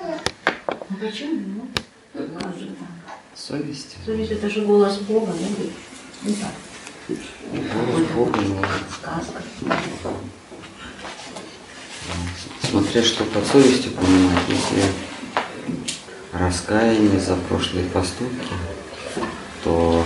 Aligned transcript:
А 0.00 0.94
почему? 1.00 1.40
Ну? 2.14 2.28
Совесть. 3.34 3.96
Совесть 4.04 4.32
это 4.32 4.50
же 4.50 4.62
голос 4.62 4.98
Бога, 4.98 5.32
ну, 5.32 6.28
не 6.28 6.34
так. 6.34 6.52
Голос 7.52 8.06
Бога, 8.14 8.40
но 8.40 8.62
Сказка. 8.90 9.42
смотря 12.70 13.02
что 13.02 13.24
под 13.24 13.46
совестью 13.46 13.92
понимать, 13.92 14.44
если 14.48 14.84
раскаяние 16.32 17.18
за 17.20 17.36
прошлые 17.36 17.86
поступки, 17.86 18.52
то, 19.64 20.04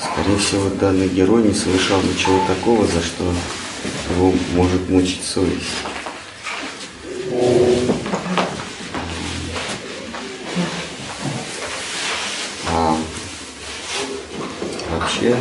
скорее 0.00 0.38
всего, 0.38 0.70
данный 0.70 1.08
герой 1.08 1.42
не 1.42 1.54
совершал 1.54 2.02
ничего 2.02 2.40
такого, 2.46 2.86
за 2.86 3.02
что 3.02 3.32
его 4.10 4.32
может 4.52 4.88
мучить 4.88 5.24
совесть. 5.24 5.64
А 12.68 12.96
вообще 14.90 15.36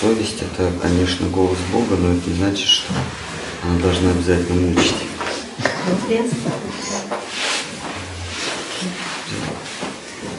совесть 0.00 0.42
это, 0.42 0.70
конечно, 1.06 1.28
голос 1.28 1.58
Бога, 1.72 1.94
но 1.96 2.14
это 2.14 2.28
не 2.28 2.36
значит, 2.36 2.66
что 2.66 2.92
она 3.62 3.78
должна 3.78 4.10
обязательно 4.10 4.72
мучить. 4.72 4.94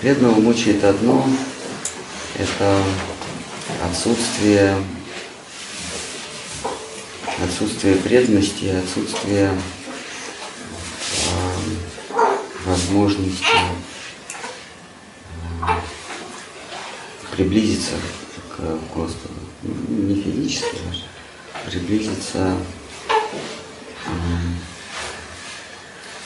Бедного 0.02 0.42
мучает 0.42 0.84
одно– 0.84 1.26
это 2.38 2.84
отсутствие, 3.90 4.76
отсутствие 7.42 7.96
преданности, 7.96 8.66
отсутствие 8.66 9.58
э, 11.14 12.20
возможности 12.66 13.46
э, 15.62 15.66
приблизиться. 17.32 17.94
А 20.64 21.70
приблизиться 21.70 22.58
э, 24.06 24.10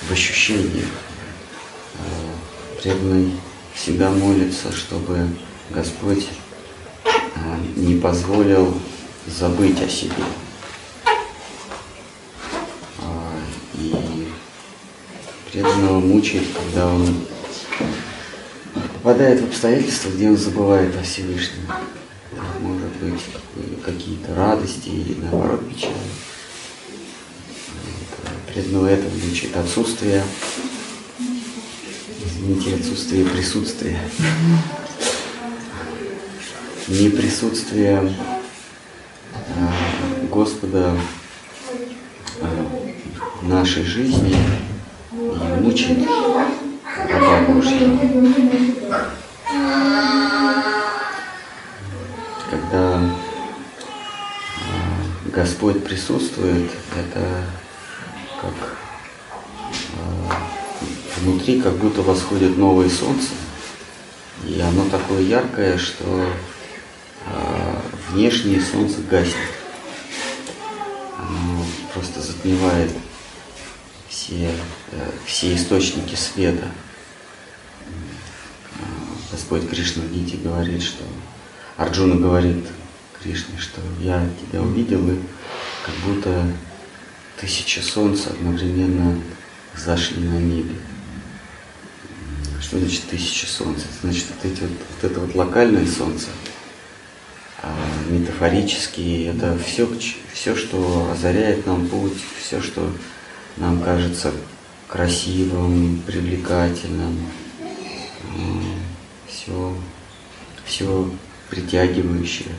в 0.01 0.11
ощущениях. 0.11 0.89
Э, 1.95 2.81
Преданный 2.81 3.33
всегда 3.73 4.09
молится, 4.09 4.71
чтобы 4.71 5.27
Господь 5.69 6.27
э, 7.05 7.09
не 7.75 7.99
позволил 7.99 8.77
забыть 9.27 9.81
о 9.81 9.87
себе. 9.87 10.13
И 13.75 14.27
преданного 15.51 15.99
мучает, 15.99 16.47
когда 16.53 16.87
он 16.87 17.25
попадает 18.93 19.41
в 19.41 19.45
обстоятельства, 19.45 20.09
где 20.09 20.29
он 20.29 20.37
забывает 20.37 20.95
о 20.95 21.03
Всевышнем. 21.03 21.67
Может 23.01 23.25
быть 23.55 23.83
какие-то 23.83 24.35
радости 24.35 24.89
или 24.89 25.15
наоборот 25.21 25.67
печали. 25.69 25.93
Вот, 27.83 28.53
Преданного 28.53 28.87
это 28.87 29.07
мучает 29.25 29.57
отсутствие 29.57 30.23
Извините, 32.41 32.75
отсутствие 32.75 33.23
присутствия. 33.23 33.99
Не 36.87 37.09
присутствие 37.09 38.15
а, 39.29 39.73
Господа 40.31 40.97
а, 42.41 42.47
в 43.41 43.47
нашей 43.47 43.83
жизни 43.83 44.35
и 45.13 45.61
мучает 45.61 45.99
раба 47.09 47.41
Божьего. 47.47 47.99
Когда 52.49 52.97
а, 52.97 53.11
Господь 55.31 55.81
присутствует, 55.85 56.69
это 56.93 57.45
как 58.41 58.77
а, 59.95 60.35
внутри 61.21 61.61
как 61.61 61.77
будто 61.77 62.01
восходит 62.01 62.57
новое 62.57 62.89
солнце, 62.89 63.29
и 64.45 64.59
оно 64.59 64.89
такое 64.89 65.21
яркое, 65.21 65.77
что 65.77 66.05
э, 67.27 67.75
внешнее 68.09 68.59
солнце 68.59 68.97
гаснет. 69.09 69.35
Оно 71.17 71.65
просто 71.93 72.19
затмевает 72.21 72.91
все, 74.09 74.49
э, 74.91 75.11
все 75.25 75.55
источники 75.55 76.15
света. 76.15 76.67
Э, 77.85 78.83
Господь 79.31 79.69
Кришна 79.69 80.03
в 80.03 80.11
Гите 80.11 80.37
говорит, 80.37 80.81
что 80.81 81.03
Арджуна 81.77 82.15
говорит 82.15 82.65
Кришне, 83.23 83.57
что 83.59 83.81
я 83.99 84.27
тебя 84.41 84.61
увидел, 84.61 85.07
и 85.09 85.19
как 85.85 85.95
будто 86.05 86.47
тысяча 87.39 87.81
солнца 87.81 88.31
одновременно 88.31 89.21
зашли 89.75 90.23
на 90.23 90.39
небе. 90.39 90.75
Что 92.59 92.79
значит 92.79 93.03
тысяча 93.09 93.47
солнца? 93.47 93.85
Значит, 94.01 94.25
вот, 94.29 94.51
эти 94.51 94.61
вот, 94.61 94.71
вот 94.71 95.11
это 95.11 95.19
вот 95.19 95.35
локальное 95.35 95.85
солнце, 95.85 96.27
а 97.61 97.75
метафорически 98.09 99.25
это 99.25 99.57
все, 99.59 99.87
все, 100.33 100.55
что 100.55 101.11
озаряет 101.11 101.67
нам 101.67 101.87
путь, 101.87 102.17
все, 102.41 102.61
что 102.61 102.91
нам 103.57 103.81
кажется 103.81 104.31
красивым, 104.87 106.01
привлекательным, 106.07 107.19
все, 109.27 109.75
все 110.65 111.11
притягивающее, 111.49 112.53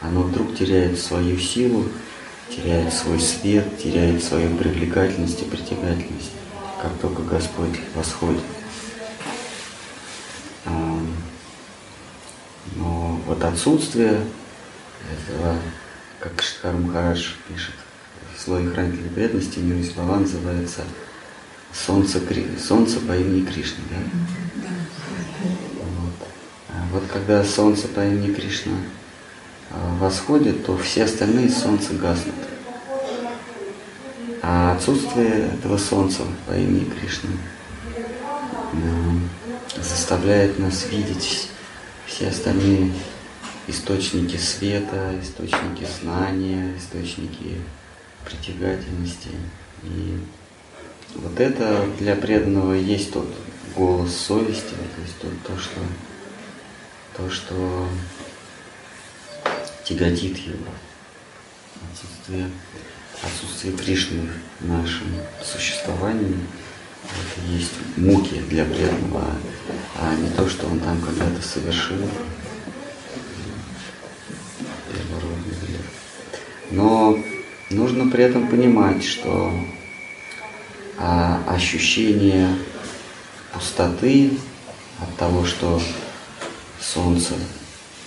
оно 0.00 0.22
вдруг 0.22 0.56
теряет 0.56 0.98
свою 0.98 1.38
силу, 1.38 1.86
теряет 2.50 2.92
свой 2.92 3.18
свет, 3.20 3.78
теряет 3.82 4.22
свою 4.22 4.56
привлекательность 4.56 5.42
и 5.42 5.44
притягательность, 5.44 6.32
как 6.80 6.92
только 6.98 7.22
Господь 7.22 7.78
восходит. 7.94 8.42
А, 10.64 10.98
Но 12.76 13.20
вот 13.26 13.42
отсутствие 13.42 14.24
этого, 15.10 15.56
как 16.20 16.42
Шикар 16.42 16.74
Махарадж 16.74 17.32
пишет 17.48 17.74
в 18.36 18.40
слое 18.40 18.68
хранителя 18.68 19.08
него 19.62 19.78
есть 19.78 19.94
слова 19.94 20.18
называется 20.18 20.82
солнце, 21.72 22.20
Кри- 22.20 22.58
солнце 22.58 23.00
по 23.00 23.16
имени 23.16 23.44
Кришны. 23.44 23.82
Да? 23.90 23.96
Вот. 25.74 26.28
А 26.68 26.86
вот 26.92 27.04
когда 27.12 27.42
солнце 27.44 27.88
по 27.88 28.00
имени 28.00 28.32
Кришна 28.34 28.72
восходит, 29.70 30.64
то 30.64 30.76
все 30.76 31.04
остальные 31.04 31.50
солнца 31.50 31.94
гаснут. 31.94 32.34
А 34.42 34.74
отсутствие 34.76 35.50
этого 35.54 35.76
солнца 35.76 36.22
по 36.46 36.52
имени 36.52 36.84
Кришны 36.84 37.36
заставляет 39.76 40.58
нас 40.58 40.86
видеть 40.90 41.48
все 42.06 42.28
остальные 42.28 42.92
источники 43.66 44.36
света, 44.36 45.14
источники 45.20 45.86
знания, 46.00 46.74
источники 46.78 47.60
притягательности. 48.24 49.30
И 49.82 50.18
вот 51.14 51.38
это 51.40 51.86
для 51.98 52.14
преданного 52.14 52.74
есть 52.74 53.12
тот 53.12 53.28
голос 53.74 54.14
совести, 54.14 54.70
то 54.70 55.02
есть 55.02 55.18
то, 55.20 55.28
то 55.52 55.58
что, 55.60 55.80
то, 57.16 57.30
что 57.30 57.88
тяготит 59.86 60.36
его. 60.38 60.72
Отсутствие, 61.92 62.50
отсутствие 63.22 63.76
Кришны 63.76 64.28
в 64.60 64.68
нашем 64.68 65.06
существовании 65.44 66.38
это 67.04 67.46
есть 67.52 67.72
муки 67.96 68.40
для 68.48 68.64
преданного, 68.64 69.24
а 69.96 70.14
не 70.16 70.28
то, 70.30 70.48
что 70.48 70.66
он 70.66 70.80
там 70.80 71.00
когда-то 71.00 71.40
совершил. 71.40 71.98
Но 76.72 77.16
нужно 77.70 78.10
при 78.10 78.24
этом 78.24 78.48
понимать, 78.48 79.04
что 79.04 79.52
а, 80.98 81.42
ощущение 81.46 82.48
пустоты 83.52 84.32
от 84.98 85.16
того, 85.16 85.44
что 85.44 85.80
солнце 86.80 87.34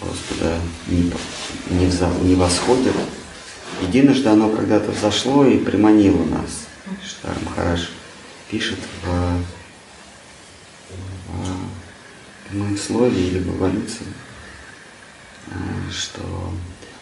Господа 0.01 0.59
не, 0.87 1.11
не, 1.69 1.85
вза- 1.87 2.23
не 2.23 2.35
восходит, 2.35 2.95
единожды 3.81 4.29
оно 4.29 4.49
когда-то 4.49 4.91
взошло 4.91 5.45
и 5.45 5.57
приманило 5.57 6.23
нас. 6.25 6.67
Штар 7.05 7.35
Махарадж 7.45 7.87
пишет 8.49 8.79
в, 9.03 9.43
в 12.49 12.57
моем 12.57 12.77
слове 12.77 13.27
или 13.27 13.39
в 13.39 13.57
эволюции, 13.57 14.05
э, 15.47 15.51
что 15.91 16.21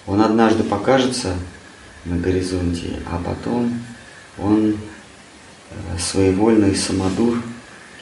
он 0.05 0.21
однажды 0.21 0.63
покажется 0.63 1.35
на 2.05 2.17
горизонте, 2.17 2.99
а 3.09 3.21
потом 3.23 3.79
он 4.37 4.77
э, 5.69 5.99
своевольный 5.99 6.75
самодур 6.75 7.41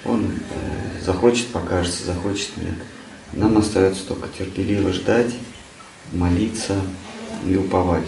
Он 0.06 0.32
э, 0.32 1.02
захочет 1.04 1.48
покажется, 1.48 2.06
захочет 2.06 2.56
нет. 2.58 2.76
Нам 3.36 3.58
остается 3.58 4.08
только 4.08 4.30
терпеливо 4.30 4.94
ждать, 4.94 5.34
молиться 6.14 6.76
и 7.46 7.56
уповать. 7.58 8.06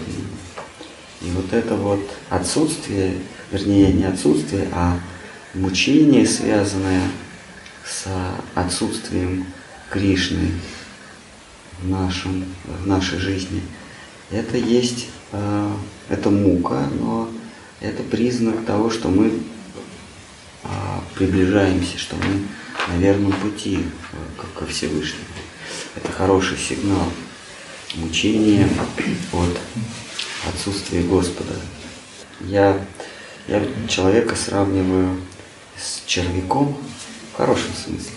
И 1.20 1.30
вот 1.30 1.52
это 1.52 1.74
вот 1.76 2.00
отсутствие, 2.30 3.14
вернее 3.52 3.92
не 3.92 4.04
отсутствие, 4.04 4.68
а 4.72 4.98
мучение, 5.52 6.26
связанное 6.26 7.02
с 7.84 8.06
отсутствием 8.54 9.46
Кришны 9.90 10.50
в, 11.82 11.88
нашем, 11.88 12.44
в 12.64 12.86
нашей 12.86 13.18
жизни, 13.18 13.62
это 14.30 14.56
есть, 14.56 15.08
э, 15.32 15.70
это 16.08 16.30
мука, 16.30 16.86
но 17.00 17.28
это 17.80 18.02
признак 18.02 18.64
того, 18.64 18.90
что 18.90 19.08
мы 19.08 19.28
э, 19.28 20.68
приближаемся, 21.14 21.98
что 21.98 22.16
мы 22.16 22.42
на 22.88 22.98
верном 22.98 23.32
пути 23.32 23.80
ко 24.54 24.66
Всевышнему. 24.66 25.24
Это 25.96 26.12
хороший 26.12 26.56
сигнал 26.56 27.06
мучения 27.94 28.68
от 29.32 29.58
отсутствия 30.48 31.02
Господа. 31.02 31.54
Я, 32.40 32.80
я 33.46 33.62
человека 33.88 34.36
сравниваю 34.36 35.20
с 35.76 36.02
червяком 36.06 36.76
в 37.32 37.36
хорошем 37.36 37.70
смысле. 37.74 38.12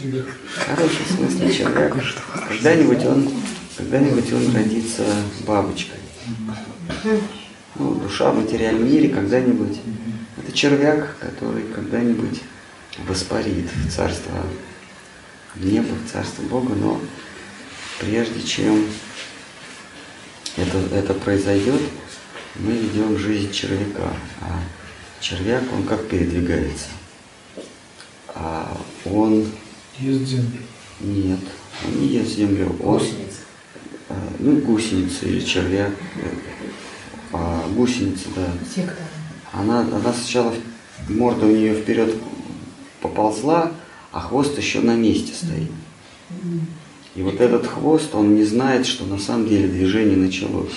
В 0.00 0.76
хорошем 0.76 1.06
смысле 1.16 1.54
червяк. 1.54 1.94
Когда-нибудь 2.48 3.04
он, 3.04 3.30
когда-нибудь 3.76 4.32
он 4.32 4.54
родится 4.54 5.04
бабочкой. 5.46 5.98
Ну, 7.78 7.94
душа 7.94 8.32
в 8.32 8.36
материальном 8.42 8.90
мире 8.90 9.08
когда-нибудь. 9.08 9.78
Это 10.36 10.52
червяк, 10.52 11.16
который 11.20 11.62
когда-нибудь 11.74 12.42
воспарит 13.06 13.66
в 13.72 13.90
царство 13.90 14.32
неба, 15.56 15.94
в 15.94 16.10
царство 16.10 16.42
Бога, 16.42 16.74
но 16.74 17.00
прежде 18.00 18.42
чем 18.42 18.84
это, 20.56 20.78
это 20.92 21.14
произойдет, 21.14 21.80
мы 22.56 22.72
ведем 22.72 23.16
жизнь 23.16 23.52
червяка. 23.52 24.12
А 24.40 24.60
червяк, 25.20 25.62
он 25.72 25.84
как 25.84 26.08
передвигается? 26.08 26.88
А 28.34 28.76
он... 29.04 29.46
Ест 30.00 30.24
землю. 30.24 30.60
Нет, 31.00 31.40
он 31.84 32.00
не 32.00 32.08
ест 32.08 32.36
землю. 32.36 32.74
Он, 32.82 32.98
Гусеница. 32.98 33.40
а, 34.08 34.14
ну, 34.38 34.56
гусеница 34.58 35.26
или 35.26 35.40
червяк. 35.40 35.92
А, 37.32 37.68
гусеница, 37.74 38.28
да. 38.34 38.46
Сектор. 38.74 38.96
Она, 39.52 39.80
она 39.80 40.12
сначала, 40.12 40.54
морда 41.08 41.46
у 41.46 41.50
нее 41.50 41.74
вперед 41.74 42.14
поползла, 43.00 43.72
а 44.12 44.20
хвост 44.20 44.56
еще 44.58 44.80
на 44.80 44.94
месте 44.94 45.32
стоит. 45.34 45.70
И 47.14 47.22
вот 47.22 47.40
этот 47.40 47.66
хвост, 47.66 48.14
он 48.14 48.36
не 48.36 48.44
знает, 48.44 48.86
что 48.86 49.04
на 49.04 49.18
самом 49.18 49.48
деле 49.48 49.68
движение 49.68 50.16
началось. 50.16 50.72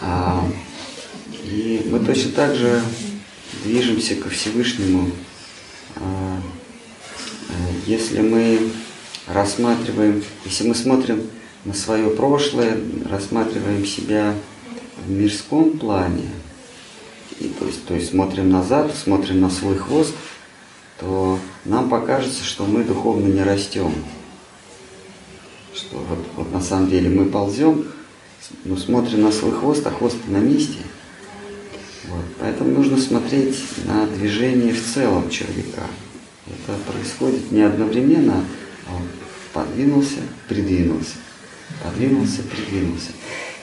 А, 0.00 0.46
и 1.44 1.88
мы 1.90 1.98
точно 2.00 2.32
так 2.32 2.54
же 2.54 2.80
движемся 3.64 4.14
ко 4.14 4.28
Всевышнему. 4.28 5.10
А, 5.96 6.40
э, 7.48 7.52
если 7.86 8.20
мы 8.20 8.70
рассматриваем, 9.26 10.22
если 10.44 10.68
мы 10.68 10.74
смотрим 10.74 11.22
на 11.64 11.74
свое 11.74 12.10
прошлое, 12.10 12.78
рассматриваем 13.08 13.84
себя 13.84 14.34
в 15.06 15.10
мирском 15.10 15.78
плане, 15.78 16.28
и, 17.40 17.48
то, 17.48 17.66
есть, 17.66 17.84
то 17.86 17.94
есть 17.94 18.10
смотрим 18.10 18.50
назад, 18.50 18.94
смотрим 18.96 19.40
на 19.40 19.50
свой 19.50 19.76
хвост, 19.76 20.14
то 20.98 21.38
нам 21.64 21.88
покажется, 21.88 22.42
что 22.42 22.64
мы 22.64 22.82
духовно 22.82 23.26
не 23.26 23.42
растем. 23.42 23.92
Что 25.72 25.98
вот, 25.98 26.18
вот 26.36 26.52
на 26.52 26.60
самом 26.60 26.90
деле 26.90 27.08
мы 27.08 27.26
ползем, 27.26 27.86
но 28.64 28.76
смотрим 28.76 29.22
на 29.22 29.30
свой 29.30 29.52
хвост, 29.52 29.86
а 29.86 29.90
хвост 29.90 30.16
на 30.26 30.38
месте. 30.38 30.78
Вот. 32.08 32.24
Поэтому 32.40 32.70
нужно 32.70 32.96
смотреть 32.96 33.56
на 33.84 34.06
движение 34.06 34.72
в 34.72 34.84
целом 34.84 35.30
червяка. 35.30 35.86
Это 36.46 36.78
происходит 36.90 37.52
не 37.52 37.62
одновременно, 37.62 38.44
а 38.88 38.96
он 38.96 39.02
подвинулся, 39.52 40.20
придвинулся, 40.48 41.16
подвинулся, 41.82 42.42
придвинулся. 42.42 43.10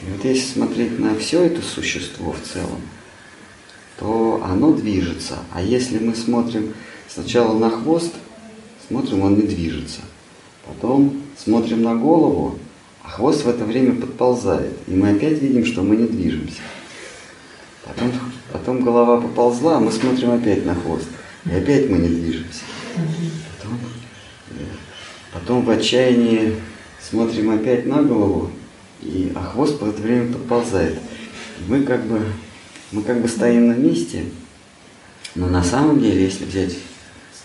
И 0.01 0.05
вот 0.11 0.23
если 0.25 0.53
смотреть 0.53 0.99
на 0.99 1.15
все 1.17 1.43
это 1.43 1.61
существо 1.61 2.33
в 2.33 2.41
целом, 2.41 2.81
то 3.97 4.41
оно 4.45 4.73
движется. 4.73 5.37
А 5.53 5.61
если 5.61 5.99
мы 5.99 6.15
смотрим 6.15 6.73
сначала 7.07 7.57
на 7.57 7.69
хвост, 7.69 8.13
смотрим, 8.87 9.21
он 9.21 9.35
не 9.35 9.43
движется. 9.43 10.01
Потом 10.65 11.21
смотрим 11.37 11.83
на 11.83 11.95
голову, 11.95 12.59
а 13.03 13.09
хвост 13.09 13.45
в 13.45 13.49
это 13.49 13.63
время 13.65 13.93
подползает. 13.93 14.73
И 14.87 14.93
мы 14.93 15.11
опять 15.11 15.41
видим, 15.41 15.65
что 15.65 15.81
мы 15.81 15.95
не 15.95 16.07
движемся. 16.07 16.61
Потом, 17.83 18.11
потом 18.51 18.83
голова 18.83 19.21
поползла, 19.21 19.77
а 19.77 19.79
мы 19.79 19.91
смотрим 19.91 20.31
опять 20.31 20.65
на 20.65 20.75
хвост. 20.75 21.07
И 21.45 21.51
опять 21.51 21.89
мы 21.89 21.99
не 21.99 22.07
движемся. 22.07 22.61
Потом, 22.95 23.79
э, 24.51 24.63
потом 25.31 25.61
в 25.63 25.69
отчаянии 25.69 26.55
смотрим 27.09 27.51
опять 27.51 27.85
на 27.85 28.01
голову, 28.01 28.51
и, 29.01 29.31
а 29.35 29.43
хвост 29.43 29.79
в 29.79 29.89
это 29.89 30.01
время 30.01 30.33
подползает. 30.33 30.99
Мы 31.67 31.83
как 31.83 32.05
бы 32.05 32.21
мы 32.91 33.01
как 33.01 33.21
бы 33.21 33.27
стоим 33.27 33.67
на 33.67 33.73
месте, 33.73 34.25
но 35.33 35.47
на 35.47 35.63
самом 35.63 35.99
деле, 35.99 36.23
если 36.23 36.45
взять 36.45 36.77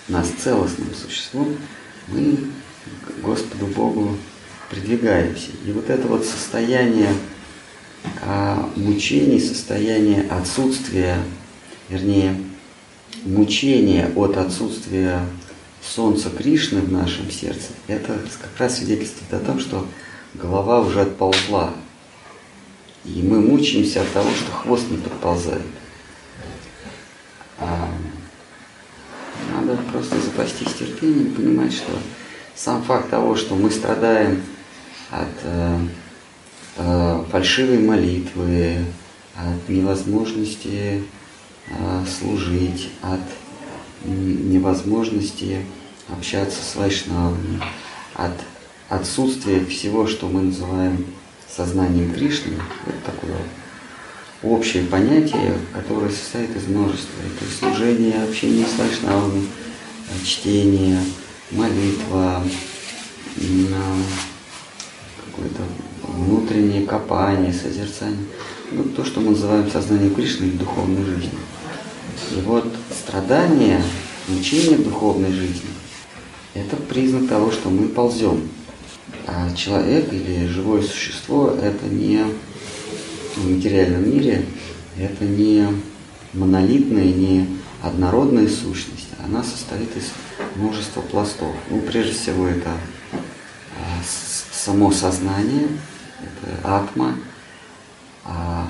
нас 0.09 0.29
целостным 0.29 0.95
существом, 0.95 1.57
мы 2.09 2.37
к 3.07 3.21
Господу 3.23 3.67
Богу 3.67 4.17
придвигаемся. 4.71 5.51
И 5.67 5.73
вот 5.73 5.91
это 5.91 6.07
вот 6.07 6.25
состояние 6.25 7.13
а, 8.23 8.71
мучений, 8.77 9.41
состояние 9.41 10.23
отсутствия, 10.31 11.19
вернее, 11.89 12.37
мучения 13.25 14.11
от 14.15 14.37
отсутствия 14.37 15.21
Солнца 15.83 16.31
Кришны 16.31 16.81
в 16.81 16.93
нашем 16.93 17.31
сердце, 17.31 17.69
это 17.87 18.19
как 18.41 18.59
раз 18.59 18.79
свидетельствует 18.79 19.33
о 19.33 19.45
том, 19.45 19.61
что 19.61 19.87
голова 20.35 20.81
уже 20.81 21.01
отползла 21.03 21.73
и 23.05 23.23
мы 23.23 23.41
мучаемся 23.41 24.03
от 24.03 24.13
того, 24.13 24.31
что 24.31 24.53
хвост 24.53 24.91
не 24.91 24.99
подползает. 24.99 25.63
А 27.59 27.89
надо 29.55 29.77
просто 29.91 30.21
запастись 30.21 30.75
терпением 30.75 31.35
понимать, 31.35 31.73
что 31.73 31.93
сам 32.55 32.83
факт 32.83 33.09
того, 33.11 33.37
что 33.37 33.55
мы 33.55 33.71
страдаем 33.71 34.43
от 35.11 35.29
э, 35.45 35.79
э, 36.77 37.25
фальшивой 37.31 37.79
молитвы, 37.79 38.85
от 39.35 39.69
невозможности 39.69 41.03
э, 41.69 42.05
служить, 42.07 42.91
от 43.01 43.21
невозможности 44.05 45.65
общаться 46.09 46.63
с 46.63 46.77
вайшнавами, 46.77 47.61
от 48.15 48.33
отсутствия 48.89 49.65
всего, 49.65 50.07
что 50.07 50.29
мы 50.29 50.43
называем 50.43 51.07
сознанием 51.49 52.13
Кришны, 52.13 52.55
это 52.87 53.13
такое 53.13 53.37
общее 54.43 54.85
понятие, 54.85 55.59
которое 55.73 56.11
состоит 56.11 56.57
из 56.57 56.67
множества. 56.67 57.21
Это 57.27 57.51
служение, 57.53 58.23
общение 58.23 58.67
с 58.67 58.79
вайшнавами, 58.79 59.47
чтение, 60.25 60.99
молитва, 61.51 62.43
какое-то 65.27 65.63
внутреннее 66.03 66.87
копание, 66.87 67.53
созерцание. 67.53 68.25
Ну, 68.73 68.85
то, 68.85 69.05
что 69.05 69.21
мы 69.21 69.31
называем 69.31 69.71
сознанием 69.71 70.15
Кришны 70.15 70.45
или 70.45 70.57
духовной 70.57 71.05
жизнью. 71.05 71.39
И 72.31 72.41
вот 72.43 72.67
страдание, 72.91 73.83
мучение 74.29 74.79
духовной 74.79 75.33
жизни– 75.33 75.71
это 76.55 76.77
признак 76.77 77.29
того, 77.29 77.51
что 77.51 77.71
мы 77.71 77.89
ползем 77.89 78.49
а 79.27 79.55
человек 79.55 80.13
или 80.13 80.47
живое 80.47 80.83
существо– 80.83 81.55
это 81.63 81.87
не 81.87 82.25
в 83.37 83.51
материальном 83.51 84.11
мире, 84.11 84.45
это 84.97 85.25
не 85.25 85.67
монолитная, 86.33 87.05
не 87.05 87.47
однородная 87.83 88.49
сущность. 88.49 89.09
Она 89.25 89.43
состоит 89.43 89.97
из 89.97 90.11
множества 90.57 91.01
пластов. 91.01 91.55
Ну, 91.71 91.81
прежде 91.81 92.13
всего, 92.13 92.47
это 92.47 92.71
а, 93.13 94.03
само 94.53 94.91
сознание, 94.91 95.69
это 96.19 96.77
атма, 96.77 97.17
а 98.25 98.69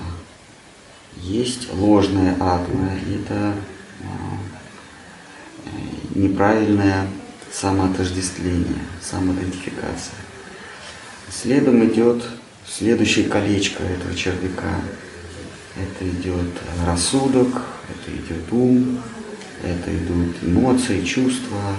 есть 1.23 1.73
ложная 1.73 2.35
атма, 2.41 2.91
это 3.09 3.55
а, 4.03 4.39
неправильное 6.15 7.07
самоотождествление, 7.53 8.85
самоидентификация. 9.03 10.15
Следом 11.31 11.85
идет 11.85 12.25
следующее 12.67 13.29
колечко 13.29 13.83
этого 13.83 14.15
червяка. 14.15 14.81
это 15.77 16.09
идет 16.09 16.50
рассудок, 16.85 17.62
это 17.89 18.17
идет 18.17 18.53
ум, 18.53 19.00
это 19.62 19.97
идут 19.97 20.37
эмоции, 20.43 21.05
чувства, 21.05 21.77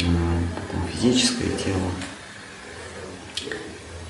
а, 0.00 0.38
потом 0.56 0.88
физическое 0.92 1.50
тело. 1.64 1.90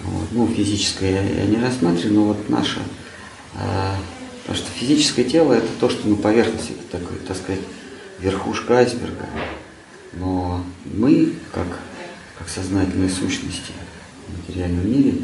Вот. 0.01 0.29
Ну, 0.33 0.49
физическое 0.49 1.13
я, 1.13 1.23
я 1.23 1.47
не 1.47 1.57
рассматриваю, 1.57 2.15
но 2.15 2.25
вот 2.25 2.49
наше, 2.49 2.81
а, 3.55 3.97
потому 4.45 4.59
что 4.59 4.71
физическое 4.79 5.25
тело 5.25 5.55
это 5.55 5.69
то, 5.81 5.89
что 5.89 6.07
на 6.07 6.17
поверхности, 6.17 6.73
это 6.73 6.99
такой, 7.01 7.17
так 7.27 7.37
сказать, 7.37 7.63
верхушка 8.21 8.79
айсберга. 8.79 9.27
Но 10.13 10.63
мы, 10.85 11.33
как, 11.53 11.67
как 12.39 12.49
сознательные 12.49 13.09
сущности 13.09 13.73
в 14.29 14.49
материальном 14.49 14.91
мире, 14.91 15.15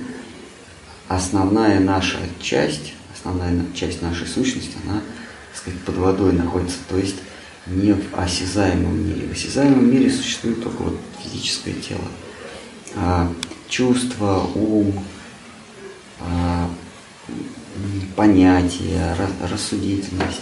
основная 1.07 1.81
наша 1.81 2.19
часть, 2.41 2.95
основная 3.15 3.67
часть 3.75 4.01
нашей 4.01 4.27
сущности, 4.27 4.77
она, 4.85 5.01
так 5.53 5.61
сказать, 5.61 5.81
под 5.81 5.97
водой 5.97 6.33
находится. 6.33 6.79
То 6.89 6.97
есть 6.97 7.17
не 7.67 7.93
в 7.93 8.19
осязаемом 8.19 9.07
мире. 9.07 9.29
В 9.29 9.33
осязаемом 9.33 9.91
мире 9.91 10.11
существует 10.11 10.63
только 10.63 10.83
вот 10.83 10.99
физическое 11.23 11.75
тело. 11.75 12.09
А 12.97 13.31
чувства, 13.69 14.49
ум, 14.55 15.05
а, 16.21 16.71
понятия, 18.17 19.17
рассудительность, 19.51 20.41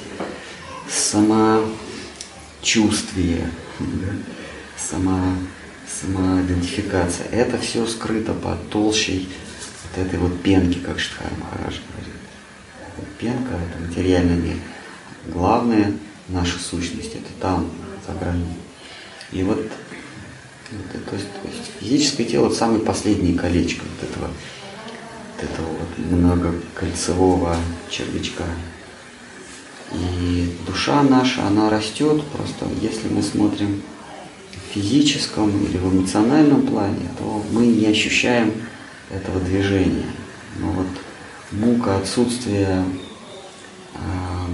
самочувствие, 0.89 3.51
сама, 4.77 5.35
самоидентификация. 6.01 7.27
Это 7.29 7.59
все 7.59 7.87
скрыто 7.87 8.35
под 8.35 8.71
толщей 8.71 9.29
вот 9.85 9.99
этой 10.07 10.19
вот 10.19 10.43
пенки, 10.43 10.79
как 10.79 10.99
Штхар 10.99 11.31
Махарадж 11.39 11.79
говорит. 11.91 12.15
Пенка– 13.19 13.55
это 13.55 13.79
материальный 13.87 14.37
мир. 14.37 14.57
Главное– 15.27 15.93
наша 16.29 16.59
сущность, 16.59 17.15
это 17.15 17.31
там, 17.41 17.71
за 18.07 18.15
гранью. 18.15 18.47
И 19.33 19.43
вот, 19.43 19.59
вот 20.71 21.05
то, 21.05 21.17
есть, 21.17 21.33
то 21.33 21.49
есть 21.49 21.73
физическое 21.81 22.25
тело 22.25 22.47
это 22.47 22.57
самое 22.57 22.81
последнее 22.81 23.37
колечко 23.37 23.85
вот 23.85 24.11
этого, 24.11 24.27
вот 24.27 24.37
этого 25.43 25.69
вот 25.69 25.99
многокольцевого 25.99 27.57
червячка. 27.91 28.45
И 29.93 30.55
душа 30.67 31.03
наша, 31.03 31.47
она 31.47 31.71
растет 31.71 32.23
просто, 32.25 32.67
если 32.81 33.09
мы 33.09 33.23
смотрим 33.23 33.83
в 34.53 34.75
физическом 34.75 35.51
или 35.65 35.79
в 35.79 35.95
эмоциональном 35.95 36.67
плане, 36.67 37.09
то 37.19 37.43
мы 37.53 37.67
не 37.67 37.87
ощущаем 37.87 38.53
этого 39.11 39.41
движения. 39.41 40.11
Но 40.59 40.71
вот 40.73 40.89
мука 41.53 41.97
отсутствия 41.97 42.85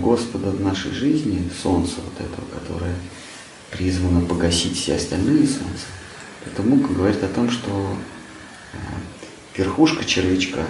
Господа 0.04 0.50
в 0.50 0.60
нашей 0.60 0.92
жизни, 0.92 1.50
солнце 1.62 1.94
вот 1.96 2.14
этого, 2.20 2.44
которое 2.60 2.94
призвано 3.70 4.24
погасить 4.26 4.76
все 4.76 4.96
остальные 4.96 5.46
солнца, 5.46 5.86
эта 6.46 6.62
мука 6.62 6.92
говорит 6.92 7.22
о 7.22 7.28
том, 7.28 7.50
что 7.50 7.96
э, 8.72 8.76
верхушка 9.56 10.04
червячка, 10.04 10.64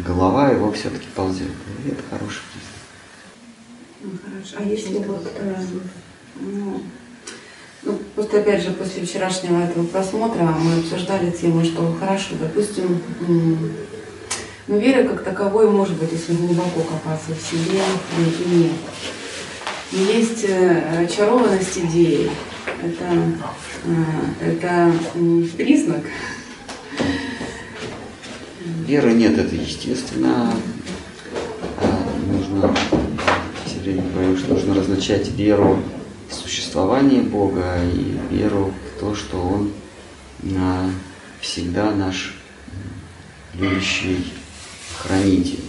голова 0.00 0.50
его 0.50 0.72
все-таки 0.72 1.06
ползет. 1.14 1.48
И 1.84 1.90
это 1.90 2.02
хороший 2.10 2.40
признак. 2.52 2.72
Ну, 4.02 4.10
хорошо. 4.24 4.56
А 4.58 4.62
если 4.62 4.98
вот, 4.98 5.30
э, 5.36 5.62
ну, 6.40 6.82
ну, 7.82 7.98
просто 8.14 8.40
опять 8.40 8.62
же, 8.62 8.72
после 8.72 9.04
вчерашнего 9.04 9.62
этого 9.62 9.86
просмотра 9.86 10.42
мы 10.42 10.80
обсуждали 10.80 11.30
тему, 11.30 11.64
что 11.64 11.96
хорошо, 11.98 12.34
допустим, 12.40 13.00
но 14.68 14.76
вера 14.76 15.06
как 15.08 15.24
таковой 15.24 15.68
может 15.68 15.98
быть, 15.98 16.12
если 16.12 16.34
глубоко 16.34 16.80
копаться 16.82 17.32
в 17.34 17.40
себе, 17.40 17.80
и 18.18 18.54
нет. 18.54 18.72
Есть 19.90 20.44
э, 20.48 21.04
очарованность 21.04 21.78
идеи. 21.78 22.30
Это, 22.82 23.04
э, 23.84 24.52
это 24.52 24.92
признак. 25.56 26.02
Веры 28.86 29.12
нет, 29.12 29.38
это 29.38 29.54
естественно. 29.54 30.52
А 31.78 32.20
нужно, 32.26 32.74
все 33.64 33.78
время 33.78 34.02
говорю, 34.12 34.36
что 34.36 34.54
нужно 34.54 34.74
различать 34.74 35.28
веру 35.28 35.80
в 36.28 36.34
существование 36.34 37.22
Бога 37.22 37.76
и 37.84 38.18
веру 38.34 38.74
в 38.96 39.00
то, 39.00 39.14
что 39.14 39.40
Он 39.40 39.72
а, 40.56 40.90
всегда 41.40 41.92
наш 41.92 42.34
любящий 43.54 44.32
хранитель, 44.98 45.60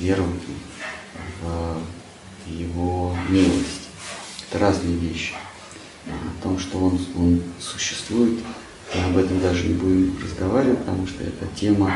веру 0.00 0.26
в 1.40 1.80
его 2.50 3.16
милость. 3.30 3.88
Это 4.50 4.58
разные 4.58 4.96
вещи. 4.96 5.32
О 6.06 6.42
том, 6.42 6.58
что 6.58 6.78
он, 6.78 6.98
он 7.16 7.42
существует, 7.60 8.38
мы 8.94 9.04
об 9.04 9.16
этом 9.18 9.40
даже 9.40 9.66
не 9.66 9.74
будем 9.74 10.16
разговаривать, 10.22 10.78
потому 10.78 11.06
что 11.06 11.22
это 11.22 11.46
тема 11.54 11.92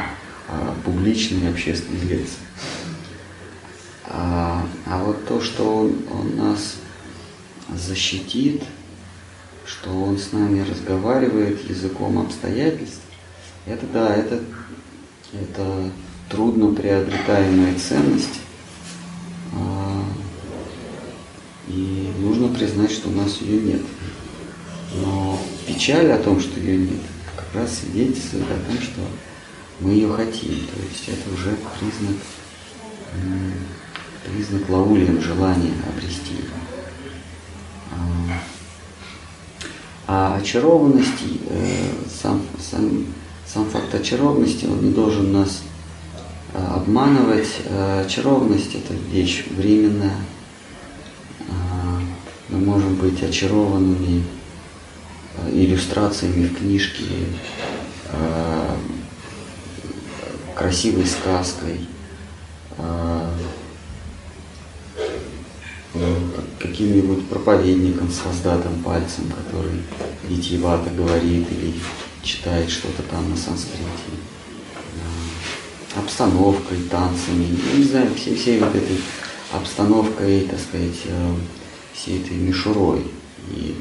а, 0.49 0.75
публичной 0.85 1.43
и 1.43 1.51
общественной 1.51 2.01
лекции. 2.01 2.39
А, 4.05 4.67
а 4.87 5.05
вот 5.05 5.27
то, 5.27 5.41
что 5.41 5.65
он, 5.65 5.97
он 6.11 6.37
нас 6.37 6.77
защитит, 7.75 8.63
что 9.65 9.91
он 9.91 10.19
с 10.19 10.33
нами 10.33 10.61
разговаривает 10.69 11.69
языком 11.69 12.19
обстоятельств, 12.19 13.01
это 13.67 13.87
да, 13.87 14.15
это 14.15 14.41
это 15.33 15.91
трудно 16.29 16.75
приобретаемая 16.75 17.75
ценность. 17.79 18.41
А, 19.55 20.05
и 21.69 22.13
нужно 22.19 22.49
признать, 22.49 22.91
что 22.91 23.09
у 23.09 23.13
нас 23.13 23.39
ее 23.41 23.61
нет. 23.61 23.83
Но 25.01 25.39
печаль 25.67 26.11
о 26.13 26.19
том, 26.19 26.41
что 26.41 26.61
ее 26.61 26.79
нет, 26.79 27.01
как 27.37 27.55
раз 27.55 27.79
свидетельствует 27.79 28.45
о 28.45 28.71
том, 28.71 28.83
что 28.83 29.01
мы 29.81 29.93
ее 29.93 30.13
хотим. 30.13 30.51
То 30.67 30.83
есть 30.83 31.09
это 31.09 31.35
уже 31.35 31.57
признак, 31.79 32.17
признак 34.27 34.69
лаулием 34.69 35.21
желания 35.21 35.73
обрести. 35.89 36.37
А, 37.91 38.35
а 40.07 40.37
очарованность, 40.37 41.23
э, 41.49 41.93
сам, 42.21 42.43
сам 42.61 43.07
сам 43.53 43.67
факт 43.67 43.95
очарованности, 43.95 44.65
он 44.65 44.83
не 44.83 44.93
должен 44.93 45.33
нас 45.33 45.63
а, 46.55 46.77
обманывать. 46.77 47.49
А, 47.67 48.03
очарованность– 48.05 48.75
это 48.75 48.95
вещь 49.11 49.45
временная. 49.51 50.17
А, 51.49 52.01
мы 52.49 52.59
можем 52.59 52.95
быть 52.95 53.23
очарованными 53.23 54.25
иллюстрациями 55.53 56.47
в 56.47 56.59
книжке, 56.59 57.05
красивой 60.55 61.07
сказкой, 61.07 61.81
каким-нибудь 66.59 67.29
проповедником 67.29 68.11
с 68.11 68.25
воздатым 68.25 68.83
пальцем, 68.83 69.25
который 69.31 69.83
витиевато 70.29 70.91
говорит 70.91 71.47
или 71.51 71.75
читает 72.23 72.71
что-то 72.71 73.03
там 73.03 73.29
на 73.31 73.37
санскрите, 73.37 73.85
обстановкой, 75.95 76.79
танцами, 76.91 77.59
я 77.73 77.79
не 77.79 77.85
знаю, 77.85 78.15
всей, 78.15 78.37
всей 78.37 78.59
вот 78.59 78.75
этой 78.75 78.99
обстановкой, 79.53 80.49
так 80.51 80.59
сказать, 80.59 81.01
э, 81.05 81.35
всей 81.93 82.23
этой 82.23 82.37
мишурой. 82.37 83.07
И 83.51 83.77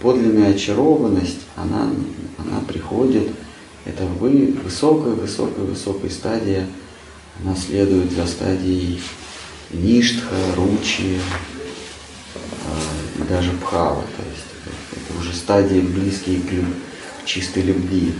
подлинная 0.00 0.54
очарованность, 0.54 1.40
она, 1.56 1.90
она 2.38 2.60
приходит, 2.66 3.28
это 3.84 4.04
вы, 4.04 4.54
высокая, 4.64 5.14
высокая, 5.14 5.64
высокая 5.64 6.10
стадия, 6.10 6.66
она 7.42 7.54
следует 7.56 8.12
за 8.12 8.26
стадией 8.26 9.00
ништха, 9.70 10.34
ручи, 10.56 11.18
э, 12.34 13.24
даже 13.28 13.52
пхава. 13.52 14.02
То 14.02 14.22
есть 14.30 14.46
это 14.92 15.20
уже 15.20 15.32
стадии 15.32 15.80
близкие 15.80 16.40
к, 16.40 16.50
чистой 17.28 17.62
любви. 17.62 18.14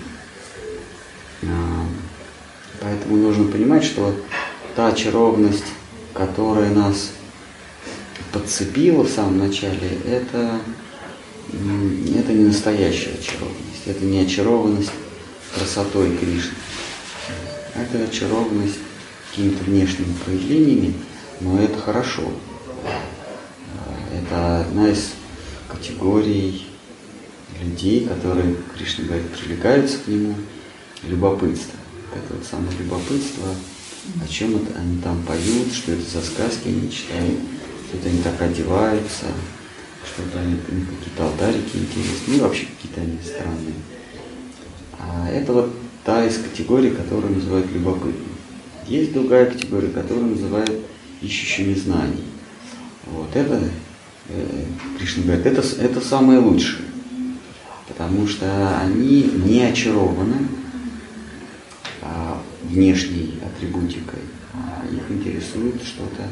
А, 1.42 1.86
поэтому 2.80 3.16
нужно 3.16 3.50
понимать, 3.50 3.82
что 3.82 4.14
та 4.76 4.88
очарованность, 4.88 5.64
которая 6.12 6.70
нас 6.70 7.12
подцепила 8.32 9.02
в 9.02 9.08
самом 9.08 9.38
начале, 9.38 9.98
это, 10.06 10.60
это 11.52 12.32
не 12.32 12.44
настоящая 12.44 13.14
очарованность, 13.14 13.86
это 13.86 14.04
не 14.04 14.20
очарованность 14.20 14.90
красотой 15.54 16.16
Кришны. 16.16 16.54
Это 17.74 18.04
очарованность 18.04 18.78
какими-то 19.30 19.64
внешними 19.64 20.12
проявлениями, 20.24 20.94
но 21.40 21.60
это 21.60 21.78
хорошо. 21.78 22.30
Это 24.12 24.60
одна 24.60 24.90
из 24.90 25.12
категорий 25.68 26.66
людей, 27.60 28.06
которые, 28.06 28.56
Кришна 28.76 29.04
говорит, 29.04 29.30
привлекаются 29.30 29.98
к 29.98 30.08
нему, 30.08 30.34
любопытство. 31.04 31.78
это 32.14 32.34
вот 32.34 32.44
самое 32.44 32.76
любопытство, 32.78 33.54
о 34.22 34.28
чем 34.28 34.56
это 34.56 34.78
они 34.78 35.00
там 35.00 35.22
поют, 35.22 35.72
что 35.72 35.92
это 35.92 36.02
за 36.02 36.22
сказки 36.22 36.68
они 36.68 36.90
читают, 36.90 37.38
что-то 37.88 38.08
они 38.08 38.22
так 38.22 38.40
одеваются, 38.42 39.26
что-то 40.04 40.40
они, 40.40 40.54
у 40.68 40.74
них 40.74 40.88
какие-то 40.88 41.24
алтарики 41.24 41.76
интересные, 41.76 42.38
ну 42.38 42.42
вообще 42.44 42.66
какие-то 42.66 43.00
они 43.00 43.18
странные. 43.24 43.74
А 44.98 45.28
это 45.30 45.52
вот 45.52 45.72
та 46.04 46.24
из 46.24 46.38
категорий, 46.38 46.90
которую 46.90 47.34
называют 47.34 47.70
любопытным. 47.72 48.28
Есть 48.86 49.12
другая 49.12 49.46
категория, 49.46 49.88
которую 49.88 50.28
называют 50.28 50.72
ищущими 51.20 51.74
знаний. 51.74 52.24
Вот 53.06 53.34
это, 53.34 53.62
э, 54.28 54.64
Кришна 54.98 55.24
говорит, 55.24 55.46
это, 55.46 55.62
это 55.80 56.00
самое 56.00 56.38
лучшее, 56.38 56.84
потому 57.86 58.26
что 58.26 58.78
они 58.80 59.22
не 59.22 59.62
очарованы 59.62 60.48
а, 62.02 62.42
внешней 62.64 63.38
атрибутикой, 63.44 64.20
а 64.54 64.84
их 64.90 65.10
интересует 65.10 65.82
что-то 65.82 66.28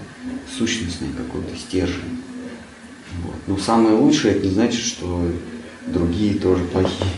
сущностное, 0.56 1.10
какой-то 1.12 1.56
стержень. 1.56 2.20
Вот. 3.22 3.34
Но 3.46 3.58
самое 3.58 3.94
лучшее, 3.94 4.34
это 4.34 4.46
не 4.46 4.52
значит, 4.52 4.80
что 4.80 5.28
другие 5.86 6.38
тоже 6.38 6.64
плохие. 6.64 7.10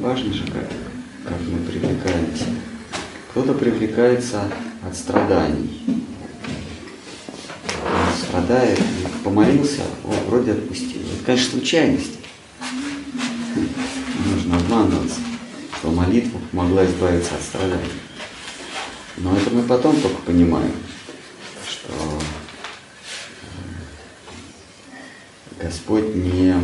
Важно 0.00 0.32
же, 0.32 0.44
как, 0.46 0.68
как 1.24 1.40
мы 1.48 1.58
привлекаемся. 1.58 2.44
Кто-то 3.30 3.54
привлекается 3.54 4.50
от 4.86 4.96
страданий. 4.96 5.82
Он 7.82 8.14
страдает, 8.16 8.80
помолился, 9.22 9.82
о, 10.04 10.12
вроде 10.28 10.52
отпустил. 10.52 11.00
Это, 11.02 11.24
конечно, 11.24 11.58
случайность. 11.58 12.18
Нужно 14.30 14.56
обманываться, 14.56 15.20
что 15.78 15.90
молитва 15.90 16.38
помогла 16.50 16.84
избавиться 16.86 17.34
от 17.34 17.42
страданий. 17.42 17.92
Но 19.16 19.36
это 19.36 19.50
мы 19.50 19.62
потом 19.62 20.00
только 20.00 20.20
понимаем, 20.22 20.72
что 21.68 21.92
э, 25.53 25.53
Господь 25.64 26.14
не, 26.14 26.54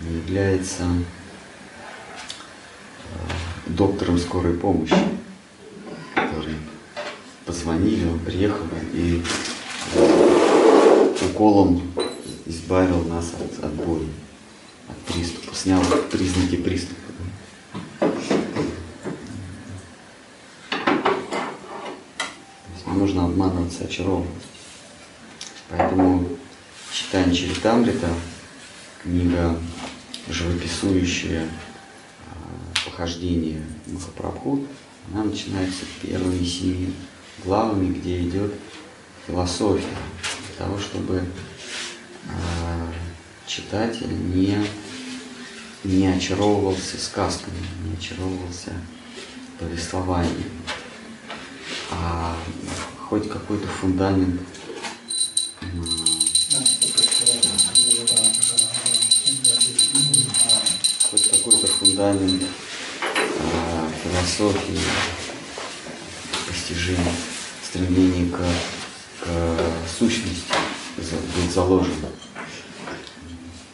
не 0.00 0.16
является 0.16 0.82
доктором 3.66 4.18
скорой 4.18 4.54
помощи, 4.54 4.96
который 6.16 6.56
позвонили, 7.46 8.08
он 8.08 8.18
приехал 8.18 8.66
и 8.92 9.22
уколом 11.30 11.80
избавил 12.44 13.04
нас 13.04 13.32
от, 13.34 13.64
от 13.64 13.72
боли, 13.74 14.08
от 14.88 14.96
приступа, 15.14 15.54
снял 15.54 15.80
признаки 16.10 16.56
приступа. 16.56 17.00
Нужно 22.86 23.26
обманываться, 23.26 23.84
очаровываться. 23.84 24.48
Поэтому 25.68 26.26
читание 26.94 27.34
Чаритамрита, 27.34 28.08
книга 29.02 29.58
живописующая 30.28 31.48
похождение 32.84 33.60
Махапрабху, 33.86 34.64
она 35.12 35.24
начинается 35.24 35.84
первыми 36.00 36.44
семи 36.44 36.94
главами, 37.44 37.92
где 37.92 38.20
идет 38.20 38.54
философия, 39.26 39.82
для 40.46 40.64
того, 40.64 40.78
чтобы 40.78 41.24
э, 42.26 42.92
читатель 43.48 44.12
не, 44.32 44.56
не 45.82 46.06
очаровывался 46.06 46.96
сказками, 46.96 47.58
не 47.84 47.96
очаровывался 47.96 48.72
повествованием, 49.58 50.52
а 51.90 52.36
хоть 53.08 53.28
какой-то 53.28 53.66
фундамент 53.66 54.40
какой-то 61.94 62.14
фундамент 62.14 62.42
философии, 64.02 64.78
постижения, 66.48 67.12
стремление 67.62 68.30
к, 68.30 68.38
к 69.20 69.58
сущности 69.98 70.42
быть 70.96 71.52
заложено, 71.52 72.08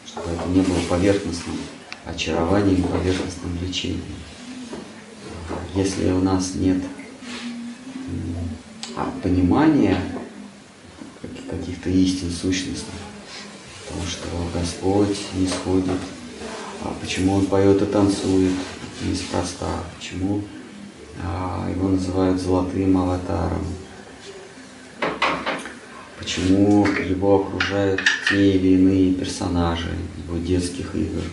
чтобы 0.05 0.31
это 0.31 0.47
не 0.49 0.61
было 0.61 0.79
поверхностным 0.89 1.57
очарованием, 2.05 2.83
поверхностным 2.83 3.57
лечением. 3.61 4.01
Если 5.75 6.11
у 6.11 6.19
нас 6.19 6.55
нет 6.55 6.81
а, 8.95 9.11
понимания 9.23 10.01
каких-то 11.49 11.89
истин 11.89 12.31
сущностных, 12.31 12.95
потому 13.87 14.07
что 14.07 14.27
Господь 14.53 15.17
не 15.33 15.47
сходит, 15.47 15.99
почему 17.01 17.35
Он 17.35 17.45
поет 17.45 17.81
и 17.81 17.85
танцует, 17.85 18.53
неспроста. 19.03 19.67
Почему 19.97 20.41
а, 21.23 21.69
его 21.69 21.89
называют 21.89 22.39
золотым 22.39 22.97
аватаром? 22.97 23.65
Почему 26.17 26.85
его 26.85 27.41
окружают 27.41 28.01
те 28.29 28.55
или 28.55 28.75
иные 28.75 29.13
персонажи 29.13 29.89
его 30.23 30.37
детских 30.37 30.95
игр, 30.95 31.23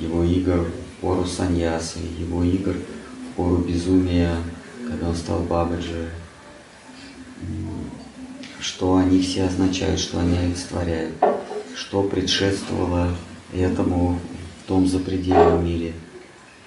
его 0.00 0.22
игр 0.22 0.66
в 0.66 1.00
пору 1.00 1.24
саньясы, 1.24 1.98
его 2.18 2.44
игр 2.44 2.74
в 2.74 3.36
пору 3.36 3.56
безумия, 3.56 4.36
когда 4.86 5.08
он 5.08 5.16
стал 5.16 5.40
бабаджи? 5.40 6.10
Что 8.60 8.96
они 8.96 9.20
все 9.20 9.44
означают, 9.44 9.98
что 9.98 10.20
они 10.20 10.38
олицетворяют? 10.38 11.14
Что 11.74 12.02
предшествовало 12.02 13.08
этому 13.52 14.20
том 14.70 14.86
запредельном 14.86 15.64
мире– 15.66 15.92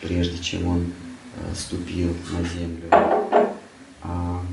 прежде 0.04 0.38
чем 0.44 0.68
он 0.68 0.94
э, 1.36 1.56
ступил 1.56 2.14
на 2.32 2.44
землю, 2.44 2.90
а, 4.02 4.44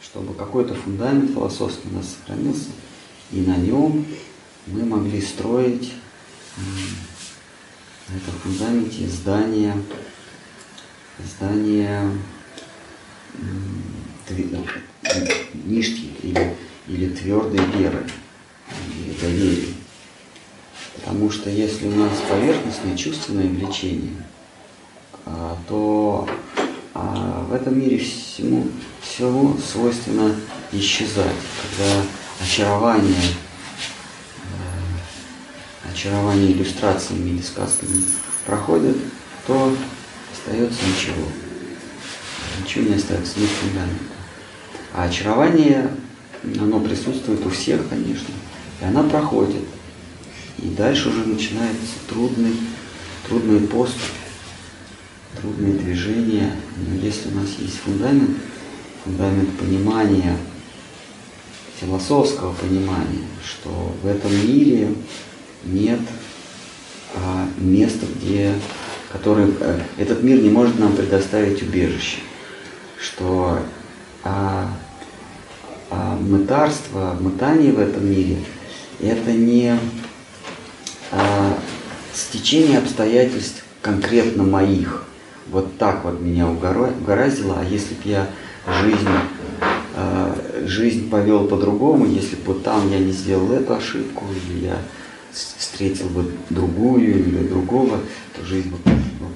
чтобы 0.00 0.34
какой-то 0.34 0.74
фундамент 0.74 1.30
философский 1.30 1.88
у 1.90 1.96
нас 1.96 2.16
сохранился, 2.16 2.70
и 3.30 3.42
на 3.42 3.56
нем 3.56 4.06
мы 4.66 4.84
могли 4.84 5.20
строить 5.20 5.92
на 8.08 8.16
этом 8.16 8.34
фундаменте 8.42 9.06
здание, 9.06 9.74
здание 11.18 12.10
нишки 15.64 16.10
или, 16.22 16.56
или 16.88 17.14
твердой 17.14 17.64
веры, 17.76 18.06
или 18.96 19.12
доверия. 19.20 19.77
Потому 21.18 21.32
что 21.32 21.50
если 21.50 21.88
у 21.88 21.96
нас 21.96 22.12
поверхностное 22.30 22.96
чувственное 22.96 23.48
влечение, 23.48 24.24
а, 25.26 25.58
то 25.66 26.28
а, 26.94 27.44
в 27.50 27.54
этом 27.54 27.76
мире 27.76 27.98
всему, 27.98 28.68
всего 29.02 29.56
свойственно 29.56 30.32
исчезать. 30.70 31.34
Когда 31.60 32.02
очарование, 32.40 33.16
э, 34.44 35.90
очарование 35.92 36.52
иллюстрациями 36.52 37.30
или 37.30 37.42
сказками 37.42 38.00
проходит, 38.46 38.96
то 39.48 39.74
остается 40.32 40.78
ничего. 40.86 41.26
Ничего 42.62 42.90
не 42.90 42.94
остается, 42.94 43.40
нет 43.40 43.50
фундамента. 43.60 44.04
А 44.94 45.02
очарование, 45.02 45.90
оно 46.60 46.78
присутствует 46.78 47.44
у 47.44 47.50
всех, 47.50 47.88
конечно, 47.88 48.32
и 48.80 48.84
она 48.84 49.02
проходит. 49.02 49.64
И 50.62 50.68
дальше 50.68 51.08
уже 51.08 51.24
начинается 51.24 51.94
трудный, 52.08 52.54
трудный 53.28 53.60
поступ, 53.60 54.00
трудные 55.40 55.74
движения. 55.74 56.56
Но 56.76 56.94
если 56.96 57.28
у 57.30 57.36
нас 57.36 57.48
есть 57.58 57.78
фундамент, 57.78 58.30
фундамент 59.04 59.50
понимания, 59.56 60.36
философского 61.80 62.52
понимания, 62.54 63.26
что 63.44 63.94
в 64.02 64.06
этом 64.06 64.32
мире 64.32 64.92
нет 65.64 66.00
а, 67.14 67.46
места, 67.58 68.06
где, 68.16 68.54
который, 69.12 69.54
а, 69.60 69.80
этот 69.96 70.22
мир 70.22 70.40
не 70.42 70.50
может 70.50 70.78
нам 70.78 70.94
предоставить 70.94 71.62
убежище, 71.62 72.18
что 73.00 73.60
а, 74.24 74.68
а 75.90 76.16
мытарство, 76.16 77.16
мытание 77.20 77.72
в 77.72 77.78
этом 77.78 78.10
мире 78.10 78.38
это 79.00 79.32
не 79.32 79.78
стечение 82.28 82.78
обстоятельств 82.78 83.64
конкретно 83.80 84.42
моих. 84.42 85.04
Вот 85.46 85.78
так 85.78 86.04
вот 86.04 86.20
меня 86.20 86.46
угораздило, 86.46 87.56
а 87.58 87.64
если 87.64 87.94
бы 87.94 88.00
я 88.04 88.28
жизнь, 88.82 89.08
э, 89.94 90.64
жизнь 90.66 91.08
повел 91.08 91.48
по-другому, 91.48 92.04
если 92.04 92.36
бы 92.36 92.54
там 92.54 92.90
я 92.90 92.98
не 92.98 93.12
сделал 93.12 93.50
эту 93.52 93.74
ошибку, 93.74 94.26
или 94.46 94.66
я 94.66 94.78
встретил 95.32 96.08
бы 96.08 96.30
другую 96.50 97.18
или 97.18 97.48
другого, 97.48 97.98
то 98.36 98.44
жизнь 98.44 98.68
бы 98.68 98.76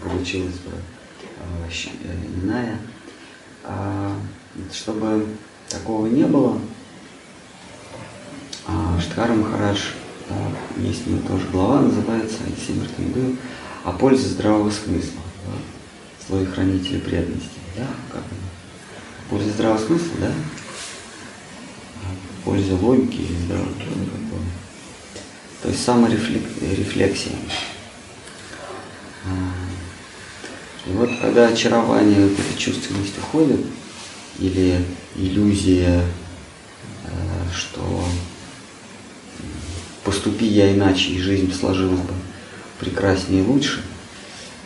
получилась 0.06 0.52
бы 0.56 0.72
э, 1.38 1.70
э, 2.04 2.44
иная. 2.44 2.76
А, 3.64 4.12
чтобы 4.70 5.24
такого 5.68 6.08
не 6.08 6.24
было, 6.24 6.58
а, 8.66 9.00
Штхар 9.00 9.32
Махарадж, 9.32 9.92
есть 10.76 11.06
у 11.06 11.10
него 11.10 11.28
тоже 11.28 11.46
глава, 11.48 11.80
называется 11.82 12.38
Симертингу, 12.66 13.36
о 13.84 13.92
пользе 13.92 14.28
здравого 14.28 14.70
смысла, 14.70 15.20
да, 15.46 16.26
слой 16.26 16.46
хранителя 16.46 17.00
преданности. 17.00 17.58
Да, 17.76 17.86
как 18.10 18.22
оно? 18.22 19.26
О 19.26 19.30
пользе 19.30 19.50
здравого 19.50 19.78
смысла, 19.78 20.12
да? 20.20 20.32
О 22.02 22.44
пользе 22.44 22.72
логики 22.74 23.22
или 23.22 23.36
здравого 23.44 23.72
такое. 23.72 24.42
То 25.62 25.68
есть 25.68 25.84
саморефлексия. 25.84 27.32
А, 29.24 30.88
И 30.88 30.92
вот 30.92 31.10
когда 31.20 31.48
очарование, 31.48 32.26
вот 32.26 32.38
эта 32.38 32.58
чувственность 32.58 33.18
уходит, 33.18 33.60
или 34.38 34.84
иллюзия, 35.14 36.04
э, 37.04 37.10
что 37.54 38.04
поступи 40.12 40.44
я 40.44 40.74
иначе, 40.74 41.12
и 41.12 41.18
жизнь 41.18 41.54
сложилась 41.58 42.00
бы 42.00 42.12
прекраснее 42.78 43.42
и 43.42 43.46
лучше, 43.46 43.82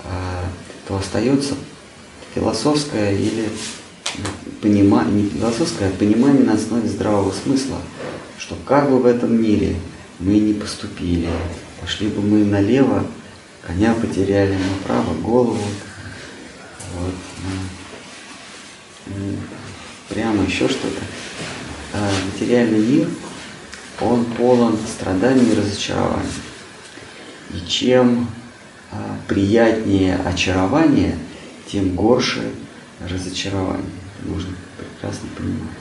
а, 0.02 0.44
то 0.88 0.96
остается 0.96 1.54
философское 2.34 3.12
или 3.16 3.48
понимание, 4.60 5.22
не 5.22 5.30
философское, 5.30 5.88
а 5.88 5.92
понимание 5.92 6.42
на 6.42 6.54
основе 6.54 6.88
здравого 6.88 7.32
смысла, 7.32 7.78
что 8.38 8.56
как 8.66 8.90
бы 8.90 8.98
в 8.98 9.06
этом 9.06 9.40
мире 9.40 9.76
мы 10.18 10.36
не 10.40 10.52
поступили, 10.52 11.28
пошли 11.80 12.08
бы 12.08 12.22
мы 12.22 12.44
налево, 12.44 13.06
коня 13.62 13.94
потеряли, 13.94 14.56
направо 14.80 15.14
голову, 15.14 15.62
вот, 16.98 17.14
ну, 19.06 19.36
прямо 20.08 20.42
еще 20.42 20.68
что-то. 20.68 21.02
А 21.92 22.10
материальный 22.32 22.80
мир, 22.80 23.08
он 24.00 24.24
полон 24.24 24.76
страданий 24.86 25.52
и 25.52 25.56
разочарований. 25.56 26.28
И 27.50 27.66
чем 27.68 28.28
а, 28.90 29.18
приятнее 29.28 30.16
очарование, 30.16 31.16
тем 31.70 31.94
горше 31.94 32.42
разочарование. 33.00 33.90
Это 34.18 34.32
Нужно 34.32 34.54
прекрасно 34.78 35.28
понимать. 35.36 35.76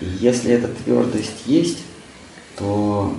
И 0.00 0.06
если 0.20 0.52
эта 0.52 0.68
твердость 0.68 1.42
есть, 1.46 1.78
то 2.56 3.16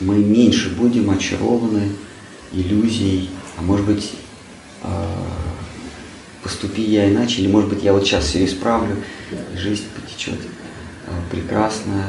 мы 0.00 0.16
меньше 0.16 0.74
будем 0.74 1.10
очарованы 1.10 1.92
иллюзией, 2.52 3.30
а 3.56 3.62
может 3.62 3.86
быть, 3.86 4.12
а, 4.82 5.26
поступи 6.42 6.82
я 6.82 7.10
иначе, 7.10 7.42
или 7.42 7.48
может 7.48 7.70
быть 7.70 7.82
я 7.82 7.92
вот 7.92 8.04
сейчас 8.04 8.24
все 8.24 8.44
исправлю, 8.44 8.96
и 9.32 9.56
жизнь 9.56 9.84
потечет 9.94 10.38
а, 11.08 11.30
прекрасно, 11.30 12.04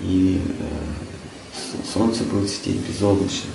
и 0.00 0.40
э, 0.58 1.82
солнце 1.92 2.24
будет 2.24 2.50
светить 2.50 2.80
безоблачно. 2.86 3.50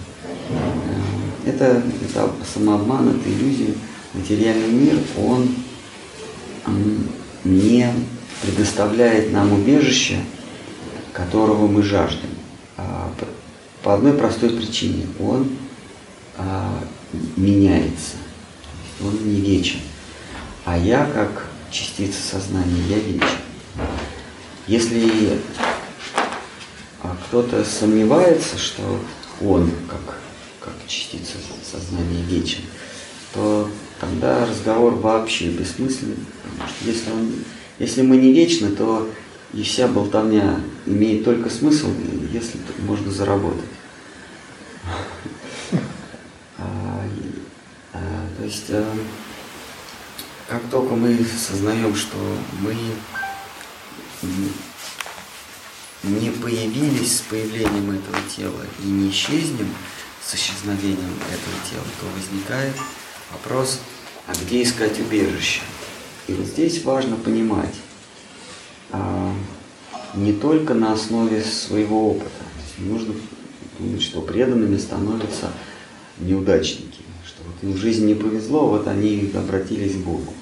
Э, 0.50 1.50
Это, 1.50 1.84
это 2.02 2.32
самообман, 2.54 3.10
это 3.10 3.30
иллюзия. 3.30 3.74
Материальный 4.14 4.72
мир, 4.72 4.98
он 5.18 5.50
не 7.44 7.88
предоставляет 8.42 9.32
нам 9.32 9.54
убежище, 9.54 10.20
которого 11.14 11.68
мы 11.68 11.84
жаждем. 11.84 12.30
А, 12.78 13.12
По 13.84 13.94
одной 13.94 14.14
простой 14.14 14.50
причине. 14.50 15.06
Он 15.20 15.50
а, 16.38 16.84
меняется. 17.36 18.16
Он 19.02 19.16
не 19.26 19.42
вечен. 19.42 19.80
А 20.66 20.78
я, 20.78 21.06
как 21.06 21.48
частица 21.72 22.22
сознания, 22.22 22.82
я 22.90 22.98
вечен. 23.00 23.49
Если 24.70 25.40
а, 27.02 27.18
кто-то 27.26 27.66
сомневается, 27.66 28.56
что 28.60 29.00
он, 29.42 29.72
как, 29.88 30.20
как 30.60 30.74
частица 30.86 31.38
сознания, 31.64 32.22
вечен, 32.22 32.62
то 33.34 33.68
тогда 34.00 34.46
разговор 34.46 34.94
вообще 34.94 35.50
бессмысленный. 35.50 36.18
Потому 36.44 36.70
что 36.70 36.86
если, 36.86 37.10
он, 37.10 37.34
если 37.80 38.04
мы 38.04 38.18
не 38.18 38.32
вечны, 38.32 38.70
то 38.70 39.10
и 39.54 39.64
вся 39.64 39.88
болтовня 39.88 40.60
имеет 40.86 41.26
только 41.26 41.50
смысл, 41.50 41.88
если 42.32 42.60
можно 42.78 43.12
заработать. 43.12 43.66
А, 46.60 47.04
а, 47.94 48.00
То 48.38 48.46
есть, 48.46 48.66
э, 48.68 48.86
как 50.48 50.62
только 50.70 50.94
мы 50.94 51.18
сознаем, 51.26 51.96
что 51.96 52.18
мы 52.60 52.76
не 56.04 56.32
появились 56.32 57.18
с 57.18 57.22
появлением 57.22 57.92
этого 57.92 58.18
тела 58.36 58.62
и 58.84 58.88
не 58.88 59.10
исчезнем 59.10 59.74
с 60.26 60.36
исчезновением 60.36 61.14
этого 61.28 61.56
тела, 61.70 61.86
то 62.00 62.08
возникает 62.16 62.76
вопрос, 63.32 63.80
а 64.28 64.34
где 64.34 64.64
искать 64.64 65.00
убежище? 65.00 65.62
И 66.28 66.34
вот 66.34 66.46
здесь 66.46 66.84
важно 66.84 67.16
понимать, 67.16 67.74
а, 68.92 69.34
не 70.16 70.34
только 70.34 70.74
на 70.74 70.94
основе 70.94 71.42
своего 71.42 72.12
опыта. 72.12 72.30
Нужно 72.78 73.14
думать, 73.78 74.02
что 74.02 74.22
преданными 74.22 74.78
становятся 74.78 75.52
неудачники, 76.20 77.02
что 77.26 77.44
вот 77.44 77.56
им 77.62 77.74
в 77.74 77.78
жизни 77.78 78.08
не 78.08 78.16
повезло, 78.16 78.68
вот 78.68 78.88
они 78.88 79.32
обратились 79.34 79.94
к 79.94 79.98
Богу. 79.98 80.34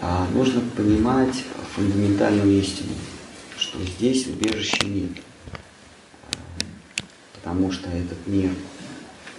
А 0.00 0.26
нужно 0.32 0.60
понимать 0.76 1.44
фундаментальную 1.74 2.60
истину, 2.60 2.92
что 3.58 3.78
здесь 3.82 4.26
убежища 4.26 4.86
нет. 4.86 5.10
Потому 7.34 7.72
что 7.72 7.88
этот 7.88 8.18
мир 8.26 8.50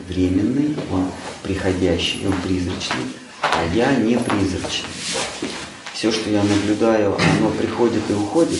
временный, 0.07 0.75
он 0.91 1.05
приходящий, 1.43 2.25
он 2.25 2.33
призрачный, 2.41 3.05
а 3.41 3.65
я 3.73 3.95
не 3.95 4.17
призрачный. 4.17 4.89
Все, 5.93 6.11
что 6.11 6.29
я 6.29 6.43
наблюдаю, 6.43 7.15
оно 7.15 7.49
приходит 7.51 8.03
и 8.09 8.13
уходит, 8.13 8.59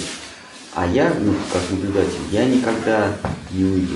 а 0.74 0.86
я, 0.88 1.14
ну, 1.20 1.34
как 1.52 1.62
наблюдатель, 1.72 2.20
я 2.32 2.46
никогда 2.46 3.16
не 3.52 3.64
уйду. 3.64 3.96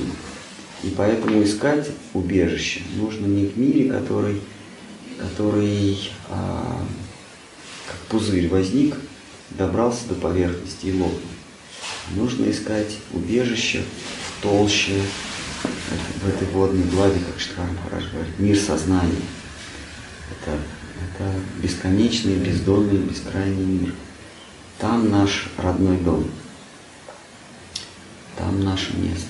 И 0.83 0.89
поэтому 0.95 1.43
искать 1.43 1.89
убежище 2.13 2.81
нужно 2.95 3.27
не 3.27 3.45
в 3.45 3.57
мире, 3.57 3.91
который, 3.91 4.41
который 5.19 6.11
а, 6.29 6.83
как 7.91 7.99
пузырь 8.07 8.47
возник, 8.47 8.95
добрался 9.51 10.07
до 10.07 10.15
поверхности 10.15 10.87
и 10.87 10.93
лопнул. 10.93 11.19
Нужно 12.15 12.49
искать 12.49 12.97
убежище 13.11 13.83
в 13.83 14.41
толще, 14.41 15.01
в 16.23 16.27
этой 16.27 16.47
водной 16.49 16.83
глади, 16.85 17.19
как 17.19 17.39
Штхар 17.39 17.65
Махарадж 17.69 18.11
говорит, 18.11 18.39
мир 18.39 18.57
сознания. 18.57 19.21
Это, 20.31 20.57
это 20.57 21.33
бесконечный, 21.61 22.35
бездонный, 22.35 22.97
бескрайний 22.97 23.65
мир. 23.65 23.93
Там 24.79 25.09
наш 25.09 25.49
родной 25.57 25.97
дом. 25.97 26.29
Там 28.37 28.63
наше 28.63 28.95
место. 28.95 29.27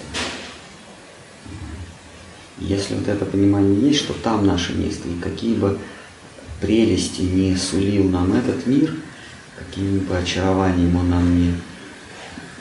Если 2.59 2.93
вот 2.93 3.07
это 3.07 3.25
понимание 3.25 3.89
есть, 3.89 3.99
что 3.99 4.13
там 4.13 4.45
наше 4.45 4.73
место, 4.73 5.09
и 5.09 5.19
какие 5.19 5.55
бы 5.55 5.79
прелести 6.61 7.21
не 7.21 7.55
сулил 7.55 8.07
нам 8.09 8.33
этот 8.33 8.65
мир, 8.67 8.95
каким 9.57 9.99
бы 9.99 10.15
очарованием 10.15 10.95
он 10.95 11.09
нам 11.09 11.37
не, 11.37 11.53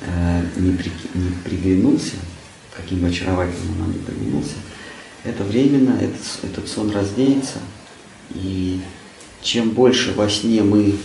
э, 0.02 0.42
не, 0.56 0.72
при, 0.72 0.90
не 1.14 1.30
приглянулся, 1.44 2.16
каким 2.74 3.00
бы 3.00 3.08
очаровательным 3.08 3.72
он 3.72 3.78
нам 3.78 3.92
не 3.92 3.98
приглянулся, 3.98 4.54
это 5.22 5.44
временно, 5.44 5.98
этот, 6.00 6.20
этот 6.42 6.68
сон 6.68 6.90
раздеется, 6.90 7.58
и 8.30 8.80
чем 9.42 9.70
больше 9.70 10.14
во 10.14 10.28
сне 10.28 10.62
мы 10.62 10.96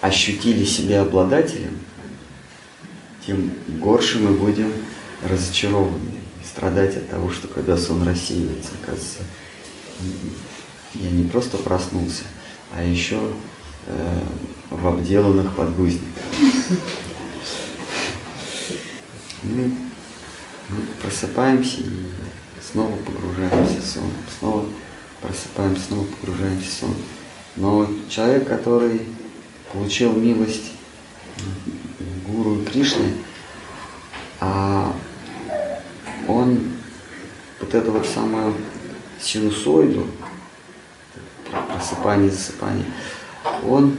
ощутили 0.00 0.64
себя 0.64 1.02
обладателем, 1.02 1.78
тем 3.26 3.50
горше 3.80 4.20
мы 4.20 4.32
будем 4.32 4.72
разочарованы 5.28 6.12
страдать 6.44 6.96
от 6.96 7.10
того, 7.10 7.30
что 7.30 7.48
когда 7.48 7.76
сон 7.76 8.06
рассеивается, 8.06 8.70
оказывается, 8.80 9.18
я 10.94 11.10
не 11.10 11.28
просто 11.28 11.58
проснулся, 11.58 12.24
а 12.74 12.82
еще 12.82 13.20
э, 13.86 14.20
в 14.70 14.86
обделанных 14.86 15.54
подгузниках. 15.54 16.08
Мы, 19.42 19.72
мы 20.68 20.80
просыпаемся 21.00 21.80
и 21.80 22.10
снова 22.72 22.96
погружаемся 22.96 23.80
в 23.80 23.86
сон, 23.86 24.10
снова 24.38 24.64
просыпаемся, 25.20 25.82
снова 25.84 26.06
погружаемся 26.06 26.68
в 26.68 26.72
сон. 26.72 26.94
Но 27.56 27.88
человек, 28.08 28.48
который 28.48 29.02
получил 29.72 30.12
милость 30.12 30.72
гуру 32.26 32.62
Кришны, 32.64 33.14
а 34.40 34.94
он 36.26 36.60
вот 37.60 37.74
эту 37.74 37.92
вот 37.92 38.06
самую 38.06 38.54
синусоиду 39.20 40.06
просыпание, 41.50 42.30
засыпание, 42.30 42.86
он 43.66 43.96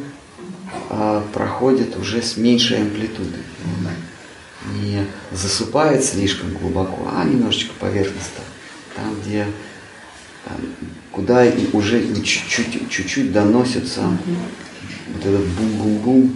а, 0.89 1.23
проходит 1.33 1.97
уже 1.97 2.21
с 2.21 2.37
меньшей 2.37 2.81
амплитудой. 2.81 3.43
Он 3.65 4.81
не 4.81 5.05
засыпает 5.31 6.03
слишком 6.03 6.53
глубоко, 6.53 7.09
а 7.13 7.23
немножечко 7.23 7.73
поверхностно. 7.79 8.43
Там, 8.95 9.15
где 9.21 9.45
там, 10.45 10.57
куда 11.11 11.45
уже 11.73 12.13
чуть-чуть, 12.15 12.89
чуть-чуть 12.89 13.31
доносится 13.31 14.01
вот 15.13 15.25
этот 15.25 15.45
бум-бум-бум 15.47 16.35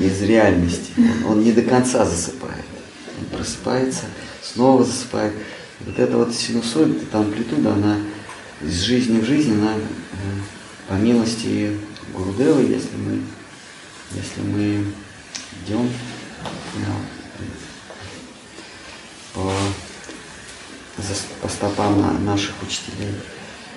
из 0.00 0.22
реальности. 0.22 0.92
Он, 0.96 1.32
он 1.32 1.44
не 1.44 1.52
до 1.52 1.62
конца 1.62 2.04
засыпает. 2.04 2.64
Он 3.20 3.38
просыпается, 3.38 4.04
снова 4.42 4.84
засыпает. 4.84 5.32
Вот 5.80 5.98
эта 5.98 6.16
вот 6.16 6.34
синусоида, 6.34 7.02
эта 7.02 7.18
амплитуда, 7.18 7.72
она 7.72 7.98
из 8.62 8.80
жизни 8.82 9.20
в 9.20 9.24
жизнь, 9.24 9.52
она 9.52 9.74
э, 9.74 9.80
по 10.88 10.94
милости 10.94 11.78
Гурудева, 12.12 12.60
если 12.60 12.96
мы, 12.96 13.20
если 14.12 14.40
мы 14.40 14.84
идем 15.64 15.88
по, 19.34 19.52
по 21.42 21.48
стопам 21.48 22.00
на, 22.00 22.12
наших 22.18 22.54
учителей, 22.62 23.14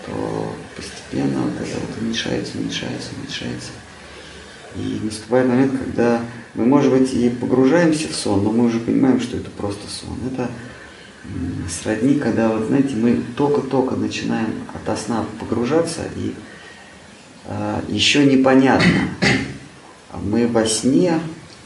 то 0.06 0.56
постепенно 0.76 1.42
вот 1.42 1.54
это 1.62 1.80
вот 1.80 2.02
уменьшается, 2.02 2.58
уменьшается, 2.58 3.10
уменьшается. 3.18 3.70
И 4.76 5.00
наступает 5.04 5.48
момент, 5.48 5.74
когда 5.78 6.22
мы, 6.56 6.66
может 6.66 6.92
быть, 6.92 7.14
и 7.14 7.30
погружаемся 7.30 8.08
в 8.08 8.16
сон, 8.16 8.44
но 8.44 8.52
мы 8.52 8.66
уже 8.66 8.80
понимаем, 8.80 9.20
что 9.20 9.38
это 9.38 9.50
просто 9.52 9.88
сон. 9.90 10.18
Это 10.32 10.50
сродни, 11.70 12.16
когда, 12.16 12.50
вот, 12.50 12.68
знаете, 12.68 12.96
мы 12.96 13.24
только-только 13.36 13.96
начинаем 13.96 14.54
от 14.74 15.00
сна 15.00 15.26
погружаться, 15.40 16.02
и 16.16 16.34
э, 17.46 17.82
еще 17.88 18.26
непонятно, 18.26 19.10
мы 20.24 20.48
во 20.48 20.66
сне 20.66 21.20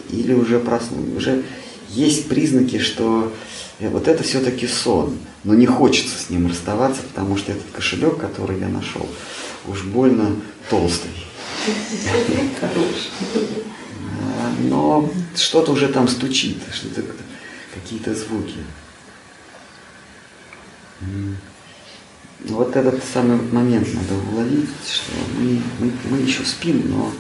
или 0.10 0.34
уже 0.34 0.60
проснулись. 0.60 1.18
Уже 1.18 1.44
есть 1.90 2.28
признаки, 2.28 2.80
что 2.80 3.34
э, 3.80 3.90
вот 3.90 4.08
это 4.08 4.24
все-таки 4.24 4.68
сон, 4.68 5.18
но 5.44 5.54
не 5.54 5.66
хочется 5.66 6.18
с 6.18 6.30
ним 6.30 6.48
расставаться, 6.48 7.02
потому 7.02 7.38
что 7.38 7.52
этот 7.52 7.70
кошелек, 7.72 8.18
который 8.18 8.60
я 8.60 8.68
нашел, 8.68 9.08
уж 9.68 9.84
больно 9.84 10.36
толстый. 10.70 11.12
Но 14.70 15.10
что-то 15.36 15.72
уже 15.72 15.88
там 15.88 16.08
стучит, 16.08 16.58
что-то 16.74 17.04
какие-то 17.74 18.14
звуки. 18.14 18.56
Вот 22.48 22.76
этот 22.76 23.04
самый 23.04 23.38
момент 23.52 23.88
надо 23.94 24.22
уловить, 24.32 24.70
что 24.88 25.12
мы, 25.38 25.62
мы, 25.80 25.92
мы 26.10 26.18
еще 26.20 26.44
спим, 26.44 26.84
но 26.90 27.12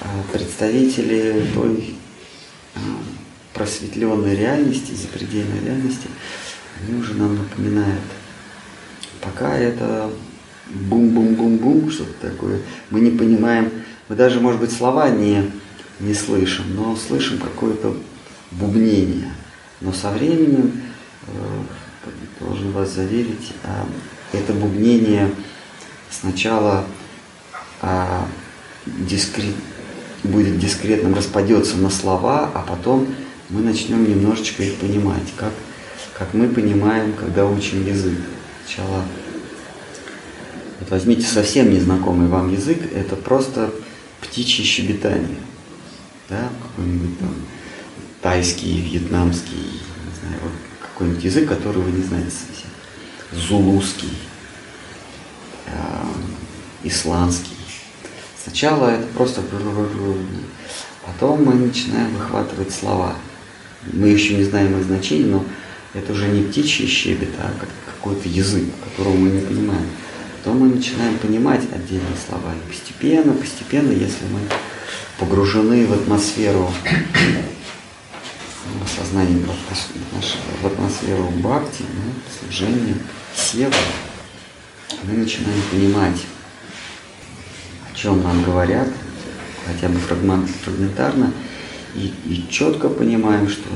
а, 0.00 0.06
представители 0.32 1.46
той 1.54 1.94
а, 2.74 2.78
просветленной 3.54 4.34
реальности, 4.34 4.92
запредельной 4.92 5.60
реальности, 5.64 6.08
они 6.80 6.98
уже 6.98 7.14
нам 7.14 7.36
напоминают. 7.36 8.02
Пока 9.20 9.56
это 9.56 10.10
бум-бум-бум-бум, 10.68 11.90
что-то 11.90 12.30
такое, 12.30 12.60
мы 12.90 13.00
не 13.00 13.10
понимаем, 13.10 13.70
мы 14.08 14.16
даже, 14.16 14.40
может 14.40 14.60
быть, 14.60 14.72
слова 14.72 15.10
не, 15.10 15.50
не 16.00 16.14
слышим, 16.14 16.64
но 16.74 16.96
слышим 16.96 17.38
какое-то 17.38 17.96
бубнение. 18.50 19.32
Но 19.80 19.92
со 19.92 20.10
временем 20.10 20.80
э, 21.26 21.30
должен 22.40 22.70
вас 22.72 22.90
заверить, 22.90 23.52
а, 23.64 23.86
это 24.32 24.52
бубнение 24.52 25.30
сначала 26.10 26.84
а, 27.80 28.26
дискрет, 28.86 29.54
будет 30.24 30.58
дискретным, 30.58 31.14
распадется 31.14 31.76
на 31.76 31.90
слова, 31.90 32.50
а 32.54 32.62
потом 32.62 33.06
мы 33.48 33.62
начнем 33.62 34.08
немножечко 34.08 34.62
их 34.62 34.76
понимать, 34.76 35.32
как, 35.36 35.52
как 36.14 36.34
мы 36.34 36.48
понимаем, 36.48 37.12
когда 37.12 37.46
учим 37.46 37.86
язык. 37.86 38.18
Сначала 38.64 39.04
вот 40.80 40.90
возьмите 40.90 41.26
совсем 41.26 41.72
незнакомый 41.72 42.28
вам 42.28 42.52
язык, 42.52 42.78
это 42.94 43.16
просто 43.16 43.70
птичье 44.20 44.64
щебетание. 44.64 45.38
Да, 46.28 46.48
какой-нибудь 46.62 47.18
там 47.18 47.34
тайский, 48.20 48.80
вьетнамский, 48.82 49.56
не 49.56 50.20
знаю, 50.20 50.40
вот 50.42 50.52
какой-нибудь 50.98 51.24
язык, 51.24 51.48
который 51.48 51.80
вы 51.80 51.92
не 51.92 52.02
знаете 52.02 52.30
совсем. 52.30 52.70
Зулузский, 53.30 54.10
э, 55.66 55.70
исландский. 56.82 57.56
Сначала 58.42 58.88
это 58.88 59.06
просто 59.14 59.42
потом 61.06 61.44
мы 61.44 61.54
начинаем 61.54 62.12
выхватывать 62.14 62.74
слова. 62.74 63.14
Мы 63.92 64.08
еще 64.08 64.34
не 64.34 64.42
знаем 64.42 64.76
их 64.76 64.86
значения, 64.86 65.26
но 65.26 65.44
это 65.94 66.12
уже 66.12 66.26
не 66.26 66.42
птичий 66.42 66.88
щебет, 66.88 67.30
а 67.38 67.52
как 67.60 67.68
какой-то 67.94 68.28
язык, 68.28 68.64
которого 68.84 69.14
мы 69.14 69.30
не 69.30 69.40
понимаем. 69.40 69.86
Потом 70.38 70.58
мы 70.58 70.74
начинаем 70.74 71.16
понимать 71.18 71.62
отдельные 71.72 72.16
слова. 72.26 72.52
И 72.54 72.68
постепенно, 72.68 73.34
постепенно, 73.34 73.92
если 73.92 74.24
мы 74.32 74.40
погружены 75.20 75.86
в 75.86 75.92
атмосферу 75.92 76.72
сознание 78.86 79.44
в 80.62 80.66
атмосферу 80.66 81.30
бхакти, 81.36 81.82
да, 81.82 82.40
служения, 82.40 82.96
сева, 83.34 83.74
мы 85.04 85.18
начинаем 85.18 85.62
понимать, 85.70 86.20
о 87.90 87.96
чем 87.96 88.22
нам 88.22 88.42
говорят, 88.42 88.88
хотя 89.66 89.88
бы 89.88 89.98
фрагментарно, 89.98 91.32
и, 91.94 92.12
и 92.26 92.46
четко 92.50 92.88
понимаем, 92.88 93.48
что 93.48 93.68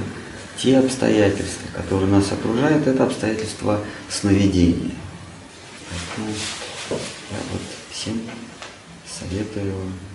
те 0.57 0.79
обстоятельства, 0.79 1.67
которые 1.75 2.11
нас 2.11 2.31
окружают, 2.31 2.87
это 2.87 3.05
обстоятельства 3.05 3.81
сновидения. 4.09 4.95
Поэтому 5.91 6.35
я 7.31 7.39
вот 7.53 7.63
всем 7.91 8.21
советую 9.07 9.75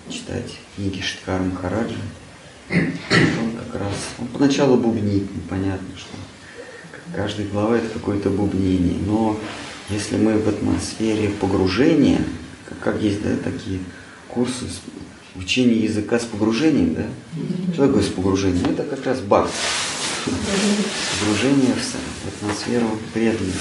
читать 0.09 0.57
книги 0.75 1.01
Шиткара 1.01 1.43
Махараджа, 1.43 1.95
он 2.69 3.51
как 3.57 3.81
раз, 3.81 3.93
он 4.19 4.27
поначалу 4.27 4.77
бубнит, 4.77 5.33
непонятно, 5.35 5.87
что 5.97 6.15
каждая 7.15 7.47
глава 7.47 7.77
это 7.77 7.89
какое-то 7.89 8.29
бубнение, 8.29 8.99
но 9.05 9.39
если 9.89 10.17
мы 10.17 10.37
в 10.37 10.47
атмосфере 10.47 11.29
погружения, 11.29 12.21
как, 12.67 12.79
как 12.79 13.01
есть 13.01 13.21
да, 13.23 13.35
такие 13.37 13.79
курсы 14.27 14.65
учения 15.35 15.75
языка 15.75 16.19
с 16.19 16.25
погружением, 16.25 16.95
да? 16.95 17.05
Что 17.73 17.87
такое 17.87 18.03
с 18.03 18.07
погружением? 18.07 18.65
Это 18.69 18.83
как 18.83 19.05
раз 19.05 19.21
бак. 19.21 19.49
Погружение 21.19 21.73
в 21.73 22.27
атмосферу 22.27 22.99
преданности, 23.13 23.57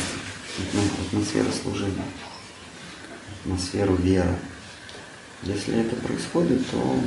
атмосферу 1.06 1.48
служения, 1.62 2.04
в 3.44 3.46
атмосферу 3.46 3.94
веры. 3.94 4.36
Если 5.42 5.78
это 5.80 5.94
происходит, 5.96 6.66
то 6.70 6.98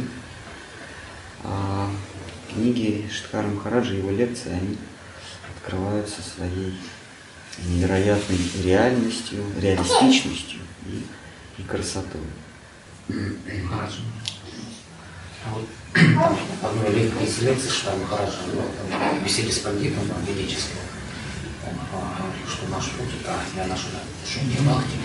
а 1.43 1.89
книги 2.51 3.09
Штхара 3.11 3.47
Махараджа, 3.47 3.93
его 3.93 4.11
лекции, 4.11 4.51
они 4.51 4.77
открываются 5.55 6.21
своей 6.21 6.77
невероятной 7.65 8.37
реальностью, 8.63 9.43
реалистичностью 9.59 10.59
и, 10.85 11.05
и 11.61 11.63
красотой. 11.63 12.21
Хорошо. 13.07 14.01
А 15.45 15.53
вот 15.53 15.67
одной 16.63 17.05
из 17.23 17.41
лекций 17.41 17.69
Штхара 17.69 17.95
Махараджа, 17.97 18.37
ну, 18.53 19.23
беседе 19.23 19.51
с 19.51 19.59
пандитом 19.59 20.03
ведическим, 20.27 20.77
говорил, 21.91 22.47
что 22.47 22.67
наш 22.69 22.85
путь 22.91 23.09
это 23.21 23.35
для 23.53 23.67
нашего 23.67 23.99
шумки 24.25 24.57
бхакти. 24.61 24.97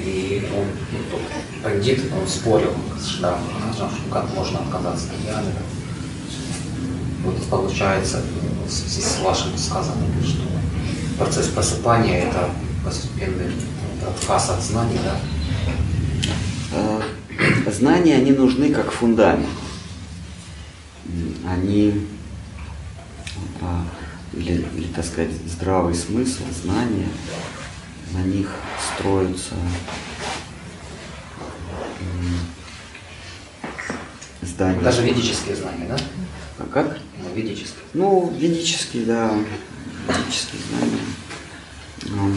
И 0.00 0.48
он, 0.54 0.66
ну, 0.92 1.18
пандит, 1.62 2.00
он 2.12 2.26
спорил 2.26 2.74
с 2.98 3.06
Шидам, 3.06 3.38
что 3.74 3.90
как 4.12 4.32
можно 4.34 4.60
отказаться 4.60 5.06
от 5.10 5.24
гьяны. 5.24 5.52
Вот 7.24 7.42
получается, 7.48 8.22
в 8.66 8.70
связи 8.70 9.02
с 9.02 9.20
вашим 9.20 9.56
сказанным, 9.56 10.08
что 10.24 10.42
процесс 11.18 11.48
просыпания– 11.48 12.24
это 12.28 12.50
постепенный 12.84 13.52
отказ 14.06 14.50
от 14.50 14.62
знаний, 14.62 14.98
да? 15.04 15.16
Э, 16.72 17.00
знания, 17.70 18.16
они 18.16 18.32
нужны 18.32 18.70
как 18.70 18.90
фундамент. 18.90 19.48
Они, 21.46 22.06
а, 23.60 23.84
или, 24.34 24.66
или 24.76 24.86
так 24.94 25.04
сказать, 25.04 25.30
здравый 25.46 25.94
смысл, 25.94 26.42
знания, 26.62 27.08
на 28.12 28.22
них 28.22 28.50
строятся 28.94 29.54
здания. 34.42 34.80
Даже 34.80 35.02
ведические 35.02 35.56
знания, 35.56 35.86
да? 35.88 35.96
А 36.58 36.66
как? 36.72 36.98
Ну, 37.22 37.34
ведические. 37.34 37.82
Ну, 37.94 38.32
ведические, 38.36 39.04
да, 39.04 39.32
ведические 40.08 40.60
знания. 40.70 41.02
Ну, 42.04 42.36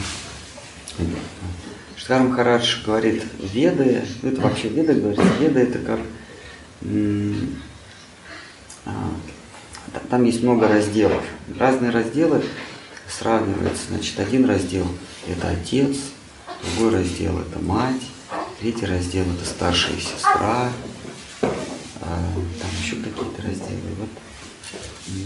Штхар 1.96 2.22
Махарадж 2.24 2.84
говорит, 2.86 3.24
веды, 3.40 4.04
это 4.24 4.42
вообще 4.42 4.70
веды 4.70 4.94
говорит, 4.96 5.20
веды 5.40 5.60
это 5.62 5.80
как, 5.80 6.00
а, 8.86 8.92
та- 9.94 10.00
там 10.10 10.24
есть 10.26 10.42
много 10.44 10.68
разделов. 10.68 11.24
Разные 11.58 11.92
разделы 11.92 12.44
сравниваются. 13.08 13.84
Значит, 13.90 14.20
один 14.20 14.46
раздел 14.46 14.88
это 15.28 15.50
отец, 15.50 15.98
другой 16.64 17.00
раздел 17.00 17.40
это 17.40 17.60
мать, 17.60 18.02
третий 18.60 18.86
раздел 18.86 19.24
это 19.24 19.46
старшая 19.46 19.98
сестра, 19.98 20.72
а, 22.02 22.24
там 22.60 22.70
еще 22.82 22.96
какие-то 22.98 23.42
разделы. 23.42 23.82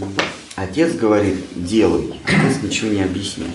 Вот. 0.00 0.24
Отец 0.56 0.94
говорит, 0.94 1.44
делай, 1.54 2.20
отец 2.24 2.62
ничего 2.62 2.90
не 2.90 3.02
объясняет. 3.02 3.50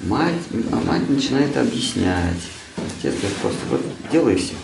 Мать, 0.00 0.34
а 0.72 0.76
мать 0.76 1.08
начинает 1.08 1.56
объяснять. 1.56 2.42
Отец 2.76 3.14
говорит 3.14 3.36
просто, 3.38 3.60
вот 3.70 3.82
делай 4.10 4.36
все. 4.36 4.54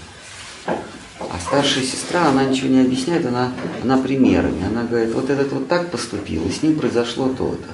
А 0.67 1.39
старшая 1.41 1.85
сестра, 1.85 2.29
она 2.29 2.45
ничего 2.45 2.69
не 2.69 2.81
объясняет, 2.81 3.25
она, 3.25 3.53
она 3.83 3.99
примерами. 3.99 4.65
Она 4.67 4.85
говорит, 4.85 5.15
вот 5.15 5.31
этот 5.31 5.53
вот 5.53 5.69
так 5.69 5.91
поступил, 5.91 6.47
и 6.47 6.53
с 6.53 6.63
ним 6.63 6.79
произошло 6.79 7.29
то-то. 7.29 7.69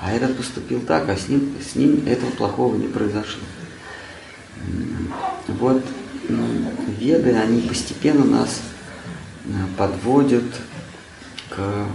А 0.00 0.12
этот 0.12 0.36
поступил 0.36 0.80
так, 0.80 1.08
а 1.08 1.16
с 1.16 1.28
ним, 1.28 1.54
с 1.60 1.74
ним 1.74 2.06
этого 2.06 2.30
плохого 2.30 2.76
не 2.76 2.88
произошло. 2.88 3.42
Вот 5.46 5.84
м, 6.28 6.66
веды, 6.98 7.34
они 7.34 7.60
постепенно 7.62 8.24
нас 8.24 8.60
э, 9.44 9.50
подводят 9.76 10.44
к 11.50 11.86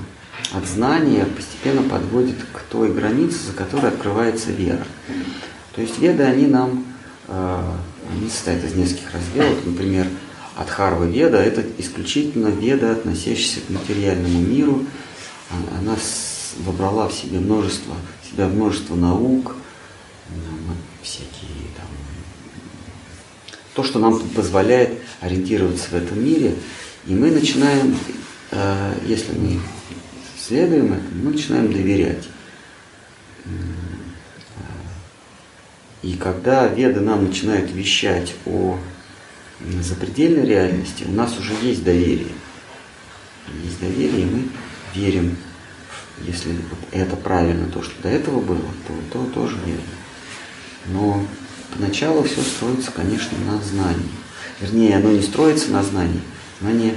от 0.54 0.66
знания 0.68 1.26
постепенно 1.26 1.82
подводят 1.90 2.38
к 2.54 2.60
той 2.70 2.92
границе, 2.94 3.38
за 3.48 3.54
которой 3.54 3.88
открывается 3.88 4.52
вера. 4.52 4.86
То 5.74 5.82
есть 5.82 6.00
веды, 6.00 6.24
они 6.24 6.48
нам, 6.48 6.86
э, 7.28 7.62
они 8.12 8.30
состоят 8.30 8.64
из 8.64 8.76
нескольких 8.76 9.14
разделов. 9.14 9.66
Например, 9.66 10.08
Адхарва 10.56 11.06
Веда– 11.06 11.38
это 11.44 11.64
исключительно 11.78 12.48
веда, 12.48 12.92
относящаяся 12.92 13.62
к 13.62 13.70
материальному 13.70 14.40
миру. 14.40 14.86
Она 15.80 15.96
вобрала 16.58 17.08
в 17.08 17.14
себе 17.14 17.40
множество, 17.40 17.96
в 18.22 18.32
себя 18.32 18.48
множество 18.48 18.96
наук, 18.96 19.56
всякие 21.02 21.68
там, 21.78 21.88
то, 23.74 23.84
что 23.84 24.00
нам 24.00 24.20
позволяет 24.30 25.00
ориентироваться 25.22 25.90
в 25.90 25.94
этом 25.94 26.24
мире. 26.24 26.56
И 27.06 27.14
мы 27.14 27.30
начинаем, 27.30 27.98
э, 28.52 28.98
если 29.06 29.38
мы 29.38 29.60
следуем 30.40 30.94
этому, 30.94 31.24
мы 31.24 31.32
начинаем 31.32 31.72
доверять. 31.72 32.24
Э, 33.46 33.50
И 36.06 36.14
когда 36.18 36.68
веды 36.68 37.00
нам 37.00 37.26
начинают 37.26 37.72
вещать 37.72 38.36
о 38.46 38.78
запредельной 39.82 40.46
реальности, 40.46 41.04
у 41.08 41.12
нас 41.12 41.36
уже 41.40 41.54
есть 41.64 41.84
доверие. 41.84 42.28
Есть 43.64 43.80
доверие, 43.80 44.22
и 44.22 44.26
мы 44.26 44.44
верим, 44.94 45.36
если 46.22 46.52
вот 46.52 46.80
это 46.92 47.16
правильно, 47.16 47.68
то, 47.68 47.82
что 47.84 48.02
до 48.02 48.10
этого 48.10 48.40
было, 48.40 48.62
то, 48.88 48.94
то 49.12 49.26
тоже 49.28 49.58
верно. 49.66 49.84
Но 50.88 51.26
поначалу 51.74 52.24
все 52.24 52.42
строится, 52.42 52.92
конечно, 52.92 53.38
на 53.40 53.62
знании. 53.62 54.10
Вернее, 54.62 54.98
оно 54.98 55.12
не 55.12 55.22
строится 55.22 55.72
на 55.72 55.84
знании. 55.84 56.22
Знание, 56.62 56.94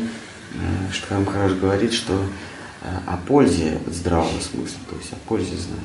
э, 0.54 0.92
Штхар 0.92 1.18
Махарадж 1.18 1.54
говорит, 1.54 1.92
что 1.92 2.14
э, 2.82 2.98
о 3.06 3.16
пользе 3.16 3.80
здравого 3.86 4.40
смысла, 4.40 4.78
то 4.88 4.96
есть 4.96 5.12
о 5.12 5.16
пользе 5.28 5.56
знания. 5.56 5.82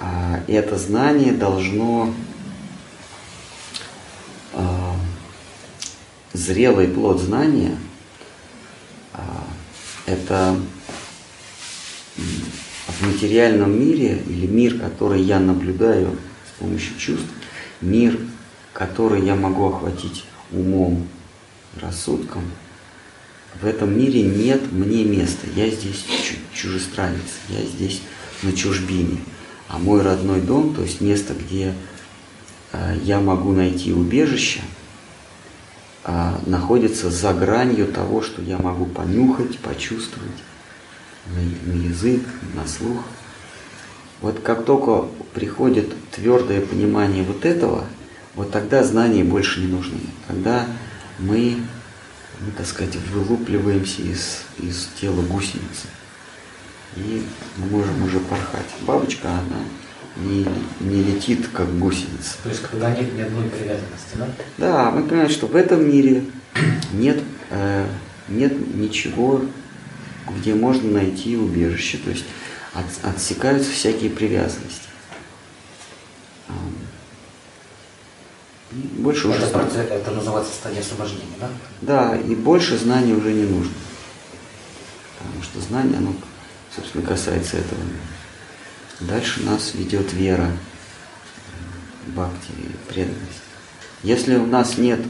А 0.00 0.40
это 0.46 0.78
знание 0.78 1.32
должно 1.32 2.14
а, 4.54 4.94
зрелый 6.32 6.86
плод 6.86 7.20
знания 7.20 7.76
это 10.08 10.56
в 12.98 13.06
материальном 13.06 13.78
мире 13.78 14.22
или 14.26 14.46
мир, 14.46 14.78
который 14.78 15.22
я 15.22 15.38
наблюдаю 15.38 16.16
с 16.46 16.58
помощью 16.58 16.96
чувств, 16.98 17.28
мир, 17.80 18.18
который 18.72 19.24
я 19.24 19.34
могу 19.34 19.68
охватить 19.68 20.24
умом, 20.50 21.06
рассудком, 21.80 22.42
в 23.60 23.66
этом 23.66 23.96
мире 23.96 24.22
нет 24.22 24.72
мне 24.72 25.04
места. 25.04 25.46
Я 25.54 25.68
здесь 25.70 26.04
чу- 26.04 26.36
чужестранец, 26.52 27.38
я 27.48 27.62
здесь 27.62 28.02
на 28.42 28.52
чужбине. 28.52 29.18
А 29.68 29.78
мой 29.78 30.02
родной 30.02 30.40
дом, 30.40 30.74
то 30.74 30.82
есть 30.82 31.00
место, 31.00 31.34
где 31.34 31.74
э, 32.72 32.96
я 33.02 33.20
могу 33.20 33.52
найти 33.52 33.92
убежище, 33.92 34.60
а, 36.04 36.40
находится 36.46 37.10
за 37.10 37.34
гранью 37.34 37.86
того, 37.86 38.22
что 38.22 38.40
я 38.40 38.56
могу 38.58 38.86
понюхать, 38.86 39.58
почувствовать 39.58 40.30
на, 41.34 41.72
на 41.72 41.84
язык, 41.84 42.22
на 42.54 42.66
слух. 42.66 43.02
Вот 44.20 44.40
как 44.40 44.64
только 44.64 45.06
приходит 45.34 45.94
твердое 46.10 46.60
понимание 46.60 47.22
вот 47.22 47.44
этого, 47.44 47.84
вот 48.34 48.50
тогда 48.50 48.82
знания 48.82 49.24
больше 49.24 49.60
не 49.60 49.66
нужны. 49.66 50.00
Когда 50.26 50.66
мы, 51.18 51.56
ну, 52.40 52.50
так 52.56 52.66
сказать, 52.66 52.96
вылупливаемся 53.12 54.02
из, 54.02 54.42
из 54.58 54.88
тела 55.00 55.22
гусеницы. 55.22 55.88
И 56.96 57.22
мы 57.56 57.66
можем 57.66 58.02
уже 58.02 58.18
порхать. 58.20 58.66
Бабочка, 58.82 59.28
она 59.28 59.62
не, 60.16 60.46
не 60.80 61.02
летит, 61.02 61.48
как 61.52 61.68
гусеница. 61.78 62.36
То 62.42 62.48
есть, 62.48 62.62
когда 62.62 62.90
нет 62.90 63.14
ни 63.14 63.20
одной 63.20 63.48
привязанности, 63.48 64.14
да? 64.16 64.28
Да, 64.56 64.90
мы 64.90 65.04
понимаем, 65.04 65.30
что 65.30 65.46
в 65.46 65.54
этом 65.54 65.88
мире 65.88 66.24
нет, 66.92 67.22
э, 67.50 67.86
нет 68.28 68.52
ничего, 68.74 69.42
где 70.36 70.54
можно 70.54 70.90
найти 70.90 71.36
убежище, 71.36 71.98
то 71.98 72.10
есть 72.10 72.24
от- 72.74 73.04
отсекаются 73.14 73.70
всякие 73.72 74.10
привязанности. 74.10 74.88
И 78.72 78.76
Больше 79.00 79.28
уже 79.28 79.38
Это, 79.38 79.48
зна- 79.48 79.58
процесс- 79.60 79.90
это 79.90 80.10
называется 80.10 80.52
стадия 80.52 80.80
освобождения, 80.80 81.24
да? 81.40 81.48
да, 81.80 82.16
и 82.18 82.34
больше 82.34 82.76
знаний 82.76 83.14
уже 83.14 83.32
не 83.32 83.44
нужно. 83.44 83.72
Потому 85.18 85.42
что 85.42 85.60
знание, 85.60 85.96
оно, 85.98 86.12
собственно, 86.76 87.04
касается 87.06 87.56
этого. 87.56 87.80
Дальше 89.00 89.42
нас 89.42 89.72
ведет 89.74 90.12
вера, 90.12 90.50
бхакти, 92.08 92.52
преданность. 92.88 93.42
Если 94.02 94.34
у 94.36 94.46
нас 94.46 94.76
нет 94.76 95.00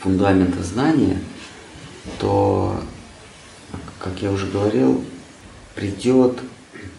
фундамента 0.00 0.62
знания, 0.62 1.18
то, 2.18 2.82
как 4.04 4.20
я 4.20 4.30
уже 4.30 4.46
говорил, 4.46 5.02
придет, 5.74 6.38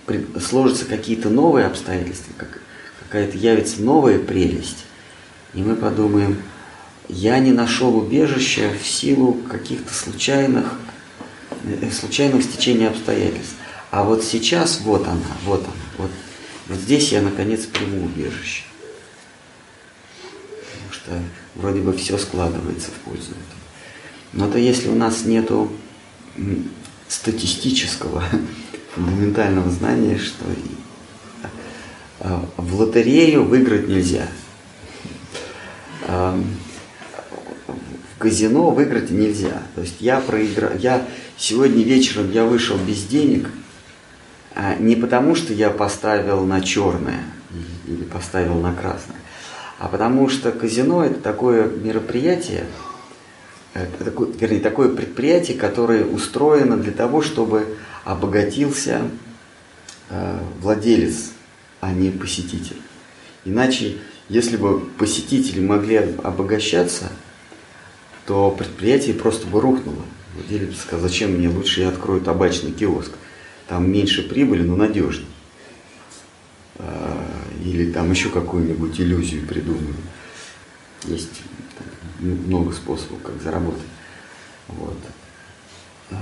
при- 0.07 0.25
сложатся 0.39 0.85
какие-то 0.85 1.29
новые 1.29 1.67
обстоятельства, 1.67 2.33
как, 2.35 2.59
какая-то 2.99 3.37
явится 3.37 3.83
новая 3.83 4.17
прелесть, 4.17 4.85
и 5.53 5.61
мы 5.61 5.75
подумаем, 5.75 6.41
я 7.07 7.37
не 7.37 7.51
нашел 7.51 7.95
убежища 7.95 8.71
в 8.71 8.87
силу 8.87 9.33
каких-то 9.33 9.93
случайных, 9.93 10.79
э, 11.63 11.91
случайных 11.91 12.43
стечений 12.43 12.87
обстоятельств. 12.87 13.53
А 13.91 14.03
вот 14.03 14.23
сейчас 14.23 14.81
вот 14.81 15.07
она, 15.07 15.21
вот 15.43 15.61
она, 15.61 15.73
вот, 15.99 16.11
вот 16.67 16.79
здесь 16.79 17.11
я 17.11 17.21
наконец 17.21 17.67
приму 17.67 18.05
убежище. 18.05 18.63
Потому 20.73 20.91
что 20.91 21.11
вроде 21.53 21.81
бы 21.81 21.93
все 21.93 22.17
складывается 22.17 22.89
в 22.89 23.07
пользу 23.07 23.29
этого. 23.29 23.61
Но 24.33 24.49
то 24.49 24.57
если 24.57 24.89
у 24.89 24.95
нас 24.95 25.23
нету 25.25 25.71
статистического 27.07 28.23
фундаментального 28.95 29.69
знания, 29.69 30.17
что 30.17 30.45
а, 32.19 32.45
в 32.57 32.79
лотерею 32.79 33.43
выиграть 33.45 33.87
нельзя. 33.87 34.27
В 36.07 36.43
казино 38.17 38.69
выиграть 38.69 39.09
нельзя. 39.11 39.63
То 39.75 39.81
есть 39.81 39.97
я 39.99 40.19
проиграл, 40.19 40.71
я 40.77 41.05
сегодня 41.37 41.83
вечером 41.83 42.31
я 42.31 42.45
вышел 42.45 42.77
без 42.77 43.03
денег, 43.03 43.49
а, 44.55 44.75
не 44.75 44.95
потому 44.95 45.35
что 45.35 45.53
я 45.53 45.69
поставил 45.69 46.45
на 46.45 46.61
черное 46.61 47.23
или 47.87 48.03
поставил 48.03 48.55
на 48.55 48.73
красное, 48.73 49.17
а 49.79 49.87
потому 49.87 50.29
что 50.29 50.51
казино 50.51 51.03
это 51.03 51.19
такое 51.19 51.67
мероприятие, 51.67 52.65
такое, 54.03 54.29
вернее, 54.31 54.59
такое 54.59 54.89
предприятие, 54.89 55.57
которое 55.57 56.05
устроено 56.05 56.77
для 56.77 56.91
того, 56.91 57.21
чтобы 57.21 57.77
обогатился 58.03 59.01
э, 60.09 60.39
владелец, 60.61 61.31
а 61.81 61.91
не 61.91 62.09
посетитель. 62.09 62.77
Иначе, 63.43 63.97
если 64.29 64.57
бы 64.57 64.79
посетители 64.79 65.59
могли 65.59 65.97
обогащаться, 66.23 67.11
то 68.25 68.49
предприятие 68.51 69.13
просто 69.13 69.45
бы 69.47 69.61
рухнуло. 69.61 70.01
Владелец 70.35 70.69
бы 70.69 70.75
сказал, 70.75 71.07
зачем 71.07 71.31
мне 71.31 71.49
лучше 71.49 71.81
я 71.81 71.89
открою 71.89 72.21
табачный 72.21 72.71
киоск. 72.71 73.11
Там 73.67 73.91
меньше 73.91 74.27
прибыли, 74.27 74.63
но 74.63 74.75
надежнее. 74.75 75.27
А, 76.77 77.25
или 77.63 77.91
там 77.91 78.11
еще 78.11 78.29
какую-нибудь 78.29 78.99
иллюзию 78.99 79.45
придумаю. 79.47 79.95
Есть 81.05 81.41
много 82.19 82.71
способов, 82.73 83.21
как 83.23 83.41
заработать. 83.41 83.87
Вот. 84.67 84.97
А, 86.11 86.15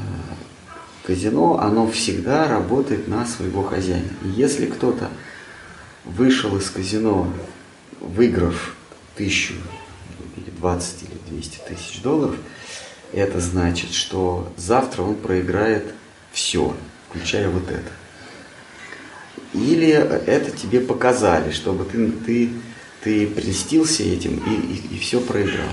казино, 1.04 1.60
оно 1.60 1.90
всегда 1.90 2.48
работает 2.48 3.08
на 3.08 3.26
своего 3.26 3.64
хозяина. 3.64 4.10
И 4.24 4.30
если 4.30 4.66
кто-то 4.66 5.10
вышел 6.06 6.56
из 6.58 6.70
казино, 6.70 7.32
выиграв 8.00 8.76
тысячу, 9.16 9.54
или 10.38 10.50
20 10.50 11.04
или 11.04 11.36
200 11.36 11.60
тысяч 11.68 12.02
долларов, 12.02 12.36
это 13.12 13.40
значит, 13.40 13.92
что 13.92 14.52
завтра 14.58 15.04
он 15.04 15.16
проиграет 15.16 15.94
все, 16.32 16.76
включая 17.10 17.50
вот 17.50 17.70
это. 17.70 17.92
Или 19.54 19.90
это 19.90 20.50
тебе 20.52 20.80
показали, 20.80 21.52
чтобы 21.52 21.86
ты, 21.86 22.12
ты, 22.12 22.50
ты 23.04 23.28
прельстился 23.28 24.04
этим 24.04 24.38
и, 24.38 24.54
и, 24.74 24.96
и 24.96 25.00
все 25.00 25.20
проиграл. 25.20 25.68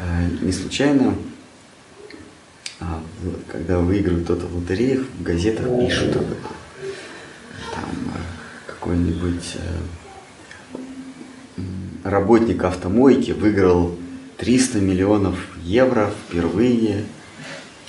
А, 0.00 0.26
не 0.42 0.52
случайно, 0.52 1.14
а, 2.80 3.02
когда 3.48 3.78
выигрывают 3.78 4.24
кто-то 4.24 4.46
в 4.46 4.56
лотереях, 4.56 5.02
в 5.18 5.22
газетах 5.22 5.66
пишут 5.80 6.16
об 6.16 6.22
этом. 6.22 6.52
Там 7.72 7.84
э, 8.14 8.18
какой-нибудь 8.66 9.56
э, 11.56 11.60
работник 12.04 12.64
автомойки 12.64 13.32
выиграл 13.32 13.94
300 14.38 14.78
миллионов 14.80 15.36
евро 15.62 16.10
впервые. 16.26 17.04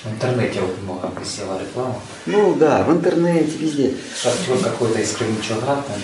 В 0.04 0.12
интернете 0.12 0.62
вот 0.62 0.82
много 0.84 1.08
присела 1.08 1.60
реклама. 1.62 2.00
Ну 2.26 2.56
да, 2.56 2.84
в 2.84 2.92
интернете, 2.92 3.58
везде. 3.58 3.94
Шахтер 4.16 4.58
какой-то 4.60 5.00
из 5.00 5.12
там 5.12 6.02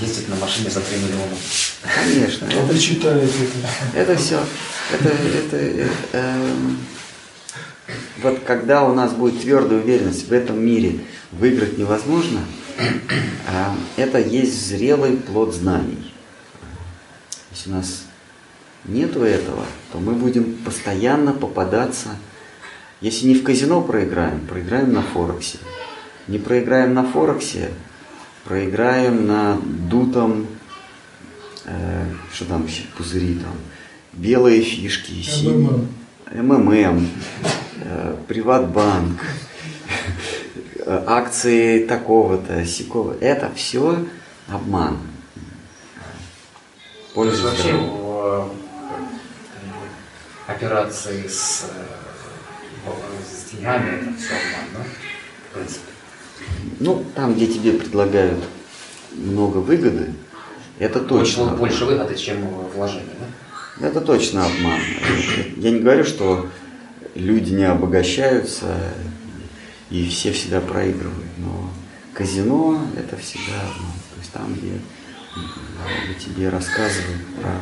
ездит 0.00 0.28
на 0.28 0.36
машине 0.36 0.70
за 0.70 0.80
3 0.80 0.96
миллиона. 0.98 1.36
Конечно. 2.04 2.48
А 2.50 2.64
вы 2.64 2.78
читаете 2.78 3.32
это? 3.92 3.98
Это 3.98 4.16
все. 4.16 4.40
Это, 4.92 5.08
это, 5.08 5.56
э, 5.56 5.88
эм, 6.12 6.78
вот 8.22 8.40
когда 8.46 8.84
у 8.84 8.94
нас 8.94 9.12
будет 9.12 9.40
твердая 9.40 9.80
уверенность 9.80 10.28
в 10.28 10.32
этом 10.32 10.64
мире 10.64 11.00
выиграть 11.32 11.78
невозможно, 11.78 12.40
а 13.48 13.74
это 13.96 14.18
есть 14.18 14.66
зрелый 14.66 15.16
плод 15.16 15.54
знаний. 15.54 16.12
Если 17.50 17.70
у 17.70 17.74
нас 17.74 18.04
нету 18.84 19.22
этого, 19.22 19.64
то 19.92 19.98
мы 19.98 20.12
будем 20.12 20.54
постоянно 20.64 21.32
попадаться, 21.32 22.10
если 23.00 23.26
не 23.26 23.34
в 23.34 23.42
казино 23.42 23.82
проиграем, 23.82 24.40
проиграем 24.46 24.92
на 24.92 25.02
Форексе. 25.02 25.58
Не 26.28 26.38
проиграем 26.38 26.94
на 26.94 27.04
Форексе, 27.04 27.70
проиграем 28.44 29.26
на 29.26 29.58
дутом, 29.88 30.46
э, 31.64 32.06
что 32.32 32.44
там 32.46 32.66
пузыри 32.96 33.34
там, 33.36 33.54
белые 34.12 34.62
фишки, 34.62 35.22
синие, 35.22 35.86
МММ, 36.32 37.08
э, 37.80 38.16
Приватбанк, 38.26 39.20
э, 40.76 41.04
акции 41.06 41.86
такого-то, 41.86 42.64
сякого. 42.64 43.16
Это 43.20 43.50
все 43.54 44.04
обман. 44.48 44.98
Пользуясь 47.14 47.44
вообще 47.44 47.74
в 47.74 48.50
э, 50.48 50.52
операции 50.52 51.28
с, 51.28 51.66
э, 51.68 52.90
с 53.24 53.50
деньгами 53.50 53.90
это 53.90 54.16
все 54.18 54.34
обман, 54.34 54.66
да? 54.74 54.84
В 55.50 55.54
принципе. 55.54 55.91
Ну, 56.80 57.04
там, 57.14 57.34
где 57.34 57.46
тебе 57.46 57.72
предлагают 57.72 58.42
много 59.14 59.58
выгоды, 59.58 60.12
это 60.78 61.00
точно. 61.00 61.44
Больше, 61.46 61.58
больше 61.58 61.84
выгоды, 61.84 62.16
чем 62.16 62.44
вложения, 62.74 63.14
да? 63.20 63.88
Это 63.88 64.00
точно 64.00 64.44
обман. 64.44 64.80
Я 65.56 65.70
не 65.70 65.80
говорю, 65.80 66.04
что 66.04 66.48
люди 67.14 67.52
не 67.52 67.64
обогащаются 67.64 68.76
и 69.90 70.08
все 70.08 70.32
всегда 70.32 70.60
проигрывают, 70.60 71.38
но 71.38 71.70
казино 72.14 72.80
это 72.96 73.16
всегда 73.16 73.60
обман. 73.60 73.92
То 74.14 74.20
есть 74.20 74.32
там, 74.32 74.54
где, 74.54 74.80
где 76.04 76.14
тебе 76.24 76.48
рассказывают 76.48 77.22
про 77.40 77.60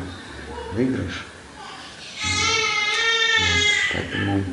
выигрыш. 0.73 1.25
Вот. 2.23 3.93
Поэтому, 3.93 4.43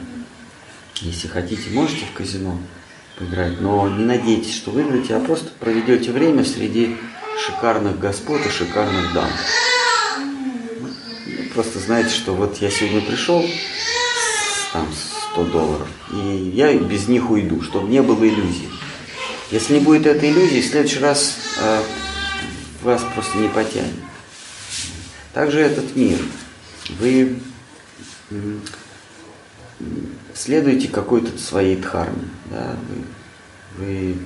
если 1.00 1.28
хотите, 1.28 1.70
можете 1.70 2.06
в 2.06 2.12
казино 2.16 2.58
поиграть, 3.18 3.60
но 3.60 3.88
не 3.88 4.04
надейтесь, 4.04 4.54
что 4.54 4.70
выиграете, 4.70 5.14
а 5.14 5.20
просто 5.20 5.50
проведете 5.58 6.12
время 6.12 6.44
среди 6.44 6.96
шикарных 7.44 7.98
господ 7.98 8.40
и 8.46 8.48
шикарных 8.48 9.12
дам. 9.12 9.30
Ну, 10.80 10.88
Просто 11.54 11.78
знаете, 11.78 12.10
что 12.10 12.34
вот 12.34 12.58
я 12.58 12.70
сегодня 12.70 13.00
пришел 13.00 13.44
там, 14.72 14.86
с 14.92 15.32
100 15.32 15.44
долларов, 15.46 15.88
и 16.12 16.52
я 16.54 16.72
без 16.74 17.08
них 17.08 17.30
уйду, 17.30 17.62
чтобы 17.62 17.88
не 17.88 18.02
было 18.02 18.22
иллюзий. 18.24 18.68
Если 19.50 19.74
не 19.74 19.80
будет 19.80 20.06
этой 20.06 20.30
иллюзии, 20.30 20.60
в 20.60 20.66
следующий 20.66 21.00
раз 21.00 21.36
э, 21.58 21.82
вас 22.82 23.02
просто 23.14 23.38
не 23.38 23.48
потянет. 23.48 23.94
Также 25.32 25.60
этот 25.60 25.96
мир. 25.96 26.18
Вы 27.00 27.38
следуете 30.38 30.88
какой-то 30.88 31.36
своей 31.38 31.76
дхарме. 31.76 32.28
Да? 32.50 32.76
Вы, 33.76 33.84
вы 33.84 34.16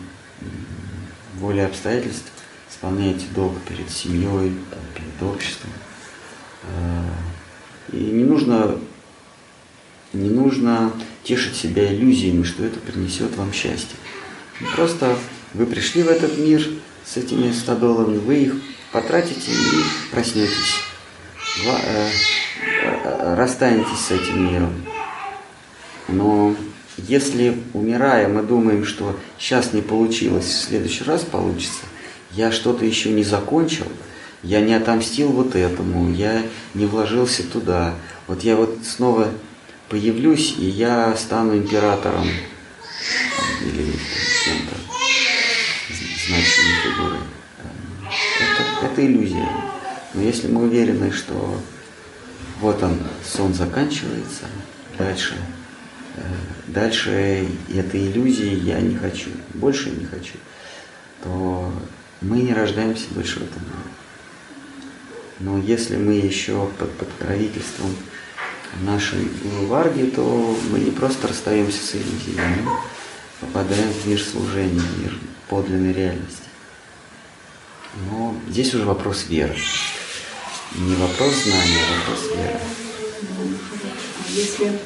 волей 1.38 1.64
обстоятельств 1.64 2.30
исполняете 2.70 3.26
долг 3.34 3.54
перед 3.68 3.90
семьей, 3.90 4.52
перед 4.94 5.22
обществом. 5.30 5.70
А, 6.64 7.04
И 7.92 7.96
не 7.96 8.24
нужно, 8.24 8.78
не 10.12 10.28
нужно 10.30 10.92
тешить 11.24 11.56
себя 11.56 11.92
иллюзиями, 11.92 12.42
что 12.42 12.64
это 12.64 12.78
принесет 12.80 13.36
вам 13.36 13.52
счастье. 13.52 13.96
Просто 14.76 15.16
вы 15.54 15.66
пришли 15.66 16.02
в 16.02 16.08
этот 16.08 16.38
мир 16.38 16.62
с 17.04 17.16
этими 17.16 17.50
100 17.52 17.76
долларами, 17.76 18.18
вы 18.18 18.34
их 18.36 18.54
потратите 18.92 19.50
и 19.50 19.82
проснетесь. 20.12 20.80
Ва- 21.66 21.80
э, 21.84 22.08
э, 22.84 23.34
расстанетесь 23.34 23.98
с 24.06 24.10
этим 24.12 24.50
миром. 24.52 24.72
Но 26.08 26.54
если, 26.96 27.58
умирая, 27.72 28.28
мы 28.28 28.42
думаем, 28.42 28.84
что 28.84 29.18
сейчас 29.38 29.72
не 29.72 29.82
получилось, 29.82 30.44
в 30.44 30.68
следующий 30.68 31.04
раз 31.04 31.22
получится, 31.22 31.84
я 32.32 32.52
что-то 32.52 32.84
еще 32.84 33.10
не 33.10 33.24
закончил, 33.24 33.86
я 34.42 34.60
не 34.60 34.74
отомстил 34.74 35.28
вот 35.28 35.54
этому, 35.54 36.12
я 36.12 36.42
не 36.74 36.86
вложился 36.86 37.44
туда. 37.44 37.94
Вот 38.26 38.42
я 38.42 38.56
вот 38.56 38.78
снова 38.84 39.28
появлюсь, 39.88 40.54
и 40.58 40.64
я 40.64 41.14
стану 41.16 41.56
императором 41.56 42.26
или 43.60 43.92
кем-то 44.44 44.76
значимой 46.28 46.74
фигурой. 46.82 47.18
Это, 48.40 48.86
это 48.86 49.06
иллюзия. 49.06 49.48
Но 50.14 50.22
если 50.22 50.48
мы 50.48 50.64
уверены, 50.64 51.12
что 51.12 51.60
вот 52.60 52.82
он, 52.82 52.98
сон 53.24 53.54
заканчивается, 53.54 54.44
дальше, 54.98 55.34
дальше 56.66 57.46
этой 57.74 58.06
иллюзии 58.06 58.60
я 58.64 58.80
не 58.80 58.96
хочу, 58.96 59.30
больше 59.54 59.90
не 59.90 60.04
хочу, 60.04 60.34
то 61.22 61.72
мы 62.20 62.38
не 62.38 62.52
рождаемся 62.52 63.06
больше 63.10 63.40
в 63.40 63.42
этом 63.42 63.62
мире. 63.62 63.92
Но 65.40 65.58
если 65.58 65.96
мы 65.96 66.14
еще 66.14 66.68
под 66.78 66.92
покровительством 66.92 67.96
нашей 68.82 69.28
Варги, 69.66 70.04
то 70.10 70.56
мы 70.70 70.78
не 70.80 70.90
просто 70.90 71.28
расстаемся 71.28 71.84
с 71.84 71.94
иллюзией, 71.94 72.38
мы 72.64 72.72
попадаем 73.40 73.90
в 73.90 74.06
мир 74.06 74.20
служения, 74.20 74.80
в 74.80 75.02
мир 75.02 75.18
подлинной 75.48 75.92
реальности. 75.92 76.48
Но 78.08 78.34
здесь 78.48 78.74
уже 78.74 78.84
вопрос 78.84 79.26
веры. 79.28 79.56
Не 80.74 80.94
вопрос 80.94 81.34
знания, 81.44 81.78
а 81.86 81.98
вопрос 81.98 82.36
веры. 82.36 82.58
А 82.58 84.30
Если, 84.30 84.66
э, 84.66 84.78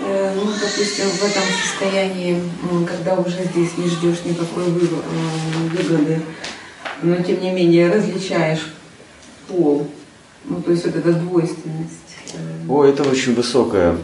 ну, 0.00 0.46
допустим, 0.60 1.04
в 1.08 1.22
этом 1.22 1.42
состоянии, 1.62 2.42
когда 2.86 3.14
уже 3.14 3.44
здесь 3.44 3.76
не 3.78 3.88
ждешь 3.88 4.24
никакой 4.24 4.64
э, 4.64 5.68
выгоды, 5.70 6.20
но 7.02 7.16
тем 7.16 7.40
не 7.40 7.52
менее 7.52 7.92
различаешь 7.92 8.74
пол, 9.46 9.86
ну, 10.44 10.60
то 10.60 10.72
есть 10.72 10.84
вот 10.84 10.96
эта 10.96 11.12
двойственность. 11.12 11.92
э, 12.32 12.68
О, 12.68 12.84
это 12.84 13.04
очень 13.04 13.34
высокое 13.34 13.96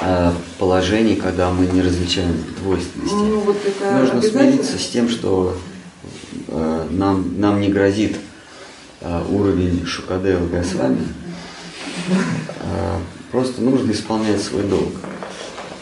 э, 0.00 0.32
положение, 0.58 1.16
когда 1.16 1.50
мы 1.50 1.66
не 1.66 1.80
различаем 1.80 2.44
двойственности. 2.60 3.14
Ну, 3.14 3.40
вот 3.40 3.56
это 3.64 3.98
Нужно 3.98 4.22
смириться 4.22 4.78
с 4.78 4.88
тем, 4.88 5.08
что 5.08 5.56
э, 6.48 6.86
нам, 6.90 7.40
нам 7.40 7.60
не 7.60 7.68
грозит 7.68 8.16
э, 9.00 9.24
уровень 9.30 9.86
Шукадева 9.86 10.46
Госвами. 10.46 10.98
Просто 13.30 13.60
нужно 13.62 13.92
исполнять 13.92 14.42
свой 14.42 14.62
долг. 14.64 14.92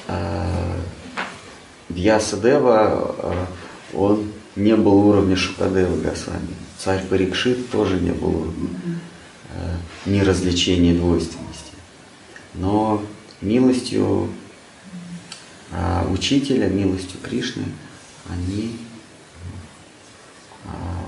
Э, 0.09 0.81
Вьясадева, 1.89 3.17
э, 3.19 3.47
он 3.95 4.33
не 4.57 4.75
был 4.75 5.07
уровня 5.09 5.37
Шукадева 5.37 5.97
Госвами. 5.97 6.55
царь 6.79 7.05
Парикшит 7.07 7.71
тоже 7.71 8.01
не 8.01 8.13
было 8.13 8.53
э, 9.55 9.77
ни 10.07 10.21
развлечения, 10.21 10.93
ни 10.93 10.99
двойственности. 10.99 11.73
Но 12.55 13.03
милостью 13.41 14.31
а, 15.73 16.07
учителя, 16.11 16.69
милостью 16.69 17.19
Кришны, 17.21 17.65
они 18.29 18.79
а, 20.65 21.05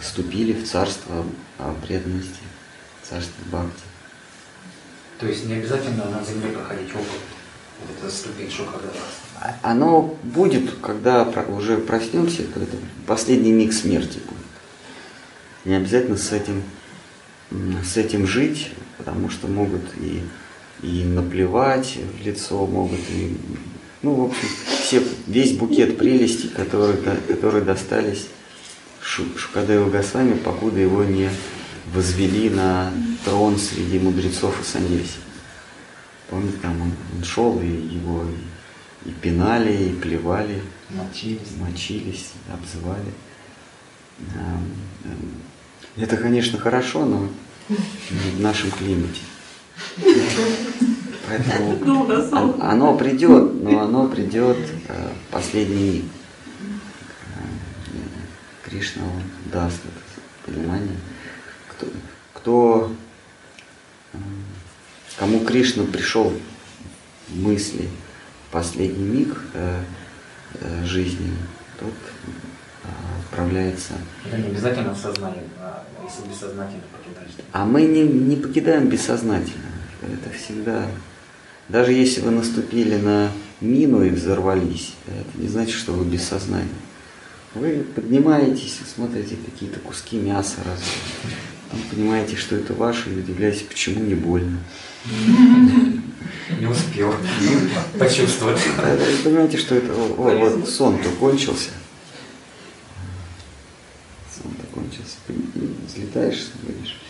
вступили 0.00 0.52
в 0.52 0.68
царство 0.68 1.24
а, 1.58 1.74
преданности, 1.82 2.40
царство 3.02 3.44
Бхакти. 3.46 3.82
То 5.18 5.26
есть 5.26 5.46
не 5.46 5.54
обязательно 5.54 6.04
на 6.10 6.22
земле 6.24 6.50
проходить 6.50 6.90
опыт, 6.90 7.06
вот 7.80 7.96
эта 7.98 8.12
ступень 8.14 8.50
шока 8.50 8.78
А- 9.40 9.56
Оно 9.62 10.16
будет, 10.22 10.70
когда 10.82 11.24
уже 11.48 11.78
проснемся, 11.78 12.42
это 12.42 12.66
последний 13.06 13.52
миг 13.52 13.72
смерти 13.72 14.18
будет. 14.18 14.36
Не 15.64 15.74
обязательно 15.76 16.16
с 16.16 16.32
этим, 16.32 16.62
с 17.84 17.96
этим 17.96 18.26
жить, 18.26 18.72
потому 18.98 19.30
что 19.30 19.46
могут 19.48 19.82
и, 20.00 20.22
и 20.82 21.04
наплевать 21.04 21.98
в 22.20 22.24
лицо, 22.24 22.66
могут 22.66 23.00
и, 23.10 23.36
ну, 24.02 24.14
в 24.14 24.24
общем, 24.26 24.48
все, 24.82 25.02
весь 25.26 25.56
букет 25.56 25.98
прелестей, 25.98 26.50
которые, 26.50 26.98
которые 26.98 27.64
достались 27.64 28.26
Шу- 29.00 29.36
Шукадеву 29.36 29.90
Госвами, 29.90 30.34
покуда 30.34 30.78
его 30.80 31.04
не 31.04 31.30
возвели 31.92 32.50
на 32.50 32.92
трон 33.24 33.58
среди 33.58 33.98
мудрецов 33.98 34.60
и 34.60 34.64
саньяси. 34.64 35.18
Помните, 36.28 36.58
там 36.62 36.80
он, 36.82 36.92
он 37.16 37.24
шел, 37.24 37.60
и 37.60 37.66
его 37.66 38.24
и, 39.04 39.08
и 39.08 39.12
пинали, 39.12 39.72
и 39.72 39.92
плевали, 39.92 40.62
Мочились. 40.90 41.40
мочились, 41.58 42.26
обзывали. 42.52 43.12
А, 44.34 44.58
эм, 45.04 45.34
Это, 45.96 46.16
конечно, 46.16 46.58
хорошо, 46.58 47.04
но 47.06 47.28
не 47.68 48.30
в 48.36 48.40
нашем 48.40 48.70
климате. 48.72 49.20
Поэтому 51.28 51.78
он- 52.32 52.62
оно 52.62 52.96
придет, 52.96 53.62
но 53.62 53.80
оно 53.80 54.08
придет 54.08 54.58
э, 54.88 55.10
в 55.28 55.32
последний 55.32 55.90
миг. 55.92 56.04
Э, 57.36 58.68
Кришна 58.68 59.02
он 59.04 59.22
даст 59.52 59.78
это 59.84 60.52
понимание. 60.52 60.96
Кто, 62.46 62.92
кому 65.18 65.40
Кришна 65.40 65.82
пришел 65.82 66.32
в 67.26 67.42
мысли 67.42 67.88
в 68.46 68.52
последний 68.52 69.02
миг 69.02 69.36
э, 69.54 69.82
э, 70.60 70.84
жизни, 70.84 71.32
тот 71.80 71.90
э, 71.90 72.86
отправляется. 73.18 73.94
Это 74.24 74.38
не 74.38 74.46
обязательно 74.46 74.94
в 74.94 74.96
сознании, 74.96 75.42
а 75.58 75.84
если 76.04 76.30
бессознательно 76.30 76.82
покидаешь. 76.92 77.32
А 77.50 77.64
мы 77.64 77.82
не, 77.82 78.04
не 78.04 78.36
покидаем 78.36 78.88
бессознательно. 78.88 79.66
Это 80.02 80.30
всегда. 80.30 80.86
Даже 81.68 81.90
если 81.90 82.20
вы 82.20 82.30
наступили 82.30 82.94
на 82.94 83.32
мину 83.60 84.04
и 84.04 84.10
взорвались, 84.10 84.94
это 85.08 85.42
не 85.42 85.48
значит, 85.48 85.74
что 85.74 85.94
вы 85.94 86.04
без 86.04 86.22
сознания. 86.22 86.68
Вы 87.56 87.84
поднимаетесь, 87.92 88.78
вы 88.82 88.86
смотрите 88.86 89.34
какие-то 89.34 89.80
куски 89.80 90.16
мяса 90.16 90.58
раз, 90.64 90.78
потом 91.68 91.80
понимаете, 91.90 92.36
что 92.36 92.56
это 92.56 92.74
ваше, 92.74 93.10
и 93.10 93.18
удивляетесь, 93.18 93.62
почему 93.62 94.04
не 94.04 94.14
больно. 94.14 94.58
Не 96.58 96.66
успел 96.66 97.14
почувствовать. 97.98 98.58
Вы 98.76 99.16
понимаете, 99.24 99.58
что 99.58 99.74
это 99.74 99.92
о, 99.92 100.06
вот 100.16 100.68
сон-то 100.68 101.08
кончился. 101.10 101.70
Сон-то 104.30 104.66
кончился. 104.72 105.16
Взлетаешь, 105.86 106.50
говоришь, 106.62 107.00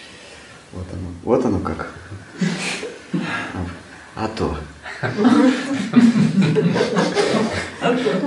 вот 0.72 0.86
оно, 0.92 1.08
вот 1.22 1.44
оно 1.44 1.58
как. 1.60 1.92
А, 3.14 3.66
а 4.14 4.28
то. 4.28 4.58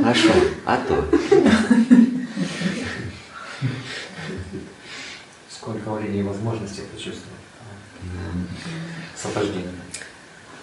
А 0.03 0.13
что? 0.13 0.33
А 0.65 0.77
то. 0.77 1.05
Сколько 5.61 5.91
времени 5.91 6.19
и 6.19 6.23
возможностей 6.23 6.83
почувствовать. 6.83 7.27
С 9.15 9.25
охлаждением. 9.25 9.71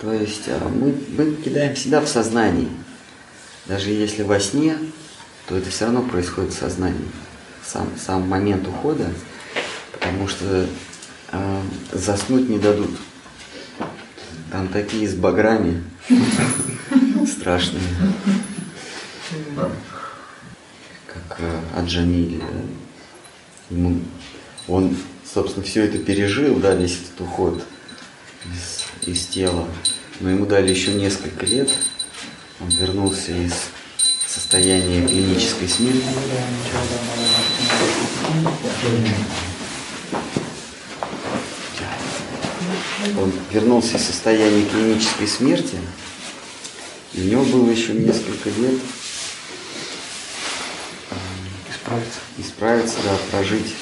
То 0.01 0.13
есть 0.13 0.49
а, 0.49 0.69
мы, 0.69 0.95
мы 1.19 1.35
кидаем 1.37 1.75
всегда 1.75 2.01
в 2.01 2.09
сознании. 2.09 2.71
Даже 3.67 3.91
если 3.91 4.23
во 4.23 4.41
сне, 4.41 4.79
то 5.47 5.57
это 5.57 5.69
все 5.69 5.85
равно 5.85 6.03
происходит 6.03 6.55
в 6.55 6.59
сознании. 6.59 7.11
Сам, 7.63 7.91
сам 7.99 8.27
момент 8.27 8.67
ухода, 8.67 9.13
потому 9.93 10.29
что 10.29 10.67
а, 11.31 11.63
заснуть 11.93 12.49
не 12.49 12.59
дадут. 12.59 12.91
Там 14.51 14.69
такие 14.69 15.07
с 15.07 15.15
баграми 15.15 15.85
страшные. 17.27 17.83
Как 21.07 21.41
э, 21.41 21.61
Аджамиль. 21.77 22.41
э, 22.41 22.63
Ему, 23.69 24.01
он, 24.69 24.97
собственно, 25.25 25.65
все 25.65 25.85
это 25.85 25.99
пережил, 25.99 26.57
да, 26.57 26.75
весь 26.75 26.99
этот 26.99 27.21
уход 27.21 27.63
из, 28.45 29.09
из 29.09 29.27
тела. 29.27 29.69
Но 30.21 30.31
ему 30.31 30.47
дали 30.47 30.71
еще 30.71 30.95
несколько 30.95 31.47
лет. 31.47 31.71
Он 32.61 32.69
вернулся 32.71 33.33
из 33.33 33.53
состояния 34.27 35.07
клинической 35.07 35.69
смерти. 35.69 36.05
Он 43.19 43.33
вернулся 43.53 43.97
из 43.97 44.03
состояния 44.03 44.65
клинической 44.65 45.29
смерти. 45.29 45.77
И 47.13 47.21
у 47.23 47.25
него 47.25 47.45
было 47.45 47.71
еще 47.71 47.93
несколько 47.93 48.51
лет 48.51 48.81
Исправиться. 51.71 52.19
исправиться, 52.39 52.97
да, 53.05 53.17
прожить. 53.31 53.75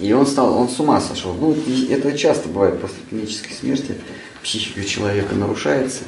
И 0.00 0.12
он 0.14 0.26
стал, 0.26 0.56
он 0.56 0.68
с 0.68 0.80
ума 0.80 1.00
сошел. 1.00 1.34
Ну, 1.34 1.54
это 1.90 2.16
часто 2.16 2.48
бывает 2.48 2.80
после 2.80 2.98
клинической 3.08 3.52
смерти. 3.52 3.96
Психика 4.42 4.82
человека 4.82 5.34
нарушается. 5.34 6.04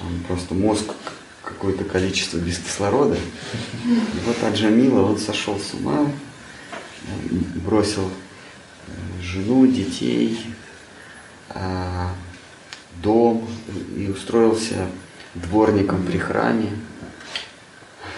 Он 0.00 0.20
просто 0.28 0.54
мозг 0.54 0.92
какое-то 1.42 1.82
количество 1.82 2.38
без 2.38 2.58
кислорода. 2.58 3.16
И 3.16 4.26
вот 4.26 4.36
от 4.44 4.54
Джамила 4.54 5.02
он 5.02 5.18
сошел 5.18 5.58
с 5.58 5.74
ума, 5.74 6.08
бросил 7.64 8.08
э, 8.86 9.22
жену, 9.22 9.66
детей, 9.66 10.38
а, 11.50 12.12
дом 13.02 13.46
и 13.96 14.08
устроился 14.08 14.86
дворником 15.34 16.04
при 16.06 16.18
храме. 16.18 16.70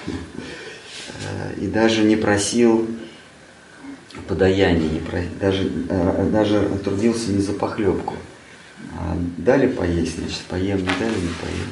Э, 0.07 1.55
И 1.61 1.67
даже 1.67 2.05
не 2.05 2.17
просил 2.17 2.87
не 4.29 5.01
про- 5.01 5.25
даже, 5.41 5.71
э, 5.89 6.29
даже 6.33 6.61
трудился 6.85 7.31
не 7.33 7.41
за 7.41 7.53
похлебку. 7.53 8.15
А 8.99 9.17
дали 9.39 9.67
поесть, 9.67 10.19
значит, 10.19 10.41
поем, 10.49 10.79
не 10.79 10.85
дали, 10.85 11.15
не 11.21 11.35
поем. 11.41 11.69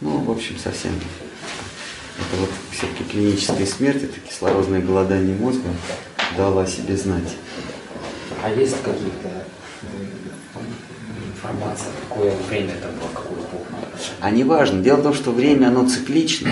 Ну, 0.00 0.18
в 0.18 0.30
общем, 0.30 0.56
совсем. 0.58 0.92
Это 0.92 2.40
вот 2.40 2.50
все-таки 2.72 3.04
клиническая 3.04 3.66
смерть, 3.66 4.02
это 4.02 4.18
кислородное 4.20 4.80
голодание 4.80 5.36
мозга 5.36 5.68
дало 6.36 6.62
о 6.62 6.66
себе 6.66 6.96
знать. 6.96 7.36
А 8.42 8.50
есть 8.50 8.76
какие-то 8.82 9.28
м, 9.84 11.32
информация, 11.34 11.88
какое 12.08 12.32
время 12.48 12.72
это 12.74 12.88
было, 12.88 13.08
какую 13.14 13.40
эпоху? 13.40 13.64
А 14.20 14.30
не 14.30 14.44
важно. 14.44 14.82
Дело 14.82 14.96
в 14.98 15.02
том, 15.02 15.14
что 15.14 15.30
время, 15.32 15.68
оно 15.68 15.88
циклично. 15.88 16.50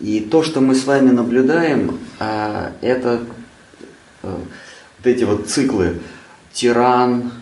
И 0.00 0.20
то, 0.20 0.42
что 0.42 0.60
мы 0.60 0.74
с 0.74 0.84
вами 0.84 1.10
наблюдаем, 1.10 1.98
а, 2.18 2.72
это 2.82 3.22
вот 4.24 5.06
эти 5.06 5.24
вот 5.24 5.48
циклы. 5.48 5.98
Тиран, 6.52 7.32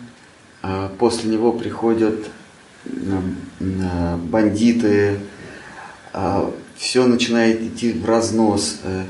а, 0.61 0.91
после 0.97 1.29
него 1.29 1.51
приходят 1.51 2.15
м, 2.85 3.37
бандиты, 4.29 5.19
все 6.83 7.05
начинает 7.05 7.61
идти 7.61 7.93
в 7.93 8.05
разнос. 8.05 8.79
Э, 8.83 9.03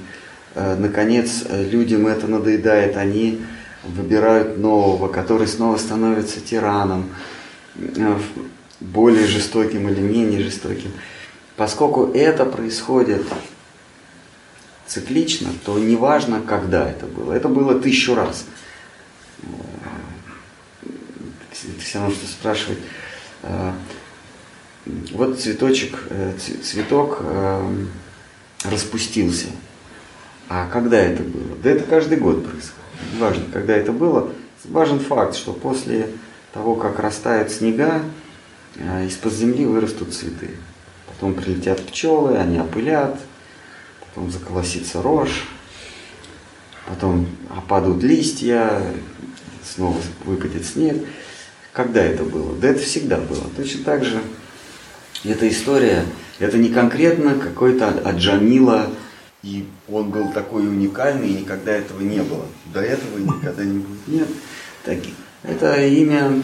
э, 0.56 0.76
Наконец, 0.76 1.44
э, 1.50 1.64
людям 1.64 2.08
это 2.08 2.28
надоедает, 2.28 2.98
они 2.98 3.42
выбирают 3.84 4.58
нового, 4.58 5.08
который 5.08 5.48
снова 5.48 5.78
становится 5.78 6.40
тираном, 6.40 7.10
э, 7.76 8.18
более 8.80 9.28
жестоким 9.28 9.90
или 9.90 10.02
менее 10.02 10.42
жестоким. 10.42 10.92
Поскольку 11.56 12.12
это 12.14 12.46
происходит 12.46 13.24
циклично, 14.88 15.50
то 15.66 15.78
неважно, 15.80 16.42
когда 16.42 16.90
это 16.90 17.06
было. 17.06 17.34
Это 17.34 17.48
было 17.48 17.80
тысячу 17.80 18.16
раз. 18.16 18.46
Это 20.82 21.82
все 21.82 22.00
равно, 22.00 22.14
что 22.16 22.28
спрашивать. 22.28 22.80
э, 23.44 23.72
Вот 25.14 25.40
цветочек, 25.40 25.98
э, 26.10 26.34
цветок 26.62 27.20
э, 27.22 27.76
распустился. 28.66 29.48
А 30.50 30.68
когда 30.68 30.98
это 31.00 31.24
было? 31.24 31.56
Да 31.64 31.70
это 31.72 31.84
каждый 31.86 32.18
год 32.18 32.44
происходит. 32.44 32.74
Важно, 33.18 33.46
когда 33.52 33.76
это 33.76 33.92
было. 33.92 34.32
Важен 34.66 35.00
факт, 35.00 35.36
что 35.36 35.54
после 35.54 36.10
того, 36.54 36.76
как 36.76 37.00
растают 37.00 37.52
снега, 37.52 38.02
из-под 39.08 39.34
земли 39.34 39.66
вырастут 39.66 40.14
цветы. 40.14 40.52
Потом 41.08 41.34
прилетят 41.34 41.86
пчелы, 41.86 42.38
они 42.38 42.60
опылят, 42.60 43.18
потом 44.14 44.30
заколосится 44.30 45.02
рожь, 45.02 45.48
потом 46.88 47.28
опадут 47.50 48.04
листья, 48.04 48.82
снова 49.64 49.98
выпадет 50.26 50.66
снег. 50.66 50.98
Когда 51.72 52.04
это 52.04 52.24
было? 52.24 52.56
Да 52.56 52.70
это 52.70 52.80
всегда 52.82 53.18
было. 53.18 53.44
Точно 53.58 53.84
так 53.84 54.06
же 54.06 54.22
эта 55.24 55.50
история, 55.50 56.06
это 56.38 56.58
не 56.58 56.70
конкретно 56.70 57.36
какой-то 57.36 57.88
Аджамила, 57.88 58.92
и 59.42 59.68
он 59.90 60.12
был 60.12 60.32
такой 60.32 60.68
уникальный, 60.68 61.30
и 61.30 61.40
никогда 61.40 61.72
этого 61.72 62.02
не 62.02 62.22
было. 62.22 62.46
До 62.72 62.82
этого 62.82 63.18
никогда 63.18 63.64
не 63.64 63.80
было. 63.80 63.96
Нет. 64.06 64.28
Так, 64.86 65.00
это 65.42 65.84
имя 65.88 66.44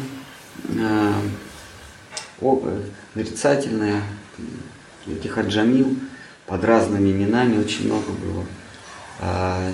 э, 0.69 1.13
нарицательное, 3.13 4.01
этих 5.05 5.37
Аджамил 5.37 5.95
под 6.49 6.63
разными 6.63 7.11
именами 7.11 7.59
очень 7.59 7.85
много 7.85 8.11
было. 8.11 8.43
А, 9.19 9.71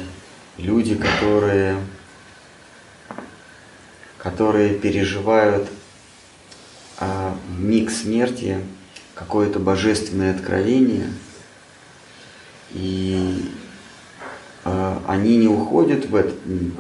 люди, 0.58 0.96
которые, 0.96 1.78
которые 4.18 4.76
переживают 4.76 5.70
а, 7.00 7.36
миг 7.58 7.90
смерти, 7.90 8.60
какое-то 9.14 9.60
божественное 9.60 10.36
откровение, 10.36 11.14
и 12.72 13.54
а, 14.66 15.02
они 15.08 15.38
не 15.38 15.48
уходят 15.48 16.08
в 16.08 16.14
этот 16.14 16.46
миг, 16.46 16.74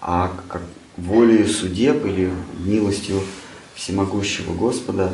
а 0.00 0.32
как 0.48 0.62
волею 0.96 1.48
судеб 1.48 2.06
или 2.06 2.30
милостью 2.58 3.20
всемогущего 3.74 4.54
Господа 4.54 5.12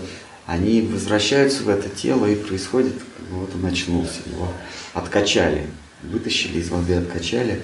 они 0.49 0.81
возвращаются 0.81 1.63
в 1.63 1.69
это 1.69 1.91
тело 1.91 2.25
и 2.25 2.35
происходит, 2.35 2.95
вот 3.31 3.55
он 3.55 3.67
очнулся, 3.67 4.21
его 4.25 4.51
откачали, 4.95 5.67
вытащили 6.03 6.59
из 6.59 6.71
воды, 6.71 6.95
откачали. 6.95 7.61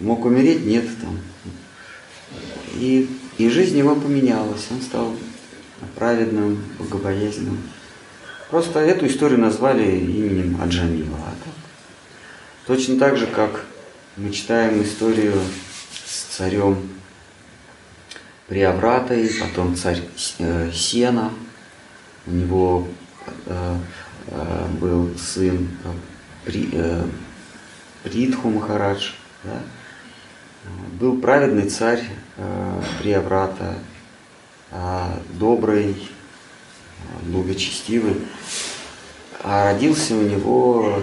Мог 0.00 0.26
умереть? 0.26 0.66
Нет 0.66 0.84
там. 1.00 1.18
И, 2.74 3.08
и 3.38 3.48
жизнь 3.48 3.78
его 3.78 3.96
поменялась, 3.96 4.66
он 4.70 4.82
стал 4.82 5.16
праведным, 5.96 6.62
богобоязненным. 6.78 7.58
Просто 8.50 8.80
эту 8.80 9.06
историю 9.06 9.40
назвали 9.40 9.90
именем 9.90 10.60
Аджамила. 10.60 11.16
А 11.16 11.30
так, 11.42 11.54
точно 12.66 12.98
так 12.98 13.16
же, 13.16 13.28
как 13.28 13.64
мы 14.18 14.30
читаем 14.30 14.82
историю 14.82 15.40
с 16.04 16.36
царем 16.36 16.86
Приавратой, 18.46 19.30
потом 19.40 19.74
царь 19.74 20.02
э, 20.38 20.70
Сена, 20.74 21.32
у 22.26 22.30
него 22.30 22.88
э, 23.46 23.76
э, 24.28 24.66
был 24.80 25.10
сын 25.18 25.68
э, 25.84 25.88
При, 26.44 26.68
э, 26.72 27.04
Притху 28.02 28.50
Махарадж, 28.50 29.10
да? 29.44 29.60
был 30.98 31.20
праведный 31.20 31.68
царь 31.68 32.04
э, 32.36 32.82
Приаврата, 33.00 33.78
э, 34.70 35.18
добрый, 35.38 35.96
благочестивый, 37.24 38.16
а 39.42 39.72
родился 39.72 40.14
у 40.14 40.22
него 40.22 41.02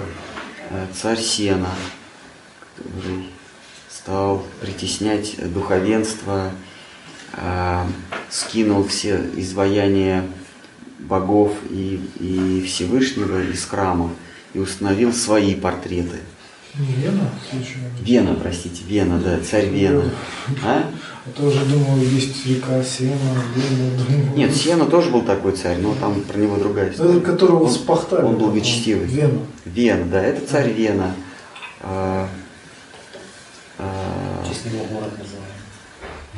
э, 0.69 0.87
царь 0.93 1.19
Сена, 1.19 1.71
который 2.75 3.29
стал 3.89 4.45
притеснять 4.61 5.35
духовенство, 5.51 6.51
э, 7.33 7.85
скинул 8.29 8.87
все 8.87 9.17
изваяния 9.35 10.23
богов 10.99 11.53
и, 11.69 11.99
и 12.19 12.63
Всевышнего 12.65 13.41
из 13.43 13.63
храмов 13.65 14.11
и 14.53 14.59
установил 14.59 15.13
свои 15.13 15.55
портреты. 15.55 16.17
Не 16.77 16.85
Вена, 16.93 17.31
случайно? 17.49 17.89
Вена, 18.01 18.35
простите, 18.35 18.83
Вена, 18.85 19.17
да, 19.19 19.39
царь 19.39 19.67
Вена. 19.69 20.03
А? 20.63 20.91
Я 21.25 21.31
тоже 21.33 21.65
думал, 21.65 21.97
есть 21.97 22.45
река 22.45 22.83
Сена, 22.83 23.15
Вена. 23.55 23.97
Думал. 23.97 24.35
Нет, 24.37 24.55
Сена 24.55 24.85
тоже 24.85 25.09
был 25.09 25.23
такой 25.23 25.53
царь, 25.53 25.77
но 25.79 25.95
там 25.95 26.21
про 26.21 26.37
него 26.37 26.57
другая 26.57 26.91
история. 26.91 27.17
Это 27.17 27.21
которого 27.21 27.63
Он- 27.63 27.71
спахтали. 27.71 28.23
он 28.25 28.35
благочестивый. 28.37 29.07
Вена. 29.07 29.39
Вена, 29.65 30.05
да, 30.05 30.21
это 30.21 30.45
царь 30.47 30.71
Вена. 30.71 31.15
А, 31.81 32.29
а, 33.79 34.43
В 34.45 34.49
честь 34.49 34.65
него 34.65 34.85
город 34.85 35.11
называем. 35.17 35.47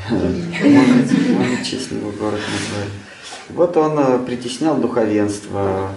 может, 1.38 1.66
честь 1.66 1.91
него 1.91 2.12
город 2.12 2.39
назвали. 2.39 2.89
Вот 3.50 3.76
он 3.78 3.97
э, 3.97 4.20
притеснял 4.26 4.78
духовенство, 4.78 5.91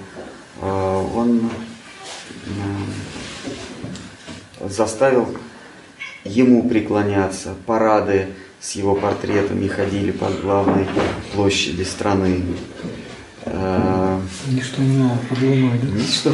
э, 0.61 1.07
он 1.15 1.51
э, 4.61 4.69
заставил 4.69 5.29
ему 6.25 6.69
преклоняться, 6.69 7.55
парады 7.67 8.29
с 8.61 8.73
его 8.73 8.95
портретами 8.95 9.67
ходили 9.67 10.13
по 10.13 10.31
главной 10.31 10.87
площади 11.35 11.83
страны. 11.83 12.43
Ничто 14.47 14.83
не 14.83 14.99
надо 14.99 15.19
под 15.29 15.43
луной, 15.43 15.81
да? 15.83 15.99
Ничто. 15.99 16.31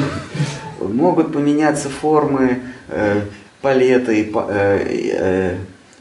Могут 0.78 1.32
поменяться 1.32 1.88
формы, 1.88 2.60
палеты, 3.62 4.20
и, 4.20 4.24
па- 4.24 4.78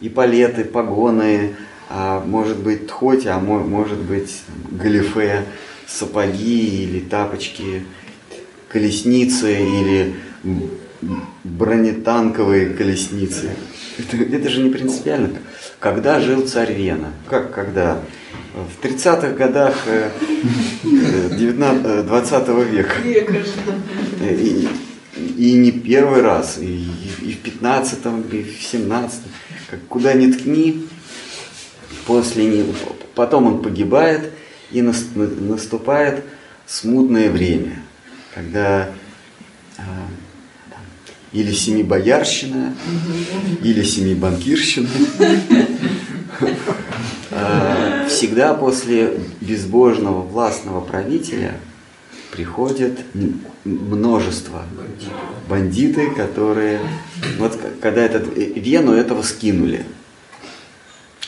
и 0.02 0.10
палеты, 0.10 0.66
погоны, 0.66 1.56
а 1.90 2.24
может 2.26 2.58
быть 2.58 2.88
тхоть, 2.88 3.26
а 3.28 3.40
мо- 3.40 3.64
может 3.64 4.00
быть 4.00 4.42
галифе, 4.72 5.46
сапоги 5.88 6.84
или 6.84 7.00
тапочки, 7.00 7.84
колесницы 8.70 9.54
или 9.54 10.16
бронетанковые 11.44 12.72
колесницы. 12.72 13.52
Это, 13.98 14.18
это 14.18 14.50
же 14.50 14.62
не 14.62 14.70
принципиально. 14.70 15.40
Когда 15.80 16.20
жил 16.20 16.48
царь 16.48 16.74
Вена? 16.74 17.12
Как 17.30 17.54
когда? 17.54 18.00
В 18.54 18.84
30-х 18.84 19.30
годах 19.34 19.76
э, 19.86 20.10
э, 20.84 21.38
19 21.38 21.86
э, 21.86 22.04
20 22.04 22.48
века. 22.72 22.96
И, 24.22 24.68
и 25.38 25.54
не 25.54 25.72
первый 25.72 26.22
раз, 26.22 26.58
и, 26.60 26.88
и 27.22 27.32
в 27.34 27.44
15-м, 27.46 28.22
и 28.32 28.44
в 28.44 28.74
17-м. 28.74 29.32
Как, 29.70 29.80
куда 29.88 30.14
ни 30.14 30.32
ткни, 30.32 30.88
после 32.08 32.46
него. 32.46 32.74
Потом 33.14 33.46
он 33.48 33.62
погибает, 33.62 34.32
и 34.72 34.82
нас- 34.82 35.06
на- 35.14 35.28
наступает 35.28 36.24
смутное 36.66 37.30
время, 37.30 37.84
когда 38.34 38.90
а, 39.78 39.84
или 41.34 41.52
семибоярщина, 41.52 42.74
или 43.64 43.84
семибанкирщина. 43.84 44.90
А, 47.32 48.08
Всегда 48.08 48.54
после 48.54 49.20
безбожного 49.42 50.22
властного 50.22 50.80
правителя 50.82 51.56
приходит 52.32 53.00
м- 53.14 53.42
множество 53.66 54.64
бандиты, 55.50 56.10
которые 56.12 56.80
вот 57.38 57.60
когда 57.82 58.02
этот 58.02 58.36
э, 58.38 58.54
Вену 58.56 58.94
этого 58.94 59.22
скинули, 59.24 59.86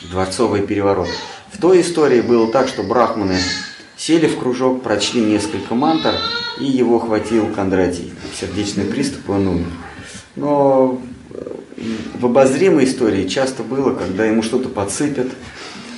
дворцовый 0.08 0.62
переворот. 0.62 1.08
В 1.52 1.60
той 1.60 1.80
истории 1.80 2.20
было 2.20 2.50
так, 2.50 2.68
что 2.68 2.82
брахманы 2.82 3.38
сели 3.96 4.26
в 4.26 4.38
кружок, 4.38 4.82
прочли 4.82 5.20
несколько 5.20 5.74
мантр, 5.74 6.14
и 6.58 6.64
его 6.64 6.98
хватил 6.98 7.52
Кондратий, 7.52 8.12
сердечный 8.38 8.84
приступ, 8.84 9.28
он 9.30 9.46
умер. 9.46 9.66
Но 10.36 11.00
э, 11.30 11.52
в 12.18 12.26
обозримой 12.26 12.84
истории 12.84 13.28
часто 13.28 13.62
было, 13.62 13.94
когда 13.94 14.24
ему 14.24 14.42
что-то 14.42 14.68
подсыпят, 14.68 15.28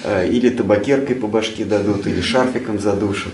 э, 0.05 0.29
или 0.29 0.49
табакеркой 0.51 1.17
по 1.17 1.29
башке 1.29 1.65
дадут, 1.65 2.07
или 2.07 2.21
шарфиком 2.21 2.81
задушат, 2.81 3.33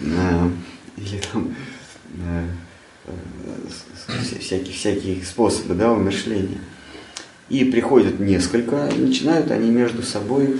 э, 0.00 0.50
или 0.98 1.20
там 1.32 1.54
всякие, 4.40 4.74
всякие 4.74 5.24
способы 5.24 5.74
да, 5.74 5.92
умершления. 5.92 6.58
И 7.50 7.64
приходят 7.64 8.20
несколько, 8.20 8.88
и 8.88 8.98
начинают 8.98 9.50
они 9.50 9.70
между 9.70 10.02
собой, 10.02 10.56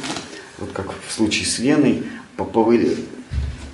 вот 0.58 0.70
как 0.72 0.92
в 1.06 1.12
случае 1.12 1.46
с 1.46 1.58
Веной, 1.58 2.02
по- 2.36 2.42
повы- 2.42 2.98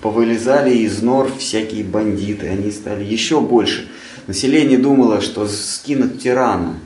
повылезали 0.03 0.77
из 0.77 1.03
нор 1.03 1.33
всякие 1.39 1.83
бандиты, 1.83 2.47
они 2.49 2.71
стали 2.71 3.05
еще 3.05 3.41
больше. 3.41 3.89
Население 4.27 4.79
думало, 4.79 5.21
что 5.23 5.49
скинут 5.49 6.21
тирана, 6.21 6.79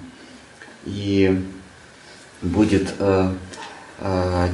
и 0.86 1.40
будет 2.42 2.94
э, 2.98 3.32
э, 3.98 4.48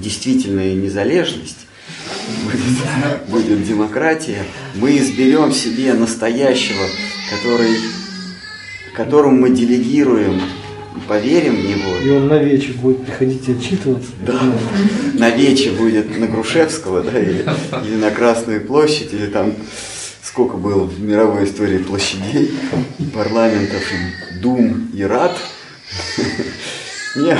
действительная 0.00 0.74
незалежность, 0.74 1.66
будет, 2.44 3.26
будет 3.28 3.66
демократия, 3.66 4.44
мы 4.76 4.96
изберем 4.96 5.52
себе 5.52 5.92
настоящего, 5.94 6.84
который 7.30 7.76
которому 8.94 9.36
мы 9.36 9.50
делегируем 9.50 10.40
поверим 11.08 11.56
в 11.56 11.64
него, 11.64 11.96
И 12.04 12.10
он 12.10 12.28
на 12.28 12.38
вечер 12.38 12.74
будет 12.74 13.04
приходить 13.04 13.48
и 13.48 13.52
отчитываться. 13.52 14.10
Да. 14.26 14.40
на 15.14 15.30
вече 15.30 15.72
будет 15.72 16.18
на 16.18 16.26
Грушевского, 16.26 17.02
да, 17.02 17.18
или, 17.18 17.44
или 17.84 17.96
на 17.96 18.10
Красную 18.10 18.60
площадь, 18.60 19.12
или 19.12 19.26
там 19.26 19.54
сколько 20.22 20.56
было 20.56 20.84
в 20.84 21.00
мировой 21.00 21.44
истории 21.44 21.78
площадей, 21.78 22.52
парламентов, 23.14 23.82
и 23.92 24.38
дум 24.40 24.90
и 24.94 25.02
рад. 25.02 25.36
Не, 27.16 27.36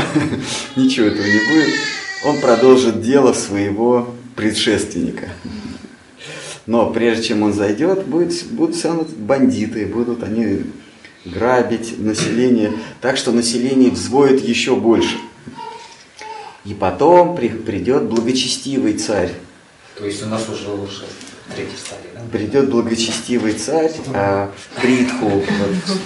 ничего 0.77 1.07
этого 1.07 1.25
не 1.25 1.39
будет. 1.49 1.75
Он 2.25 2.41
продолжит 2.41 3.01
дело 3.03 3.33
своего 3.33 4.13
предшественника. 4.35 5.29
Но 6.67 6.91
прежде 6.91 7.29
чем 7.29 7.43
он 7.43 7.53
зайдет, 7.53 8.07
будет, 8.07 8.45
будут 8.51 8.75
все 8.77 8.89
равно 8.89 9.07
бандиты, 9.17 9.87
будут 9.87 10.23
они 10.23 10.63
грабить 11.25 11.99
население, 11.99 12.73
так 13.01 13.17
что 13.17 13.33
население 13.33 13.91
взвоет 13.91 14.43
еще 14.43 14.77
больше. 14.77 15.17
И 16.65 16.75
потом 16.75 17.37
при- 17.37 17.49
придет 17.49 18.05
благочестивый 18.05 18.95
царь. 18.95 19.33
То 19.97 20.07
есть 20.07 20.23
у 20.23 20.27
нас 20.27 20.49
уже 20.49 20.71
уже 20.71 21.05
третий 21.55 21.77
стадий, 21.77 22.09
да? 22.15 22.21
Придет 22.33 22.71
благочестивый 22.71 23.53
царь 23.55 23.93
а, 24.15 24.53
Притху, 24.81 25.29
вот 25.29 25.45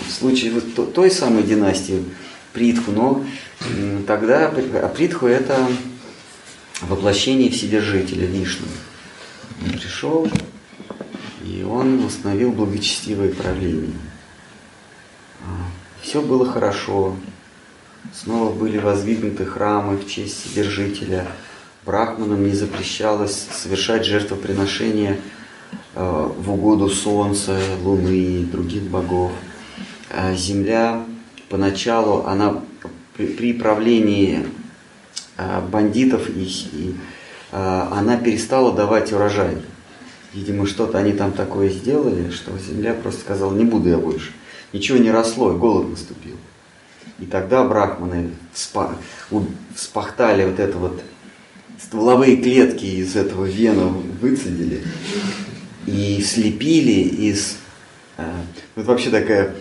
в 0.08 0.12
случае 0.12 0.52
вот 0.52 0.74
то- 0.74 0.86
той 0.86 1.10
самой 1.10 1.42
династии 1.42 2.04
Притху, 2.52 2.92
но 2.92 3.24
тогда 4.06 4.48
а 4.48 4.88
Притху 4.88 5.26
это 5.26 5.56
воплощение 6.82 7.50
Вседержителя 7.50 8.26
Вишну. 8.26 8.66
Он 9.64 9.70
пришел, 9.78 10.28
и 11.44 11.62
он 11.62 12.04
установил 12.04 12.52
благочестивое 12.52 13.30
правление. 13.30 13.92
Все 16.02 16.20
было 16.20 16.46
хорошо. 16.46 17.16
Снова 18.12 18.52
были 18.52 18.78
воздвигнуты 18.78 19.46
храмы 19.46 19.96
в 19.96 20.08
честь 20.08 20.44
Вседержителя. 20.44 21.26
Брахманам 21.86 22.44
не 22.44 22.52
запрещалось 22.52 23.46
совершать 23.50 24.04
жертвоприношения 24.04 25.18
э, 25.94 26.30
в 26.38 26.52
угоду 26.52 26.88
солнца, 26.88 27.58
луны 27.82 28.16
и 28.40 28.44
других 28.44 28.82
богов. 28.82 29.32
А 30.10 30.34
земля 30.34 31.04
поначалу, 31.48 32.24
она 32.26 32.62
при, 33.16 33.52
правлении 33.52 34.46
э, 35.36 35.60
бандитов 35.70 36.28
и, 36.28 36.94
э, 37.52 37.86
она 37.90 38.16
перестала 38.16 38.72
давать 38.72 39.12
урожай. 39.12 39.56
Видимо, 40.32 40.66
что-то 40.66 40.98
они 40.98 41.12
там 41.12 41.32
такое 41.32 41.68
сделали, 41.68 42.30
что 42.30 42.52
земля 42.58 42.92
просто 42.94 43.20
сказала, 43.20 43.54
не 43.54 43.64
буду 43.64 43.88
я 43.88 43.98
больше. 43.98 44.32
Ничего 44.74 44.98
не 44.98 45.12
росло, 45.12 45.54
и 45.54 45.56
голод 45.56 45.88
наступил. 45.90 46.34
И 47.20 47.26
тогда 47.26 47.62
брахманы 47.62 48.30
вспа- 48.52 48.96
вспахтали 49.72 50.44
вот 50.44 50.58
это 50.58 50.76
вот 50.76 51.00
стволовые 51.80 52.38
клетки 52.38 52.84
из 52.84 53.14
этого 53.14 53.44
вена 53.44 53.84
выцедили 54.20 54.82
и 55.86 56.20
слепили 56.22 56.90
из... 57.02 57.58
э, 58.16 58.24
Вот 58.74 58.86
вообще 58.86 59.10
такая 59.10 59.54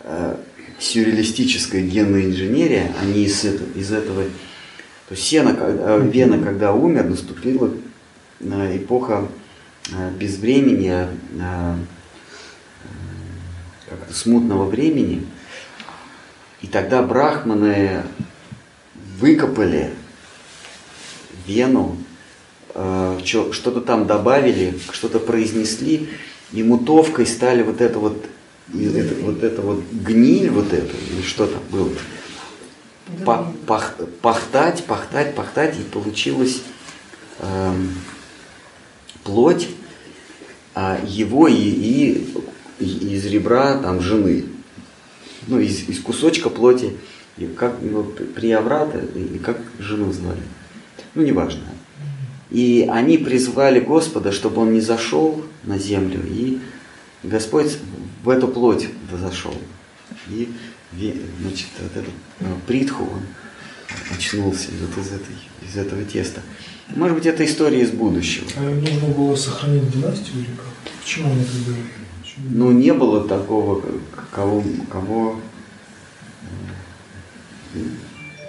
э, 0.00 0.36
сюрреалистическая 0.78 1.82
генная 1.82 2.24
инженерия, 2.24 2.94
они 3.02 3.24
из 3.24 3.44
из 3.44 3.92
этого 3.92 4.22
то 5.08 5.14
есть 5.14 5.22
сено, 5.22 5.52
когда- 5.54 5.96
э, 5.98 6.08
Вена, 6.10 6.38
когда 6.42 6.72
умер, 6.72 7.04
наступила 7.04 7.70
э, 8.40 8.76
эпоха 8.78 9.28
э, 9.92 10.12
безвремени, 10.18 11.08
как-то 13.96 14.14
смутного 14.14 14.64
времени. 14.64 15.26
И 16.62 16.66
тогда 16.66 17.02
брахманы 17.02 18.02
выкопали 19.18 19.90
вену, 21.46 21.96
э, 22.74 23.20
что-то 23.24 23.80
там 23.80 24.06
добавили, 24.06 24.78
что-то 24.92 25.18
произнесли, 25.18 26.08
и 26.52 26.62
мутовкой 26.62 27.26
стали 27.26 27.62
вот 27.62 27.80
это 27.80 27.98
вот, 27.98 28.24
это, 28.72 29.14
вот 29.22 29.42
это 29.42 29.62
вот 29.62 29.82
гниль 29.92 30.50
вот 30.50 30.72
это, 30.72 30.94
или 31.10 31.22
что 31.22 31.46
там 31.46 31.62
было, 31.70 31.90
па- 33.24 33.52
пах- 33.66 34.06
пахтать, 34.22 34.84
пахтать, 34.84 35.34
пахтать, 35.34 35.76
и 35.78 35.82
получилась 35.82 36.62
эм, 37.40 37.94
плоть 39.24 39.68
а, 40.74 41.00
его 41.06 41.48
и- 41.48 41.54
и 41.54 42.34
из 42.78 43.26
ребра 43.26 43.78
там 43.78 44.00
жены, 44.00 44.44
ну 45.46 45.58
из, 45.58 45.88
из 45.88 46.00
кусочка 46.00 46.50
плоти, 46.50 46.92
и 47.38 47.46
как 47.46 47.82
его 47.82 48.02
Прияврата, 48.02 48.98
и 48.98 49.38
как 49.38 49.60
жену 49.78 50.12
звали, 50.12 50.42
ну 51.14 51.22
неважно. 51.22 51.64
И 52.50 52.88
они 52.90 53.18
призвали 53.18 53.80
Господа, 53.80 54.32
чтобы 54.32 54.62
он 54.62 54.72
не 54.72 54.80
зашел 54.80 55.42
на 55.64 55.78
землю, 55.78 56.20
и 56.26 56.60
Господь 57.22 57.76
в 58.22 58.28
эту 58.28 58.48
плоть 58.48 58.88
зашел. 59.20 59.54
И 60.28 60.48
значит, 61.40 61.66
вот 61.80 61.90
этот 61.96 62.14
э, 62.40 62.44
Притху, 62.66 63.02
он 63.04 63.22
очнулся 64.16 64.68
вот 64.80 65.04
из, 65.04 65.12
этой, 65.12 65.34
из 65.68 65.76
этого 65.76 66.02
теста. 66.04 66.40
Может 66.94 67.16
быть, 67.16 67.26
это 67.26 67.44
история 67.44 67.82
из 67.82 67.90
будущего. 67.90 68.46
А 68.56 68.70
им 68.70 68.80
нужно 68.80 69.08
было 69.08 69.34
сохранить 69.34 69.90
династию 69.90 70.38
или 70.38 70.46
как? 70.56 70.66
Почему 71.02 71.32
они 71.32 71.42
это 71.42 71.52
делали? 71.64 72.05
Ну, 72.38 72.70
не 72.70 72.92
было 72.92 73.26
такого, 73.26 73.82
кого, 74.30 74.62
кого 74.90 75.40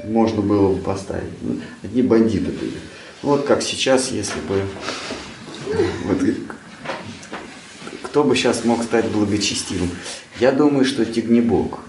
можно 0.03 0.41
было 0.41 0.73
бы 0.73 0.81
поставить. 0.81 1.31
Ну, 1.41 1.59
Одни 1.83 2.01
бандиты 2.01 2.51
были. 2.51 2.77
Вот 3.21 3.45
как 3.45 3.61
сейчас, 3.61 4.11
если 4.11 4.39
бы... 4.41 4.61
Вот, 6.05 6.17
кто 8.03 8.23
бы 8.23 8.35
сейчас 8.35 8.65
мог 8.65 8.83
стать 8.83 9.09
благочестивым? 9.09 9.89
Я 10.39 10.51
думаю, 10.51 10.85
что 10.85 11.05
Тигнебок. 11.05 11.79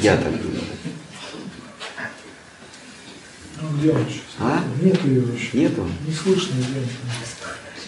Я 0.00 0.16
так 0.16 0.32
думаю. 0.40 0.60
Ну, 3.60 3.78
где 3.78 3.90
он 3.90 4.04
сейчас? 4.06 4.22
А? 4.38 4.64
Нету 4.82 5.08
ее 5.08 5.20
вообще. 5.22 5.58
Нету? 5.58 5.88
Не 6.06 6.12
слышно, 6.12 6.54
где 6.56 6.80
он. 6.80 6.86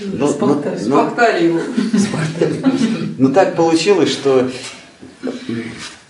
Ну, 0.01 0.27
ну, 0.27 0.29
Спахтали, 0.29 1.49
ну, 1.49 1.99
спахтали 1.99 2.57
его. 2.57 2.71
Ну 3.19 3.33
так 3.33 3.57
получилось, 3.57 4.11
что, 4.11 4.49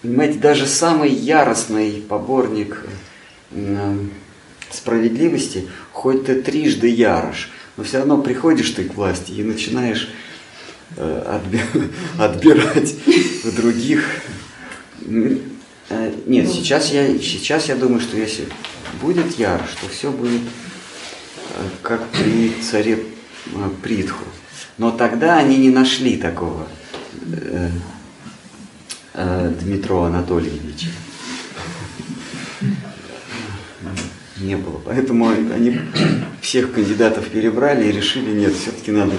понимаете, 0.03 0.39
даже 0.39 0.67
самый 0.67 1.11
яростный 1.11 2.05
поборник 2.09 2.85
справедливости, 4.71 5.69
хоть 5.93 6.27
ты 6.27 6.43
трижды 6.43 6.89
ярош, 6.89 7.51
но 7.77 7.85
все 7.85 7.99
равно 7.99 8.19
приходишь 8.21 8.71
ты 8.71 8.85
к 8.85 8.95
власти 8.95 9.33
и 9.33 9.43
начинаешь 9.43 10.11
э, 10.97 11.41
отби- 11.41 11.91
отбирать 12.19 12.95
у 13.45 13.51
других. 13.53 14.05
Э, 15.91 16.13
Нет, 16.27 16.51
сейчас 16.51 16.93
я, 16.93 17.07
сейчас 17.19 17.69
я 17.69 17.77
думаю, 17.77 18.01
что 18.01 18.19
если 18.19 18.47
будет 19.01 19.39
ярош, 19.39 19.71
то 19.81 19.89
все 19.89 20.11
будет 20.11 20.43
э, 20.43 21.63
как 21.83 22.07
при 22.09 22.53
царе 22.63 22.99
Притху. 23.83 24.25
Но 24.77 24.91
тогда 24.91 25.39
они 25.39 25.57
не 25.57 25.71
нашли 25.71 26.17
такого 26.17 26.69
э, 27.33 27.71
э, 29.15 29.53
Дмитро 29.61 30.05
Анатольевича. 30.05 30.89
Не 34.39 34.57
было. 34.57 34.81
Поэтому 34.85 35.29
они 35.29 35.81
всех 36.41 36.73
кандидатов 36.73 37.29
перебрали 37.29 37.89
и 37.89 37.93
решили, 37.93 38.39
нет, 38.39 38.55
все-таки 38.55 38.93
надо 38.93 39.15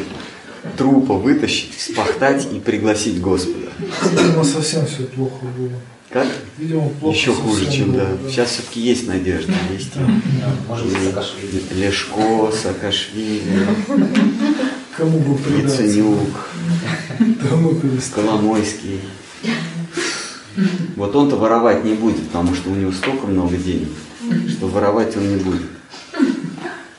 трупа 0.78 1.16
вытащить, 1.16 1.78
спахтать 1.78 2.48
и 2.54 2.60
пригласить 2.60 3.20
Господа. 3.20 3.70
Видимо, 4.12 4.44
совсем 4.44 4.86
все 4.86 5.04
плохо 5.04 5.46
было. 5.58 5.74
Как? 6.10 6.28
Видимо, 6.58 6.90
плохо 6.90 7.16
Еще 7.16 7.34
хуже, 7.34 7.72
чем 7.72 7.92
было, 7.92 8.06
да. 8.06 8.30
Сейчас 8.30 8.50
все-таки 8.50 8.82
есть 8.82 9.08
надежда. 9.08 9.54
Есть 9.72 9.92
Да, 9.94 10.10
Может 10.68 10.88
быть, 10.88 10.98
Саакашвили. 11.04 11.62
Лешко, 11.76 12.52
Саакашвили, 12.52 13.68
Кому 14.98 15.20
бы 15.20 15.38
предаться? 15.38 15.84
Яценюк. 15.84 16.50
Коломойский. 18.16 19.02
Вот 20.96 21.16
он-то 21.16 21.36
воровать 21.36 21.86
не 21.86 21.94
будет, 21.94 22.22
потому 22.28 22.56
что 22.56 22.72
у 22.72 22.76
него 22.76 22.92
столько 22.92 23.28
много 23.28 23.56
денег, 23.56 23.90
что 24.50 24.68
воровать 24.68 25.16
он 25.16 25.30
не 25.30 25.36
будет. 25.36 25.62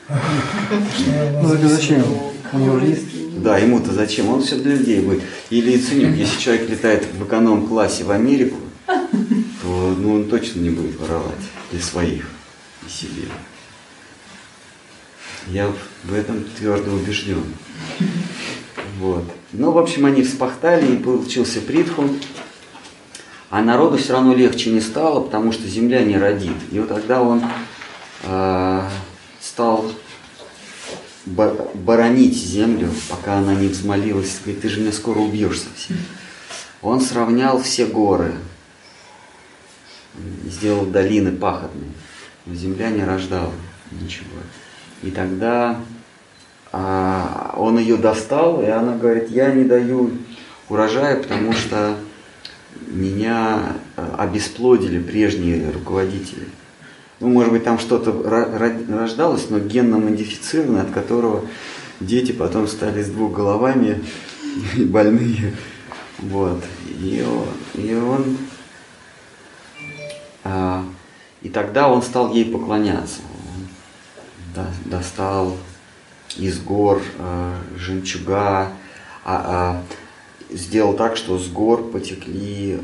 Ну, 0.09 1.49
так 1.49 1.63
зачем? 1.65 2.03
У 2.53 2.57
него 2.57 2.79
же 2.79 2.85
есть. 2.85 3.41
Да, 3.43 3.57
ему-то 3.57 3.91
зачем? 3.93 4.29
Он 4.29 4.41
все 4.41 4.55
для 4.55 4.75
людей 4.75 5.01
будет. 5.01 5.21
Или 5.49 5.73
Яценюк, 5.73 6.15
если 6.15 6.39
человек 6.39 6.69
летает 6.69 7.05
в 7.13 7.23
эконом-классе 7.23 8.03
в 8.03 8.11
Америку, 8.11 8.57
то 9.61 9.95
ну, 9.97 10.15
он 10.15 10.29
точно 10.29 10.59
не 10.61 10.69
будет 10.69 10.99
воровать 10.99 11.33
для 11.71 11.81
своих 11.81 12.27
и 12.85 12.89
себе. 12.89 13.27
Я 15.47 15.71
в- 16.03 16.13
этом 16.13 16.43
твердо 16.57 16.91
убежден. 16.91 17.43
Вот. 18.99 19.23
Ну, 19.53 19.71
в 19.71 19.77
общем, 19.77 20.05
они 20.05 20.23
вспахтали, 20.23 20.93
и 20.93 20.97
получился 20.97 21.61
Притху. 21.61 22.05
А 23.49 23.61
народу 23.61 23.97
все 23.97 24.13
равно 24.13 24.33
легче 24.33 24.71
не 24.71 24.79
стало, 24.79 25.21
потому 25.21 25.51
что 25.51 25.67
земля 25.67 26.03
не 26.03 26.17
родит. 26.17 26.55
И 26.71 26.79
вот 26.79 26.87
тогда 26.89 27.21
он 27.21 27.43
э, 28.23 28.89
стал 29.41 29.91
бо- 31.25 31.69
боронить 31.73 32.35
землю, 32.35 32.89
пока 33.09 33.39
она 33.39 33.53
не 33.53 33.67
взмолилась, 33.67 34.39
говорит, 34.43 34.61
ты 34.61 34.69
же 34.69 34.79
меня 34.81 34.93
скоро 34.93 35.19
убьешь 35.19 35.61
совсем. 35.61 35.97
Он 36.81 37.01
сравнял 37.01 37.61
все 37.61 37.85
горы, 37.85 38.35
сделал 40.45 40.85
долины 40.85 41.31
пахотные, 41.31 41.91
но 42.45 42.55
земля 42.55 42.89
не 42.89 43.03
рождала 43.03 43.51
ничего. 43.91 44.27
И 45.03 45.11
тогда 45.11 45.79
а, 46.71 47.53
он 47.57 47.79
ее 47.79 47.97
достал, 47.97 48.61
и 48.61 48.67
она 48.67 48.95
говорит, 48.95 49.29
я 49.29 49.51
не 49.51 49.63
даю 49.63 50.11
урожая, 50.69 51.21
потому 51.21 51.53
что 51.53 51.95
меня 52.87 53.77
а, 53.95 54.15
обесплодили 54.19 54.99
прежние 54.99 55.69
руководители. 55.71 56.47
Ну, 57.19 57.29
может 57.29 57.51
быть, 57.51 57.63
там 57.63 57.77
что-то 57.77 58.11
рождалось, 58.89 59.49
но 59.49 59.59
генно 59.59 59.97
модифицированное, 59.97 60.81
от 60.81 60.91
которого 60.91 61.45
дети 61.99 62.31
потом 62.31 62.67
стали 62.67 63.03
с 63.03 63.07
двух 63.09 63.33
головами 63.33 64.03
и 64.75 64.83
больные. 64.85 65.53
Вот. 66.17 66.63
И, 66.99 67.23
о- 67.25 67.79
и 67.79 67.93
он... 67.93 68.37
а, 70.43 70.85
и 71.41 71.49
тогда 71.49 71.87
он 71.89 72.01
стал 72.01 72.33
ей 72.33 72.45
поклоняться. 72.45 73.19
Он 73.55 73.67
до- 74.55 74.89
достал 74.89 75.57
из 76.37 76.59
гор 76.59 77.01
а, 77.19 77.57
жемчуга, 77.77 78.71
а, 79.25 79.81
сделал 80.49 80.93
так, 80.95 81.17
что 81.17 81.37
с 81.37 81.47
гор 81.47 81.83
потекли 81.91 82.79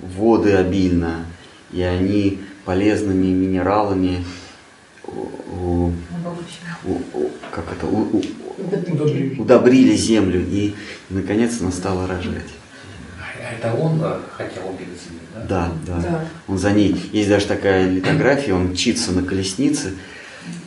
воды 0.00 0.52
обильно, 0.54 1.24
и 1.72 1.82
они 1.82 2.38
полезными 2.64 3.26
минералами 3.26 4.24
у- 5.06 5.88
у- 5.88 5.92
у- 6.84 7.02
у- 7.18 7.30
как 7.50 7.64
это, 7.72 7.86
у- 7.86 8.16
у- 8.16 8.22
Удобрили. 8.58 9.40
удобрили 9.40 9.96
землю, 9.96 10.40
и 10.46 10.74
наконец 11.08 11.60
она 11.60 11.72
стала 11.72 12.06
рожать. 12.06 12.46
Это 13.50 13.74
он 13.74 14.00
э, 14.02 14.20
хотел 14.36 14.68
убить 14.68 14.88
землю, 14.88 15.20
да? 15.34 15.44
Да, 15.48 15.72
да. 15.86 16.00
Да. 16.02 16.24
Он 16.46 16.58
за 16.58 16.70
ней. 16.72 16.94
Есть 17.12 17.28
даже 17.28 17.46
такая 17.46 17.88
литография, 17.88 18.54
он 18.54 18.68
мчится 18.68 19.12
на 19.12 19.22
колеснице 19.22 19.94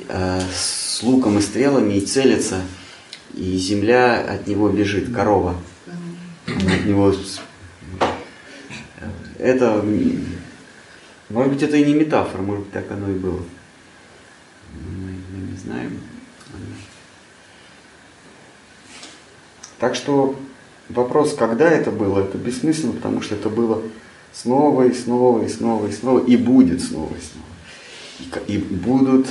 э, 0.10 0.42
с 0.54 1.02
луком 1.04 1.38
и 1.38 1.42
стрелами 1.42 1.94
и 1.94 2.02
целится, 2.02 2.62
и 3.34 3.58
земля 3.58 4.20
от 4.20 4.48
него 4.48 4.70
бежит, 4.70 5.14
корова. 5.14 5.56
От 6.48 6.86
него... 6.86 7.12
с- 7.14 7.40
Это, 9.40 9.84
может 11.30 11.52
быть, 11.54 11.64
это 11.64 11.78
и 11.78 11.86
не 11.86 11.94
метафора, 11.94 12.42
может 12.42 12.64
быть, 12.66 12.74
так 12.74 12.90
оно 12.92 13.10
и 13.10 13.14
было. 13.16 13.42
Мы, 14.74 15.12
мы 15.32 15.52
не 15.52 15.58
знаем. 15.58 16.00
Так 19.80 19.96
что 19.96 20.36
вопрос, 20.90 21.34
когда 21.34 21.70
это 21.70 21.92
было, 21.92 22.22
это 22.22 22.38
бессмысленно, 22.38 22.94
потому 22.94 23.22
что 23.22 23.36
это 23.36 23.50
было 23.50 23.82
снова 24.32 24.84
и 24.84 24.94
снова 24.94 25.44
и 25.44 25.50
снова 25.50 25.88
и 25.88 25.92
снова, 25.92 26.20
и 26.26 26.38
будет 26.38 26.82
снова 26.82 27.14
и 27.16 27.22
снова. 27.22 28.44
И, 28.48 28.54
и 28.54 28.58
будут, 28.58 29.28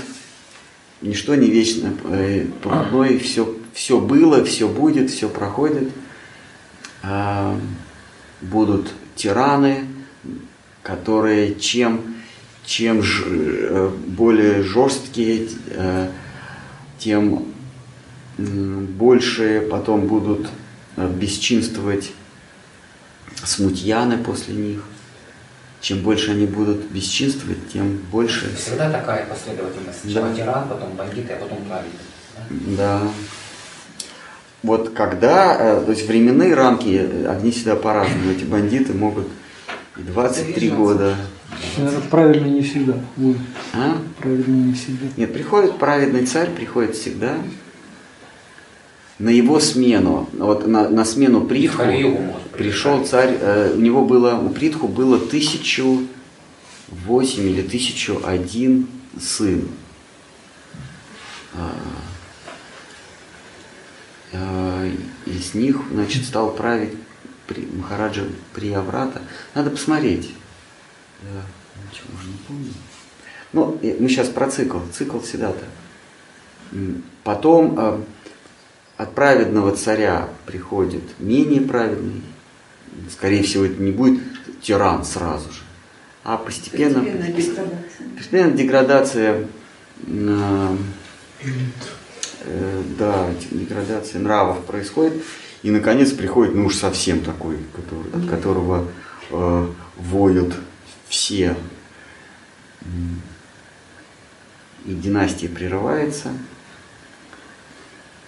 ничто 1.00 1.34
не 1.34 1.48
вечно, 1.48 1.92
э, 2.10 2.46
проходное, 2.62 3.18
все, 3.18 3.54
все 3.72 4.00
было, 4.00 4.44
все 4.44 4.68
будет, 4.68 5.10
все 5.10 5.28
проходит. 5.28 5.90
А, 7.02 7.58
будут 8.40 8.92
тираны, 9.16 9.86
которые 10.82 11.54
чем, 11.56 12.00
чем 12.64 13.02
ж- 13.02 13.24
э, 13.26 13.90
более 14.06 14.62
жесткие, 14.62 15.48
э, 15.70 16.08
тем 16.98 17.46
больше 18.38 19.66
потом 19.70 20.06
будут 20.06 20.48
бесчинствовать 20.96 22.12
смутьяны 23.44 24.18
после 24.18 24.54
них. 24.54 24.82
Чем 25.80 25.98
больше 26.02 26.30
они 26.30 26.46
будут 26.46 26.90
бесчинствовать, 26.92 27.58
тем 27.72 27.96
больше. 28.12 28.54
Всегда 28.56 28.88
такая 28.90 29.26
последовательность. 29.26 30.00
Сначала 30.02 30.28
Да. 30.28 30.34
тиран, 30.36 30.68
потом 30.68 30.92
бандиты, 30.92 31.32
а 31.32 31.36
потом 31.40 31.58
праведник. 31.64 31.98
да? 32.76 33.00
Да. 33.00 33.02
Вот 34.62 34.90
когда, 34.90 35.56
э, 35.58 35.84
то 35.84 35.90
есть 35.90 36.06
временные 36.06 36.54
рамки, 36.54 37.00
э, 37.02 37.26
они 37.28 37.50
всегда 37.50 37.74
по-разному. 37.74 38.30
Эти 38.30 38.44
бандиты 38.44 38.92
могут 38.92 39.26
и 39.96 40.02
23 40.02 40.52
Завизжаться. 40.54 40.76
года. 40.76 41.16
Правильно 42.10 42.46
не 42.46 42.62
всегда. 42.62 42.94
А? 43.74 43.98
Правильно 44.20 44.66
не 44.68 44.72
всегда. 44.74 45.06
Нет, 45.16 45.32
приходит 45.32 45.78
праведный 45.78 46.26
царь, 46.26 46.48
приходит 46.50 46.94
всегда. 46.94 47.38
На 49.22 49.28
его 49.28 49.60
смену, 49.60 50.28
вот 50.32 50.66
на, 50.66 50.88
на 50.88 51.04
смену 51.04 51.42
Притху, 51.42 51.84
пришел 52.58 53.06
царь, 53.06 53.38
э, 53.40 53.72
у 53.72 53.80
него 53.80 54.04
было, 54.04 54.34
у 54.34 54.48
Притху 54.48 54.88
было 54.88 55.16
тысячу 55.16 56.08
восемь 56.88 57.48
или 57.48 57.62
тысячу 57.62 58.20
один 58.24 58.88
сын. 59.20 59.68
А, 61.54 61.72
а, 64.32 64.90
Из 65.26 65.54
них, 65.54 65.80
значит, 65.92 66.24
стал 66.24 66.50
править 66.50 66.94
при, 67.46 67.64
Махараджа 67.76 68.24
Прияврата. 68.52 69.22
Надо 69.54 69.70
посмотреть. 69.70 70.34
Я 71.22 71.42
ничего 71.88 72.08
уже 72.18 72.28
не 72.28 72.38
помню. 72.48 72.72
Ну, 73.52 73.78
э, 73.82 73.98
мы 74.00 74.08
сейчас 74.08 74.30
про 74.30 74.50
цикл. 74.50 74.78
Цикл 74.92 75.20
всегда 75.20 75.52
так. 75.52 75.68
М, 76.72 77.04
Потом 77.22 77.78
э, 77.78 78.00
от 79.02 79.14
праведного 79.14 79.74
царя 79.74 80.28
приходит 80.46 81.02
менее 81.18 81.60
праведный. 81.60 82.22
Скорее 83.10 83.42
всего, 83.42 83.64
это 83.64 83.82
не 83.82 83.90
будет 83.90 84.22
тиран 84.60 85.04
сразу 85.04 85.50
же. 85.52 85.60
А 86.24 86.36
постепенно, 86.36 87.00
Постепенная 87.00 87.32
деградация. 87.32 88.08
постепенно 88.16 88.50
деградация, 88.52 89.48
э, 90.06 90.76
э, 92.44 92.82
да, 92.98 93.28
деградация 93.50 94.20
нравов 94.20 94.64
происходит. 94.64 95.14
И, 95.62 95.70
наконец, 95.70 96.12
приходит, 96.12 96.54
ну 96.54 96.66
уж 96.66 96.76
совсем 96.76 97.20
такой, 97.20 97.56
который, 97.74 98.22
от 98.24 98.30
которого 98.30 98.86
э, 99.30 99.68
воют 99.96 100.54
все. 101.08 101.56
И 104.84 104.94
династия 104.94 105.48
прерывается. 105.48 106.32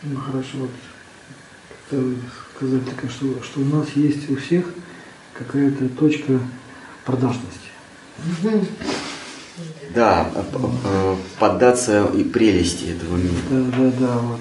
Ну 0.04 0.16
хорошо, 0.16 0.58
вот 0.58 0.70
как-то 1.70 2.14
сказать 2.54 2.84
такое, 2.88 3.10
что, 3.10 3.42
что 3.42 3.60
у 3.60 3.64
нас 3.64 3.88
есть 3.94 4.30
у 4.30 4.36
всех 4.36 4.66
какая-то 5.32 5.88
точка 5.88 6.38
продажности. 7.04 7.70
Да, 9.94 10.30
поддаться 11.38 12.06
и 12.14 12.24
прелести 12.24 12.86
этого 12.86 13.16
мира. 13.16 13.34
Да, 13.50 13.62
да, 13.78 13.92
да, 13.98 14.18
вот. 14.18 14.40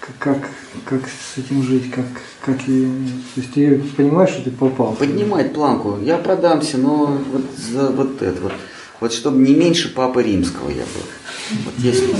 Как, 0.00 0.16
как, 0.18 0.50
как 0.84 1.02
с 1.08 1.38
этим 1.38 1.62
жить, 1.62 1.90
как, 1.90 2.06
как 2.40 2.68
и... 2.68 2.86
То 3.34 3.40
есть 3.40 3.54
ты 3.54 3.78
понимаешь, 3.96 4.30
что 4.30 4.42
ты 4.42 4.50
попал? 4.50 4.94
Поднимать 4.94 5.54
планку. 5.54 5.98
Я 6.00 6.18
продамся, 6.18 6.78
но 6.78 7.06
вот 7.06 7.44
за 7.56 7.90
вот 7.90 8.20
это 8.20 8.40
вот. 8.40 8.52
Вот 9.00 9.12
чтобы 9.12 9.38
не 9.38 9.54
меньше 9.54 9.92
папы 9.94 10.22
римского 10.22 10.70
я 10.70 10.82
был. 10.82 11.60
Вот 11.64 11.74
если. 11.78 12.14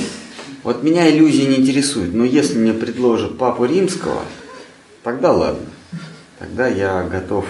Вот 0.63 0.83
меня 0.83 1.11
иллюзии 1.11 1.43
не 1.43 1.57
интересуют, 1.57 2.15
но 2.15 2.25
если 2.25 2.57
мне 2.57 2.73
предложат 2.73 3.37
папу 3.37 3.65
римского, 3.65 4.25
тогда 5.03 5.33
ладно. 5.33 5.67
Тогда 6.39 6.69
я 6.69 7.03
готов. 7.05 7.47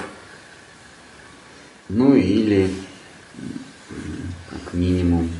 Ну 1.88 2.14
или 2.14 2.72
как 4.48 4.72
минимум 4.72 5.30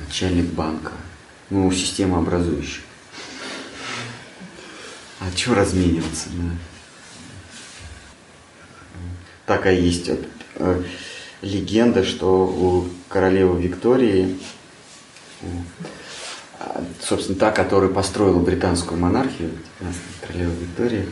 начальник 0.00 0.46
банка. 0.46 0.92
Ну, 1.50 1.70
системообразующий. 1.72 2.82
А 5.20 5.30
что 5.34 5.54
размениваться? 5.54 6.28
да? 6.30 6.50
Такая 9.46 9.78
есть 9.78 10.08
вот, 10.08 10.20
э, 10.56 10.82
легенда, 11.40 12.04
что 12.04 12.46
у 12.46 12.88
королевы 13.08 13.62
Виктории, 13.62 14.38
у, 15.40 15.46
собственно, 17.00 17.38
та, 17.38 17.50
которая 17.50 17.90
построила 17.90 18.38
британскую 18.38 19.00
монархию, 19.00 19.50
королева 20.26 20.50
Виктория, 20.60 21.06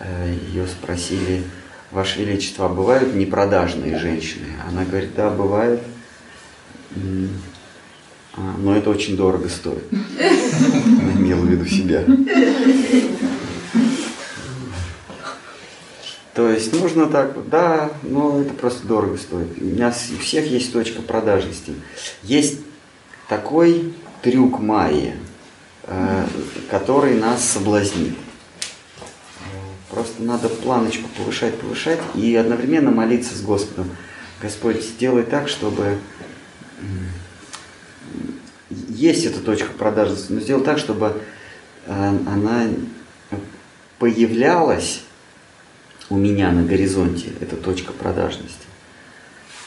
э, 0.00 0.34
ее 0.50 0.66
спросили, 0.66 1.44
Ваше 1.92 2.20
Величество, 2.20 2.66
а 2.66 2.68
бывают 2.68 3.14
непродажные 3.14 3.98
женщины? 3.98 4.46
Она 4.68 4.84
говорит, 4.84 5.14
да, 5.14 5.30
бывают. 5.30 5.80
А, 8.34 8.54
Но 8.58 8.76
это 8.76 8.90
очень 8.90 9.16
дорого 9.16 9.48
стоит. 9.48 9.84
Она 9.92 11.12
имела 11.12 11.40
в 11.40 11.46
виду 11.48 11.64
себя. 11.66 12.04
То 16.34 16.50
есть 16.50 16.72
нужно 16.74 17.06
так, 17.06 17.48
да, 17.48 17.90
но 18.02 18.42
это 18.42 18.52
просто 18.52 18.86
дорого 18.86 19.16
стоит. 19.16 19.48
У 19.58 19.64
меня 19.64 19.90
с- 19.90 20.10
у 20.10 20.18
всех 20.18 20.46
есть 20.50 20.70
точка 20.70 21.00
продажности. 21.00 21.72
Есть 22.22 22.60
такой 23.28 23.94
трюк 24.26 24.58
Майи, 24.58 25.14
э, 25.84 26.26
который 26.68 27.14
нас 27.14 27.48
соблазнит. 27.48 28.16
Просто 29.88 30.20
надо 30.20 30.48
планочку 30.48 31.08
повышать, 31.16 31.56
повышать 31.60 32.00
и 32.16 32.34
одновременно 32.34 32.90
молиться 32.90 33.36
с 33.36 33.40
Господом. 33.40 33.88
Господь, 34.42 34.82
сделай 34.82 35.22
так, 35.22 35.48
чтобы 35.48 35.98
есть 38.88 39.24
эта 39.26 39.38
точка 39.38 39.70
продажности, 39.70 40.32
но 40.32 40.40
сделай 40.40 40.64
так, 40.64 40.78
чтобы 40.78 41.22
э, 41.86 41.92
она 42.26 42.66
появлялась 44.00 45.02
у 46.10 46.16
меня 46.16 46.50
на 46.50 46.64
горизонте, 46.64 47.28
эта 47.40 47.54
точка 47.54 47.92
продажности, 47.92 48.66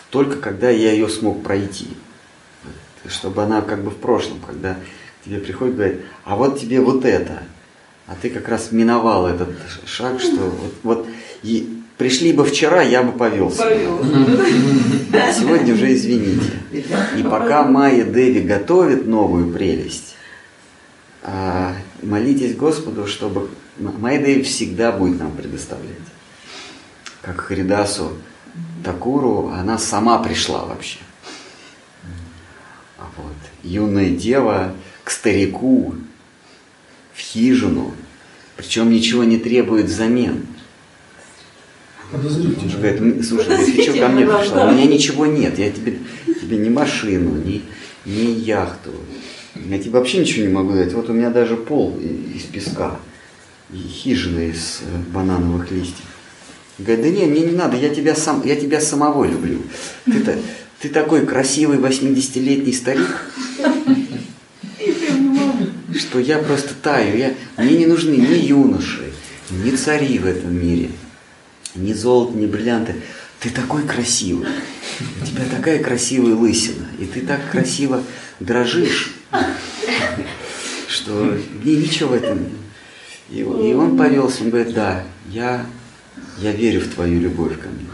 только 0.09 0.35
когда 0.35 0.69
я 0.69 0.91
ее 0.91 1.07
смог 1.07 1.43
пройти. 1.43 1.87
Чтобы 3.07 3.43
она 3.43 3.61
как 3.61 3.83
бы 3.83 3.91
в 3.91 3.97
прошлом, 3.97 4.39
когда 4.45 4.75
к 4.75 5.25
тебе 5.25 5.39
приходит 5.39 5.75
говорит, 5.75 6.01
а 6.25 6.35
вот 6.35 6.59
тебе 6.59 6.81
вот 6.81 7.05
это, 7.05 7.43
а 8.07 8.15
ты 8.21 8.29
как 8.29 8.49
раз 8.49 8.71
миновал 8.71 9.27
этот 9.27 9.49
шаг, 9.85 10.19
что 10.19 10.41
вот, 10.41 10.73
вот 10.83 11.07
и 11.43 11.79
пришли 11.97 12.33
бы 12.33 12.43
вчера, 12.43 12.81
я 12.81 13.03
бы 13.03 13.11
повелся. 13.11 13.63
А 13.63 15.33
Сегодня 15.33 15.73
уже 15.73 15.93
извините. 15.93 16.51
И 16.71 17.23
пока 17.23 17.63
Майя 17.63 18.03
Деви 18.05 18.41
готовит 18.41 19.05
новую 19.05 19.51
прелесть, 19.53 20.15
а, 21.21 21.75
молитесь 22.01 22.55
Господу, 22.55 23.05
чтобы 23.05 23.49
Майя 23.77 24.23
Деви 24.23 24.43
всегда 24.43 24.91
будет 24.91 25.19
нам 25.19 25.31
предоставлять. 25.31 25.95
Как 27.21 27.41
Харидасу 27.41 28.13
Такуру, 28.83 29.49
она 29.49 29.77
сама 29.77 30.19
пришла 30.19 30.65
вообще. 30.65 30.99
А 32.99 33.09
вот 33.17 33.33
юная 33.63 34.09
дева 34.09 34.73
к 35.03 35.11
старику 35.11 35.95
в 37.13 37.19
хижину, 37.19 37.93
причем 38.55 38.89
ничего 38.89 39.23
не 39.23 39.37
требует 39.37 39.85
взамен. 39.85 40.45
Он 42.11 42.21
Подозрительно. 42.21 42.69
же 42.69 42.77
говорит, 42.77 43.01
«М, 43.01 43.23
слушай, 43.23 43.47
говорит, 43.55 43.75
ты 43.75 43.81
что 43.83 43.93
ко 43.93 44.07
мне 44.07 44.25
пришла? 44.25 44.67
У 44.67 44.71
меня 44.71 44.85
ничего 44.85 45.25
нет, 45.25 45.59
я 45.59 45.69
тебе, 45.71 45.99
тебе 46.25 46.57
ни 46.57 46.69
машину, 46.69 47.35
ни, 47.43 47.61
ни 48.05 48.31
яхту. 48.31 48.91
Я 49.55 49.77
тебе 49.79 49.91
вообще 49.91 50.19
ничего 50.19 50.45
не 50.45 50.51
могу 50.53 50.73
дать. 50.73 50.93
Вот 50.93 51.09
у 51.09 51.13
меня 51.13 51.29
даже 51.29 51.55
пол 51.55 51.97
из 51.99 52.43
песка 52.43 52.99
и 53.71 53.77
хижина 53.77 54.39
из 54.39 54.81
э, 54.81 54.97
банановых 55.13 55.69
листьев. 55.71 56.05
Говорит, 56.79 57.03
да 57.03 57.09
не, 57.11 57.25
мне 57.25 57.41
не 57.41 57.51
надо, 57.51 57.77
я 57.77 57.89
тебя, 57.89 58.15
сам, 58.15 58.41
я 58.45 58.55
тебя 58.55 58.79
самого 58.81 59.25
люблю. 59.25 59.61
Ты, 60.05 60.39
ты 60.81 60.89
такой 60.89 61.25
красивый 61.25 61.77
80-летний 61.77 62.73
старик, 62.73 63.25
что 65.97 66.19
я 66.19 66.39
просто 66.39 66.73
таю. 66.81 67.17
Я, 67.17 67.33
мне 67.57 67.77
не 67.77 67.85
нужны 67.85 68.11
ни 68.15 68.35
юноши, 68.47 69.11
ни 69.49 69.71
цари 69.71 70.17
в 70.19 70.25
этом 70.25 70.55
мире, 70.55 70.91
ни 71.75 71.93
золото, 71.93 72.37
ни 72.37 72.45
бриллианты. 72.45 72.95
Ты 73.39 73.49
такой 73.49 73.83
красивый. 73.83 74.47
У 75.21 75.25
тебя 75.25 75.43
такая 75.49 75.81
красивая 75.81 76.35
лысина. 76.35 76.85
И 76.99 77.05
ты 77.05 77.21
так 77.21 77.39
красиво 77.51 78.03
дрожишь, 78.41 79.13
что 80.89 81.37
мне 81.63 81.75
ничего 81.77 82.09
в 82.09 82.13
этом 82.13 82.39
нет. 82.43 82.51
И, 83.29 83.43
он- 83.43 83.61
и 83.65 83.73
он 83.73 83.97
повелся, 83.97 84.43
он 84.43 84.49
говорит, 84.49 84.73
да, 84.73 85.03
я, 85.29 85.65
я 86.39 86.51
верю 86.51 86.81
в 86.81 86.87
твою 86.93 87.19
любовь 87.21 87.57
ко 87.59 87.67
мне. 87.69 87.85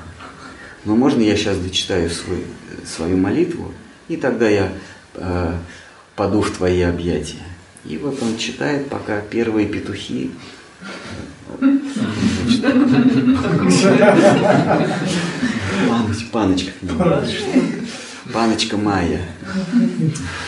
Но 0.86 0.96
можно 0.96 1.22
я 1.22 1.36
сейчас 1.36 1.58
дочитаю 1.58 2.10
свой, 2.10 2.44
свою 2.86 3.18
молитву, 3.18 3.74
и 4.08 4.18
тогда 4.18 4.50
я 4.50 4.72
э, 5.16 5.54
паду 6.16 6.42
в 6.42 6.52
твои 6.52 6.82
объятия. 6.82 7.44
И 7.86 7.98
вот 7.98 8.22
он 8.22 8.38
читает, 8.38 8.90
пока 8.90 9.22
первые 9.22 9.68
петухи 9.68 10.32
Паноч, 15.88 16.26
паночка. 16.32 16.72
Паночка 18.34 18.78
Майя. 18.78 19.22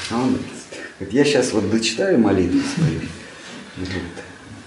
А 0.09 0.21
он 0.21 0.38
говорит, 0.99 1.13
я 1.13 1.23
сейчас 1.23 1.53
вот 1.53 1.69
дочитаю 1.69 2.19
молитву 2.19 2.59
свою. 2.75 2.99
И 2.99 3.81
говорит, 3.81 4.03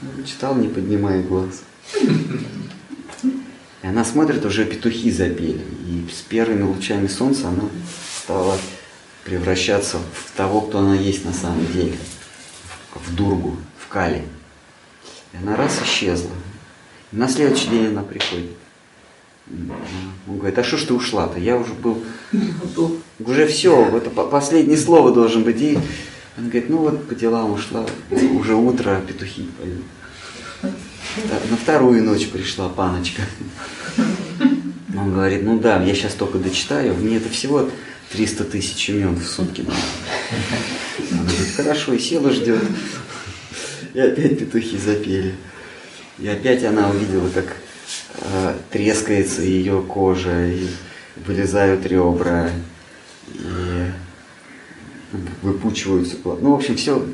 «Ну, 0.02 0.22
Читал, 0.24 0.54
не 0.54 0.68
поднимая 0.68 1.22
глаз. 1.22 1.62
И 3.82 3.86
она 3.86 4.04
смотрит, 4.04 4.44
уже 4.44 4.64
петухи 4.64 5.10
запели. 5.10 5.64
И 5.86 6.06
с 6.12 6.20
первыми 6.20 6.62
лучами 6.62 7.06
солнца 7.06 7.48
она 7.48 7.64
стала 8.22 8.56
превращаться 9.24 9.98
в 10.14 10.36
того, 10.36 10.60
кто 10.62 10.78
она 10.80 10.94
есть 10.94 11.24
на 11.24 11.32
самом 11.32 11.66
деле. 11.72 11.96
В 12.94 13.14
дургу, 13.14 13.56
в 13.78 13.88
кали. 13.88 14.24
И 15.32 15.36
она 15.36 15.56
раз 15.56 15.80
исчезла. 15.82 16.30
И 17.12 17.16
на 17.16 17.28
следующий 17.28 17.68
день 17.68 17.86
она 17.86 18.02
приходит. 18.02 18.50
Он 20.28 20.38
говорит, 20.38 20.58
а 20.58 20.64
что 20.64 20.76
ж 20.76 20.82
ты 20.84 20.94
ушла-то? 20.94 21.38
Я 21.40 21.56
уже 21.56 21.72
был, 21.72 22.04
уже 23.18 23.46
все, 23.46 23.96
это 23.96 24.10
по- 24.10 24.26
последнее 24.26 24.76
слово 24.78 25.12
должен 25.12 25.42
быть. 25.42 25.60
И 25.60 25.78
он 26.38 26.44
говорит, 26.44 26.70
ну 26.70 26.78
вот 26.78 27.08
по 27.08 27.14
делам 27.14 27.52
ушла, 27.52 27.84
уже 28.10 28.54
утро, 28.54 29.00
петухи 29.06 29.48
поют. 29.58 29.82
На 31.50 31.56
вторую 31.56 32.04
ночь 32.04 32.28
пришла 32.28 32.68
паночка. 32.68 33.22
Он 34.96 35.12
говорит, 35.12 35.42
ну 35.42 35.58
да, 35.58 35.82
я 35.82 35.94
сейчас 35.94 36.14
только 36.14 36.38
дочитаю, 36.38 36.94
мне 36.94 37.16
это 37.16 37.28
всего 37.28 37.68
300 38.12 38.44
тысяч 38.44 38.88
имен 38.90 39.16
в 39.16 39.24
сутки 39.26 39.62
надо. 39.62 39.78
Она 41.12 41.22
говорит, 41.22 41.54
хорошо, 41.56 41.92
и 41.94 41.98
села 41.98 42.30
ждет. 42.30 42.62
И 43.94 44.00
опять 44.00 44.38
петухи 44.38 44.78
запели. 44.78 45.34
И 46.18 46.28
опять 46.28 46.62
она 46.64 46.90
увидела, 46.90 47.28
как 47.30 47.56
э, 48.18 48.54
трескается 48.70 49.42
ее 49.42 49.82
кожа, 49.82 50.46
и 50.46 50.66
вылезают 51.26 51.86
ребра, 51.86 52.50
и 53.32 53.90
выпучиваются. 55.42 56.16
гла- 56.22 56.38
Ну, 56.40 56.52
в 56.52 56.54
общем, 56.56 56.76
все, 56.76 57.04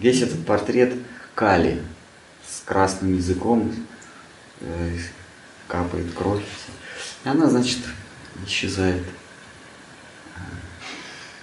весь 0.00 0.22
этот 0.22 0.44
портрет 0.46 0.94
Кали 1.34 1.80
красным 2.64 3.16
языком, 3.16 3.72
э, 4.60 4.96
капает 5.68 6.12
кровь. 6.14 6.42
И 7.24 7.28
она, 7.28 7.48
значит, 7.48 7.78
исчезает. 8.46 9.02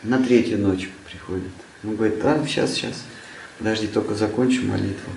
На 0.04 0.22
третью 0.24 0.60
ночь 0.60 0.90
приходит. 1.10 1.52
Он 1.84 1.96
говорит, 1.96 2.24
а, 2.24 2.42
сейчас, 2.48 2.74
сейчас, 2.74 3.04
подожди, 3.58 3.88
только 3.88 4.16
закончу 4.16 4.66
молитву. 4.66 5.12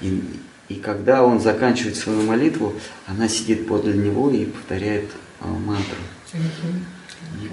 И, 0.00 0.22
и 0.68 0.74
когда 0.76 1.24
он 1.24 1.40
заканчивает 1.40 1.96
свою 1.96 2.22
молитву, 2.22 2.74
она 3.06 3.28
сидит 3.28 3.68
подле 3.68 3.94
него 3.94 4.30
и 4.30 4.46
повторяет 4.46 5.10
а, 5.40 5.46
мантру. 5.46 5.98
И, 6.34 7.46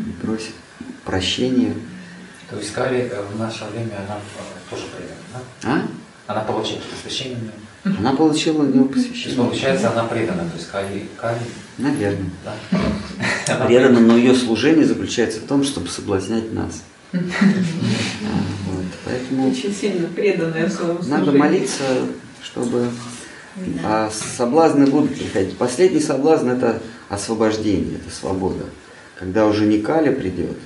и 0.00 0.12
просит 0.22 0.54
прощения. 1.04 1.74
То 2.48 2.56
есть 2.56 2.72
Кали 2.72 3.08
э, 3.10 3.22
в 3.22 3.38
наше 3.38 3.64
время 3.64 3.96
она 3.96 4.18
э, 4.18 4.70
тоже 4.70 4.84
предана, 4.86 5.44
да? 5.62 5.70
А? 5.70 5.88
Она 6.26 6.40
получила 6.40 6.80
посвящение. 6.90 7.38
Она 7.84 8.14
получила 8.14 8.62
у 8.62 8.66
него 8.66 8.88
То 8.88 8.94
есть 8.94 9.08
посвящение. 9.08 9.36
получается 9.36 9.92
она 9.92 10.04
предана, 10.04 10.48
то 10.48 10.56
есть 10.56 10.70
Кали, 10.70 11.06
Кали, 11.20 11.40
Наверное. 11.76 12.30
да. 12.44 13.66
Предана, 13.66 14.00
но 14.00 14.16
ее 14.16 14.34
служение 14.34 14.86
заключается 14.86 15.40
в 15.40 15.44
том, 15.44 15.64
чтобы 15.64 15.88
соблазнять 15.88 16.50
нас. 16.52 16.82
А, 17.12 17.18
вот, 17.18 18.84
Поэтому 19.04 19.50
Очень 19.50 19.74
сильно 19.74 20.08
преданная 20.08 20.68
своему 20.68 20.98
надо 21.04 21.32
молиться, 21.32 21.84
чтобы 22.42 22.88
а 23.84 24.10
соблазны 24.10 24.86
будут 24.86 25.14
приходить. 25.14 25.56
Последний 25.56 26.00
соблазн 26.00 26.50
это 26.50 26.80
освобождение, 27.08 27.98
это 27.98 28.14
свобода. 28.14 28.64
Когда 29.18 29.46
уже 29.46 29.66
не 29.66 29.80
Кали 29.80 30.12
придет, 30.12 30.56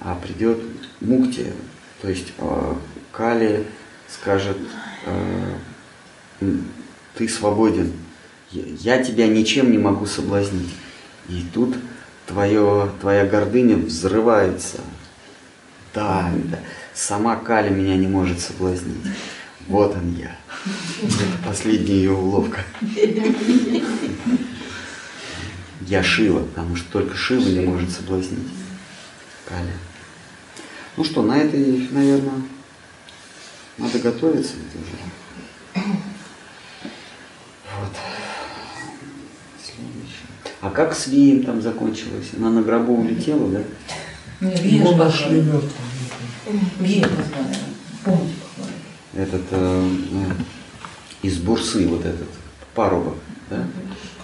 а 0.00 0.14
придет 0.14 0.58
Мукти, 1.00 1.46
то 2.00 2.08
есть 2.08 2.28
э, 2.38 2.74
Кали 3.10 3.66
скажет, 4.12 4.56
э, 5.06 5.54
ты 7.14 7.28
свободен, 7.28 7.92
я 8.50 9.02
тебя 9.02 9.28
ничем 9.28 9.70
не 9.70 9.78
могу 9.78 10.06
соблазнить. 10.06 10.70
И 11.28 11.44
тут 11.54 11.76
твое, 12.26 12.90
твоя 13.00 13.24
гордыня 13.24 13.76
взрывается. 13.76 14.78
Да, 15.94 16.32
да, 16.44 16.58
сама 16.94 17.36
Кали 17.36 17.70
меня 17.70 17.96
не 17.96 18.06
может 18.06 18.40
соблазнить. 18.40 18.96
Вот 19.66 19.94
он 19.94 20.16
я. 20.16 20.36
Это 21.02 21.46
последняя 21.46 21.94
ее 21.94 22.12
уловка. 22.12 22.64
Я 25.86 26.02
Шива, 26.02 26.40
потому 26.40 26.76
что 26.76 26.90
только 26.92 27.16
Шива 27.16 27.48
не 27.48 27.66
может 27.66 27.90
соблазнить 27.90 28.48
Кали. 29.48 29.72
Ну 30.96 31.04
что, 31.04 31.22
на 31.22 31.38
этой, 31.38 31.88
наверное, 31.90 32.42
надо 33.80 33.98
готовиться 33.98 34.52
ведь 34.56 34.82
уже. 34.82 35.84
Вот. 37.80 37.92
А 40.60 40.70
как 40.70 40.94
с 40.94 41.06
Вием 41.06 41.44
там 41.44 41.62
закончилось? 41.62 42.30
Она 42.36 42.50
на 42.50 42.62
гробу 42.62 42.94
улетела, 42.94 43.48
да? 43.48 43.62
Нашли 44.40 44.80
позвали. 44.80 45.40
мертвым. 45.40 45.62
Вея 46.80 47.08
позвали. 47.08 47.56
Помните, 48.04 48.34
позвали. 48.56 48.74
Этот 49.14 49.42
э, 49.50 49.88
э, 50.12 51.26
из 51.26 51.38
Бурсы, 51.38 51.86
вот 51.88 52.04
этот, 52.04 52.28
парубок, 52.74 53.16
да? 53.48 53.66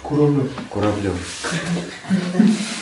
Куравлев. 0.03 0.51
Куравлев. 0.71 1.15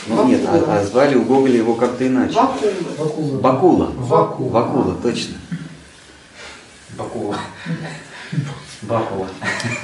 Ну 0.07 0.27
нет, 0.27 0.41
а, 0.45 0.77
а 0.77 0.85
звали 0.85 1.15
у 1.15 1.23
Гоголя 1.23 1.57
его 1.57 1.73
как-то 1.73 2.05
иначе. 2.07 2.35
Вакула. 2.35 3.39
Бакула. 3.39 3.91
Вакула. 3.95 4.49
Вакула, 4.49 4.95
точно. 5.01 5.33
Бакула. 6.97 7.37
Бакула. 8.83 9.27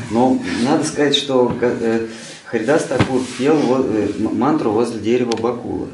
Но 0.10 0.40
надо 0.64 0.84
сказать, 0.84 1.16
что 1.16 1.56
э, 1.62 2.08
Харидас 2.46 2.84
Такур 2.86 3.22
пел 3.38 3.86
э, 3.86 4.10
мантру 4.20 4.72
возле 4.72 5.00
дерева 5.00 5.36
Бакула. 5.38 5.88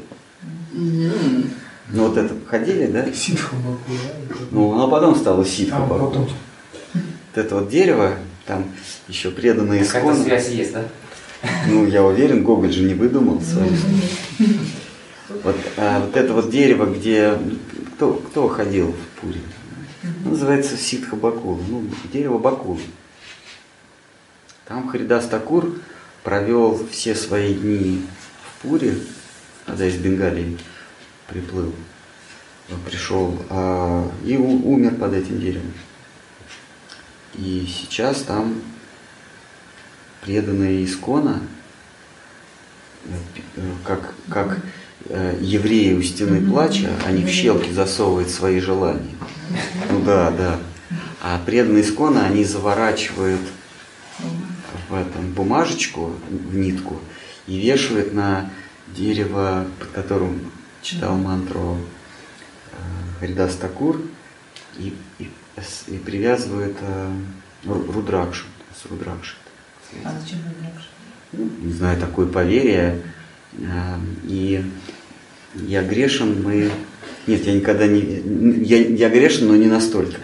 Ну 0.72 2.08
вот 2.08 2.16
это 2.16 2.34
ходили, 2.46 2.86
да? 2.86 3.12
Ситха 3.12 3.56
Бакула. 3.56 3.98
Ну, 4.50 4.72
оно 4.72 4.88
потом 4.88 5.14
стало 5.16 5.44
ситха 5.44 5.80
Бакула. 5.80 6.08
Вот 6.08 6.30
это 7.34 7.54
вот 7.56 7.68
дерево, 7.68 8.14
там 8.46 8.64
еще 9.06 9.30
преданные 9.30 9.84
Какая-то 9.84 10.08
исконы. 10.10 10.24
связь 10.24 10.48
есть, 10.50 10.72
да? 10.72 10.84
Ну, 11.68 11.86
я 11.86 12.02
уверен, 12.02 12.42
Гоголь 12.42 12.72
же 12.72 12.82
не 12.82 12.94
выдумал 12.94 13.40
свою. 13.40 13.70
Вот, 15.44 15.56
а 15.76 16.00
вот 16.00 16.16
это 16.16 16.32
вот 16.32 16.50
дерево, 16.50 16.86
где 16.86 17.38
кто, 17.94 18.14
кто 18.14 18.48
ходил 18.48 18.92
в 18.92 19.20
Пури? 19.20 19.40
Называется 20.24 20.76
ситха 20.76 21.16
Бакула. 21.16 21.60
Ну, 21.68 21.84
дерево 22.12 22.38
Бакула. 22.38 22.78
Там 24.66 24.88
Харидас 24.88 25.26
Такур 25.26 25.74
провел 26.22 26.86
все 26.90 27.14
свои 27.14 27.54
дни 27.54 28.04
в 28.42 28.62
Пуре, 28.62 28.98
когда 29.66 29.86
из 29.86 29.96
Бенгалии 29.96 30.58
приплыл, 31.26 31.74
Он 32.70 32.80
пришел, 32.84 33.34
а, 33.48 34.10
и 34.26 34.36
у- 34.36 34.70
умер 34.70 34.96
под 34.96 35.14
этим 35.14 35.40
деревом. 35.40 35.72
И 37.34 37.66
сейчас 37.66 38.22
там 38.22 38.60
преданные 40.20 40.84
искона, 40.84 41.40
как, 43.84 44.12
как 44.28 44.58
э, 45.08 45.38
евреи 45.40 45.94
у 45.94 46.02
стены 46.02 46.46
плача, 46.46 46.90
они 47.06 47.24
в 47.24 47.28
щелки 47.30 47.72
засовывают 47.72 48.28
свои 48.28 48.60
желания. 48.60 49.14
Ну 49.90 50.04
да, 50.04 50.30
да. 50.30 50.58
А 51.20 51.38
преданные 51.44 51.82
искона, 51.82 52.26
они 52.26 52.44
заворачивают 52.44 53.40
в 54.88 54.94
этом 54.94 55.32
бумажечку, 55.32 56.12
в 56.30 56.56
нитку, 56.56 57.00
и 57.46 57.58
вешают 57.58 58.14
на 58.14 58.50
дерево, 58.94 59.66
под 59.78 59.88
которым 59.88 60.40
читал 60.82 61.16
мантру 61.16 61.76
э, 62.72 62.76
Харидас 63.20 63.56
Такур, 63.56 64.00
и, 64.78 64.94
и, 65.18 65.30
и 65.88 65.96
привязывают 65.98 66.76
э, 66.80 67.10
ру- 67.64 67.92
рудракшу, 67.92 68.46
с 68.80 68.86
рудракшей. 68.86 69.36
А 70.04 70.12
зачем 70.18 70.38
вы 70.40 70.54
дракши? 70.62 70.88
Ну, 71.32 71.50
не 71.66 71.72
знаю, 71.72 71.98
такое 72.00 72.26
поверье. 72.26 73.02
А, 73.60 73.98
И 74.24 74.64
я 75.54 75.82
грешен, 75.82 76.42
мы... 76.42 76.70
Нет, 77.26 77.44
я 77.46 77.54
никогда 77.54 77.86
не... 77.86 78.62
Я, 78.64 78.78
я 78.86 79.08
грешен, 79.10 79.48
но 79.48 79.56
не 79.56 79.66
настолько. 79.66 80.16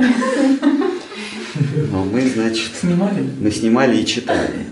Но 1.91 2.05
мы, 2.05 2.29
значит, 2.29 2.71
Снимали? 2.81 3.29
мы 3.41 3.51
снимали 3.51 3.97
и 3.99 4.07
читали. 4.07 4.67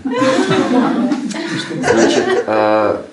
Значит, 1.91 2.43
а, 2.47 3.05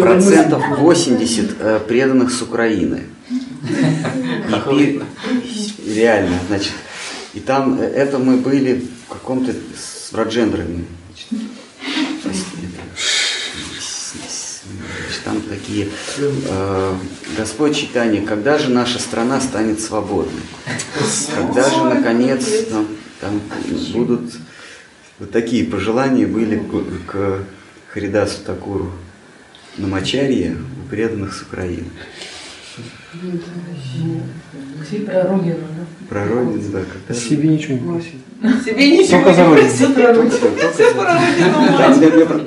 процентов 0.00 0.62
80 0.78 1.50
э, 1.58 1.80
преданных 1.86 2.30
с 2.32 2.42
Украины. 2.42 3.04
И 5.84 5.94
Реально, 5.94 6.38
значит. 6.48 6.72
И 7.34 7.40
там 7.40 7.80
э, 7.80 7.84
это 7.84 8.18
мы 8.18 8.36
были 8.36 8.84
в 9.06 9.12
каком-то 9.12 9.52
с 9.52 10.12
Раджендрами. 10.12 10.84
Значит, 11.30 11.48
прости, 12.22 12.42
это, 12.62 12.82
с- 12.98 14.14
с- 14.28 14.62
такие 15.52 15.88
э, 16.18 16.94
Господь 17.36 17.76
читание, 17.76 18.22
когда 18.22 18.58
же 18.58 18.70
наша 18.70 18.98
страна 18.98 19.40
станет 19.40 19.80
свободной? 19.80 20.42
Когда 21.34 21.68
же 21.68 21.84
наконец 21.84 22.44
там, 22.70 22.86
там 23.20 23.40
будут 23.92 24.32
вот 25.18 25.30
такие 25.30 25.64
пожелания 25.64 26.26
были 26.26 26.58
к, 26.58 27.10
к 27.12 27.38
Харидасу 27.92 28.42
Такуру 28.44 28.90
на 29.76 29.86
Мачарье 29.86 30.56
у 30.84 30.88
преданных 30.88 31.34
с 31.34 31.42
Украины. 31.42 31.86
Про 35.06 35.28
родину, 35.28 35.66
да? 35.76 35.84
Про 36.08 36.26
родину, 36.26 36.62
да, 36.72 36.80
когда 36.80 37.20
Себе 37.20 37.48
ничего 37.50 37.74
не 37.74 37.80
просить. 37.80 38.64
Себе 38.64 38.98
ничего 38.98 39.18
Только 39.18 39.34
за 39.34 39.44
родину. 39.44 39.68
Все 39.68 39.88
про 39.88 40.14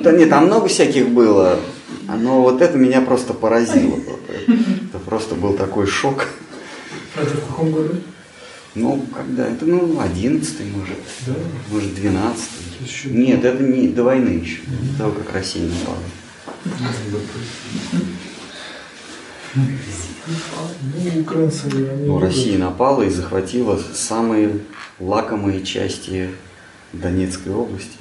родину. 0.02 0.28
Там 0.28 0.46
много 0.46 0.68
всяких 0.68 1.08
было, 1.08 1.58
но 2.14 2.42
вот 2.42 2.62
это 2.62 2.78
меня 2.78 3.00
просто 3.00 3.34
поразило. 3.34 3.98
Это 4.46 4.98
просто 5.04 5.34
был 5.34 5.54
такой 5.54 5.86
шок. 5.86 6.28
Это 7.16 7.30
в 7.30 7.46
каком 7.48 7.72
году? 7.72 7.94
Ну, 8.74 9.04
когда? 9.14 9.48
Это, 9.48 9.64
ну, 9.64 9.98
одиннадцатый, 9.98 10.66
может, 10.66 10.98
Да. 11.26 11.32
может, 11.70 11.94
двенадцатый. 11.94 12.66
Еще 12.80 13.08
Нет, 13.08 13.42
это 13.42 13.62
не 13.62 13.88
до 13.88 14.04
войны 14.04 14.28
еще, 14.28 14.60
до 14.66 14.98
того, 14.98 15.12
как 15.12 15.32
Россия 15.32 15.66
напала. 15.66 15.96
Ну, 19.54 21.20
украинцы, 21.20 21.64
они... 21.64 22.06
Ну. 22.06 22.18
Россия 22.20 22.58
напала 22.58 23.02
и 23.02 23.10
захватила 23.10 23.80
самые 23.94 24.60
лакомые 25.00 25.64
части 25.64 26.30
Донецкой 26.92 27.54
области. 27.54 27.96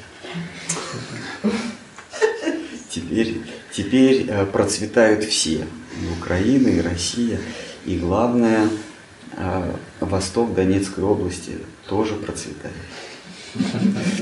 Теперь, 2.90 3.42
теперь 3.76 4.26
э, 4.30 4.46
процветают 4.46 5.24
все. 5.24 5.66
И 6.02 6.20
Украина, 6.20 6.68
и 6.68 6.82
Россия. 6.82 7.40
И 7.86 7.98
главное, 7.98 8.70
э, 9.38 9.72
восток 10.00 10.54
Донецкой 10.54 11.04
области 11.04 11.58
тоже 11.88 12.14
процветает. 12.16 12.76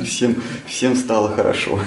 Всем, 0.06 0.42
всем 0.68 0.96
стало 0.96 1.30
хорошо. 1.36 1.80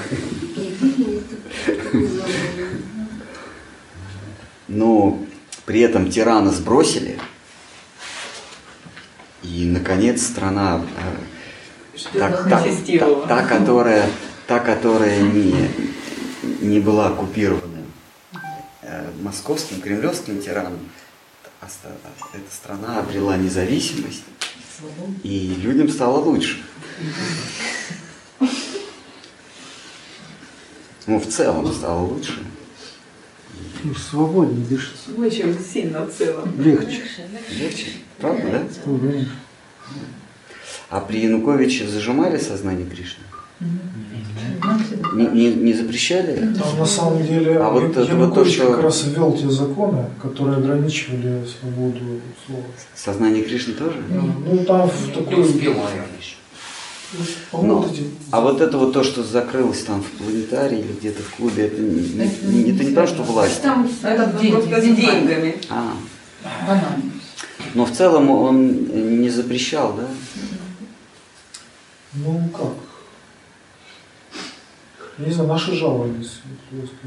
Но 4.69 5.19
при 5.65 5.81
этом 5.81 6.11
тирана 6.11 6.51
сбросили, 6.51 7.19
и, 9.43 9.65
наконец, 9.65 10.23
страна, 10.27 10.83
э, 11.95 11.99
та, 12.19 12.31
та- 12.31 12.63
та- 12.99 13.27
та, 13.29 13.43
которая, 13.47 14.09
та, 14.47 14.59
которая 14.59 15.21
не, 15.23 15.69
не 16.61 16.81
была 16.81 17.09
оккупирована 17.09 17.83
э, 18.83 19.11
московским, 19.21 19.81
кремлевским 19.81 20.41
тираном, 20.41 20.79
эта 21.61 22.55
страна 22.55 23.01
обрела 23.01 23.37
независимость, 23.37 24.25
и 25.23 25.55
людям 25.59 25.89
стало 25.89 26.19
лучше. 26.19 26.63
Ну, 31.07 31.21
в 31.21 31.27
целом 31.27 31.73
стало 31.73 32.01
лучше. 32.01 32.45
Ну, 33.85 33.95
свободнее 33.95 34.67
дышится. 34.67 35.13
Очень 35.17 35.57
сильно 35.61 36.05
в 36.05 36.13
целом. 36.13 36.61
Легче. 36.61 37.03
Легче. 37.51 37.87
Правда, 38.19 38.51
да? 38.51 38.63
Ну. 38.87 39.25
А 40.91 41.01
при 41.01 41.21
Януковиче 41.21 41.87
зажимали 41.87 42.39
сознание 42.39 42.89
Кришны? 42.89 43.23
Не, 45.15 45.27
не, 45.29 45.55
не 45.55 45.73
запрещали? 45.73 46.37
Там 46.55 46.79
на 46.79 46.87
самом 46.87 47.23
деле 47.27 47.57
А 47.59 47.71
вот 47.71 47.85
это 47.85 48.01
вот 48.01 48.07
то, 48.09 48.13
Янукович 48.13 48.55
что- 48.55 48.71
как 48.73 48.83
раз 48.83 49.05
ввел 49.05 49.33
те 49.37 49.49
законы, 49.49 50.05
которые 50.21 50.59
ограничивали 50.59 51.43
свободу 51.47 52.21
слова. 52.47 52.63
Сознание 52.95 53.43
Кришны 53.45 53.75
тоже? 53.75 53.97
Ну, 54.11 54.65
там 54.65 54.89
в 54.89 55.07
Не 55.09 55.13
такой... 55.13 55.41
успел, 55.43 55.73
наверное, 55.75 56.19
еще. 56.21 56.37
Ну, 57.53 57.89
А 58.33 58.41
вот 58.41 58.61
это 58.61 58.77
вот 58.79 58.93
то, 58.93 59.03
что 59.05 59.23
закрылось 59.23 59.85
там 59.85 60.03
в 60.03 60.11
планетарии 60.23 60.81
или 60.81 60.93
где-то 60.93 61.23
в 61.23 61.35
клубе, 61.37 61.67
это 61.67 61.81
не, 61.81 62.01
не- 62.03 62.71
это 62.73 62.85
не 62.85 62.95
то, 62.95 63.07
что 63.07 63.23
власть. 63.23 63.63
Там 63.63 63.89
это 64.03 64.35
деньги, 64.41 64.97
деньгами. 64.97 65.57
А, 65.71 65.93
но 67.75 67.87
в 67.87 67.93
целом 67.93 68.29
он 68.31 69.21
не 69.23 69.31
запрещал, 69.31 69.95
да? 69.97 70.09
Ну, 72.15 72.49
как? 72.55 72.73
Не 75.19 75.33
знаю, 75.33 75.49
наши 75.49 75.75
жаловались. 75.75 76.41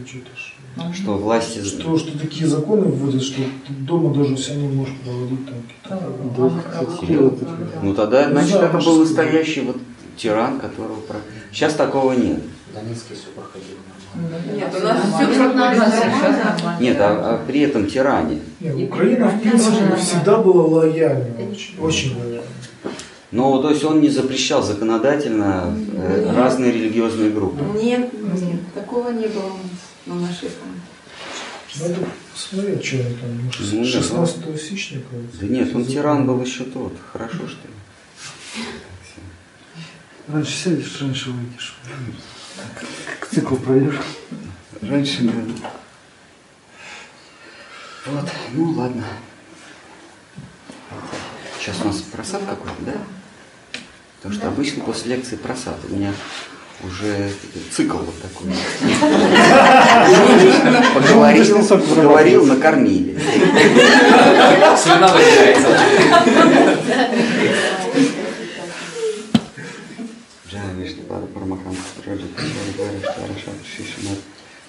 Что-то 0.05 0.35
ж- 0.35 0.95
Что 0.95 1.17
власти... 1.17 1.63
Что, 1.63 1.97
что 1.97 2.17
такие 2.17 2.47
законы 2.47 2.85
вводят, 2.85 3.21
что 3.21 3.41
ты 3.67 3.73
дома 3.73 4.13
даже 4.13 4.35
себя 4.37 4.55
не 4.55 4.67
можешь 4.67 4.95
проводить 5.03 5.45
там 5.45 5.55
какие-то 6.61 7.35
Ну 7.83 7.93
тогда, 7.93 8.29
значит, 8.31 8.55
это 8.55 8.77
был 8.79 8.99
настоящий 8.99 9.61
вот 9.61 9.77
тиран, 10.17 10.59
которого... 10.59 10.97
Сейчас 11.51 11.73
такого 11.75 12.13
нет. 12.13 12.39
В 12.69 12.73
Донецке 12.73 13.13
все 13.15 13.27
проходило 13.35 13.79
нормально. 14.15 14.55
Нет, 14.55 14.75
у 14.75 14.83
нас 14.83 15.31
все 15.31 15.43
нормально. 15.43 16.79
Нет, 16.79 16.97
а, 16.99 17.35
а 17.35 17.45
при 17.45 17.61
этом 17.61 17.87
тиране. 17.87 18.39
Не, 18.59 18.85
Украина, 18.85 19.27
в 19.27 19.41
принципе, 19.41 19.95
всегда 19.95 20.37
была 20.37 20.63
лояльна, 20.65 21.25
очень, 21.51 21.79
очень 21.79 22.19
лояльна. 22.19 22.43
Ну, 23.31 23.61
то 23.61 23.69
есть 23.69 23.83
он 23.83 24.01
не 24.01 24.09
запрещал 24.09 24.63
законодательно 24.63 25.75
э, 25.93 26.33
разные 26.35 26.71
религиозные 26.71 27.29
группы. 27.29 27.63
Нет, 27.79 28.11
нет, 28.13 28.73
такого 28.73 29.09
не 29.11 29.27
было 29.27 29.45
у 29.45 29.57
нас 29.57 29.61
на 30.07 30.15
нашей 30.15 30.49
стране. 30.49 30.79
Надо 31.79 32.07
посмотреть, 32.33 32.83
что 32.83 32.95
они 32.97 33.15
там, 33.15 33.45
может, 33.45 33.73
Ну, 33.73 33.83
да. 33.83 33.85
16 33.85 34.61
сечника. 34.61 35.07
Да 35.39 35.45
нет, 35.45 35.75
он 35.75 35.85
тиран 35.85 36.25
был 36.25 36.41
еще 36.41 36.63
тот. 36.63 36.93
Хорошо, 37.13 37.47
что 37.47 37.67
ли? 37.67 38.65
Раньше 40.27 40.51
сядешь, 40.51 41.01
раньше 41.01 41.29
выйдешь. 41.29 41.77
К 43.19 43.27
циклу 43.27 43.57
пройдешь. 43.57 43.99
Раньше, 44.81 45.23
да. 45.23 45.33
Вот, 48.07 48.29
ну 48.53 48.71
ладно. 48.71 49.03
Сейчас 51.59 51.75
у 51.83 51.87
нас 51.87 51.97
просад 51.97 52.41
какой-то, 52.47 52.81
да? 52.85 52.93
Потому 54.21 54.35
что 54.35 54.47
обычно 54.47 54.83
после 54.83 55.15
лекции 55.15 55.37
просад. 55.37 55.77
У 55.89 55.95
меня 55.95 56.13
уже 56.83 57.31
цикл 57.71 57.97
вот 57.97 58.21
такой. 58.21 58.47
Поговорил, 60.93 61.65
поговорил, 61.65 62.45
накормили. 62.45 63.19
Слюна 64.77 65.07
выделяется. 65.07 65.79
Пада 71.09 71.25
Парамахам 71.25 71.75
Раджа 72.05 72.27
Качари 72.35 72.77
Варя 72.77 72.99
Штараша 72.99 73.49
Шишимат 73.65 74.19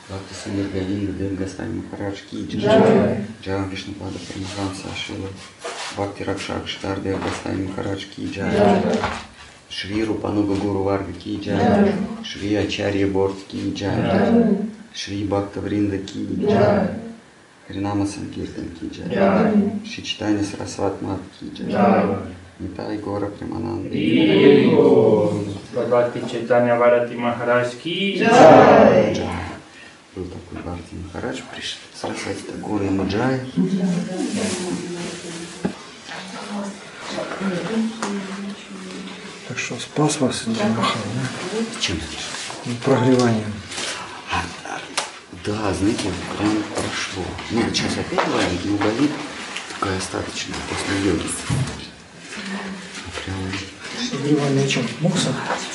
Бхакти 0.08 0.32
Сандер 0.42 0.68
Говинда 0.72 1.12
Дев 1.12 1.38
Гасай 1.38 1.68
Махарадж 1.68 2.16
Ки 2.30 2.46
Джай 2.50 3.26
Джана 3.44 3.66
Вишну 3.66 3.92
Пада 3.92 4.18
Парамахам 4.18 4.74
Сашила 4.74 5.28
Бхакти 5.94 6.22
Ракшак 6.22 6.66
Штар 6.66 6.98
Дев 7.00 7.18
Гасай 7.22 7.58
Махарадж 7.58 8.06
Ки 8.06 8.32
Джай 8.32 8.56
Шри 9.70 10.04
Рупануга 10.04 10.54
Гуру 10.54 10.82
Варга 10.82 11.12
Ки 11.12 11.40
Джай 11.40 11.92
Шри 12.24 12.54
Ачарья 12.56 13.06
Борт 13.06 13.36
Ки 13.48 13.72
Джай 13.72 14.56
Шри 14.92 15.24
Бхакта 15.24 15.60
Вринда 15.60 15.98
Ки 15.98 16.26
Джай 16.40 16.88
Хринама 17.68 18.06
Санкиртан 18.06 18.64
Ки 18.80 18.90
Джай 18.92 19.52
Шри 19.86 20.02
Читания 20.02 20.42
Сарасват 20.42 21.00
Мат 21.02 21.20
Ки 21.38 21.44
Джай 21.56 22.04
Нитай 22.58 22.98
Гора 22.98 23.26
Примананда 23.26 23.88
Бхагавати 25.72 26.20
Чайтанья 26.30 26.74
Варати 26.74 27.14
Махарадж 27.14 27.70
Ки 27.82 28.18
Джай. 28.18 29.16
Был 30.16 30.24
такой 30.24 30.58
Бхакти 30.62 30.94
Махарадж, 31.04 31.40
пришел 31.54 31.78
Сарасвати 31.94 32.42
Такур 32.42 32.82
ему 32.82 33.06
Джай. 33.06 33.40
Так 37.16 37.99
что 39.70 39.78
спас 39.78 40.20
вас 40.20 40.42
Индия 40.46 40.64
Махан, 40.64 41.00
да? 41.14 41.80
Чем? 41.80 42.00
Ну, 42.66 42.72
Прогреванием. 42.84 43.52
Да, 45.44 45.72
знаете, 45.72 46.10
прям 46.36 46.62
прошло. 46.74 47.24
Ну, 47.52 47.62
сейчас 47.72 47.92
опять 47.92 48.26
болит, 48.28 48.64
но 48.64 48.76
болит 48.78 49.10
такая 49.78 49.96
остаточная 49.96 50.56
после 50.68 51.10
йоги. 51.10 51.22
Прям 53.24 54.10
Согревание 54.10 54.68
чем? 54.68 54.88
Мокса? 55.00 55.32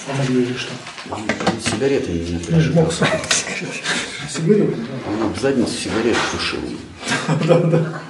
Помогли 0.08 0.44
или 0.44 0.58
что? 0.58 0.74
он 1.10 1.22
сигареты 1.62 2.12
меня 2.12 2.40
прижигал. 2.40 2.84
Мокса. 2.84 3.08
Сигареты, 4.30 4.76
Он 5.08 5.28
об 5.28 5.40
задницу 5.40 5.72
сигарет 5.72 6.18
сушил. 6.32 6.60
да. 7.48 7.60
Да-да. 7.60 8.02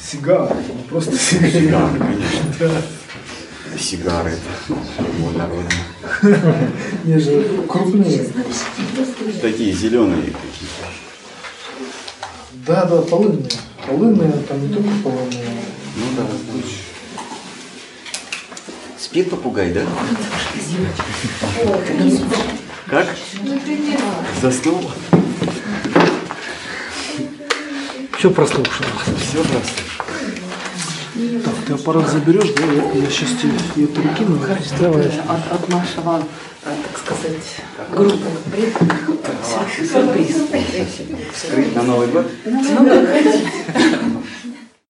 Сигар, 0.00 0.54
не 0.54 0.84
просто 0.84 1.18
сигареты. 1.18 1.60
Сигары, 1.62 1.98
конечно. 1.98 2.82
Сигары 3.78 4.32
это 4.32 5.38
народно. 5.38 5.70
Не 7.04 7.18
же 7.18 7.42
крупнее. 7.66 8.26
Такие 9.40 9.72
зеленые 9.72 10.22
какие-то. 10.22 10.86
Да, 12.66 12.84
да, 12.84 13.02
полынные. 13.02 13.48
Полынные, 13.86 14.32
там 14.48 14.60
не 14.60 14.74
только 14.74 14.90
полынные. 15.02 15.62
Ну 15.96 16.04
да, 16.16 16.22
да. 16.22 16.62
Спит 18.98 19.30
попугай, 19.30 19.72
да? 19.72 19.82
Как? 22.86 23.08
Заснул? 24.42 24.90
Все 28.18 28.30
прослушал. 28.30 28.84
Все 29.16 29.42
просто. 29.42 29.99
Так, 31.44 31.54
ты 31.66 31.72
аппарат 31.74 32.08
заберешь, 32.08 32.50
да? 32.56 32.64
Я, 32.64 33.02
я 33.02 33.10
сейчас 33.10 33.30
тебе 33.40 33.52
ее 33.76 33.86
перекину. 33.88 34.38
Давай. 34.80 35.06
От, 35.06 35.52
от 35.52 35.68
нашего, 35.68 36.22
э, 36.64 36.70
так 36.82 36.98
сказать, 36.98 37.36
группы 37.90 38.26
сюрприз. 39.86 40.36
Скрыть 41.36 41.74
на 41.74 41.82
Новый 41.82 42.08
год? 42.08 42.26
Ну, 42.44 42.84
как 42.86 43.08
хотите. 43.08 43.50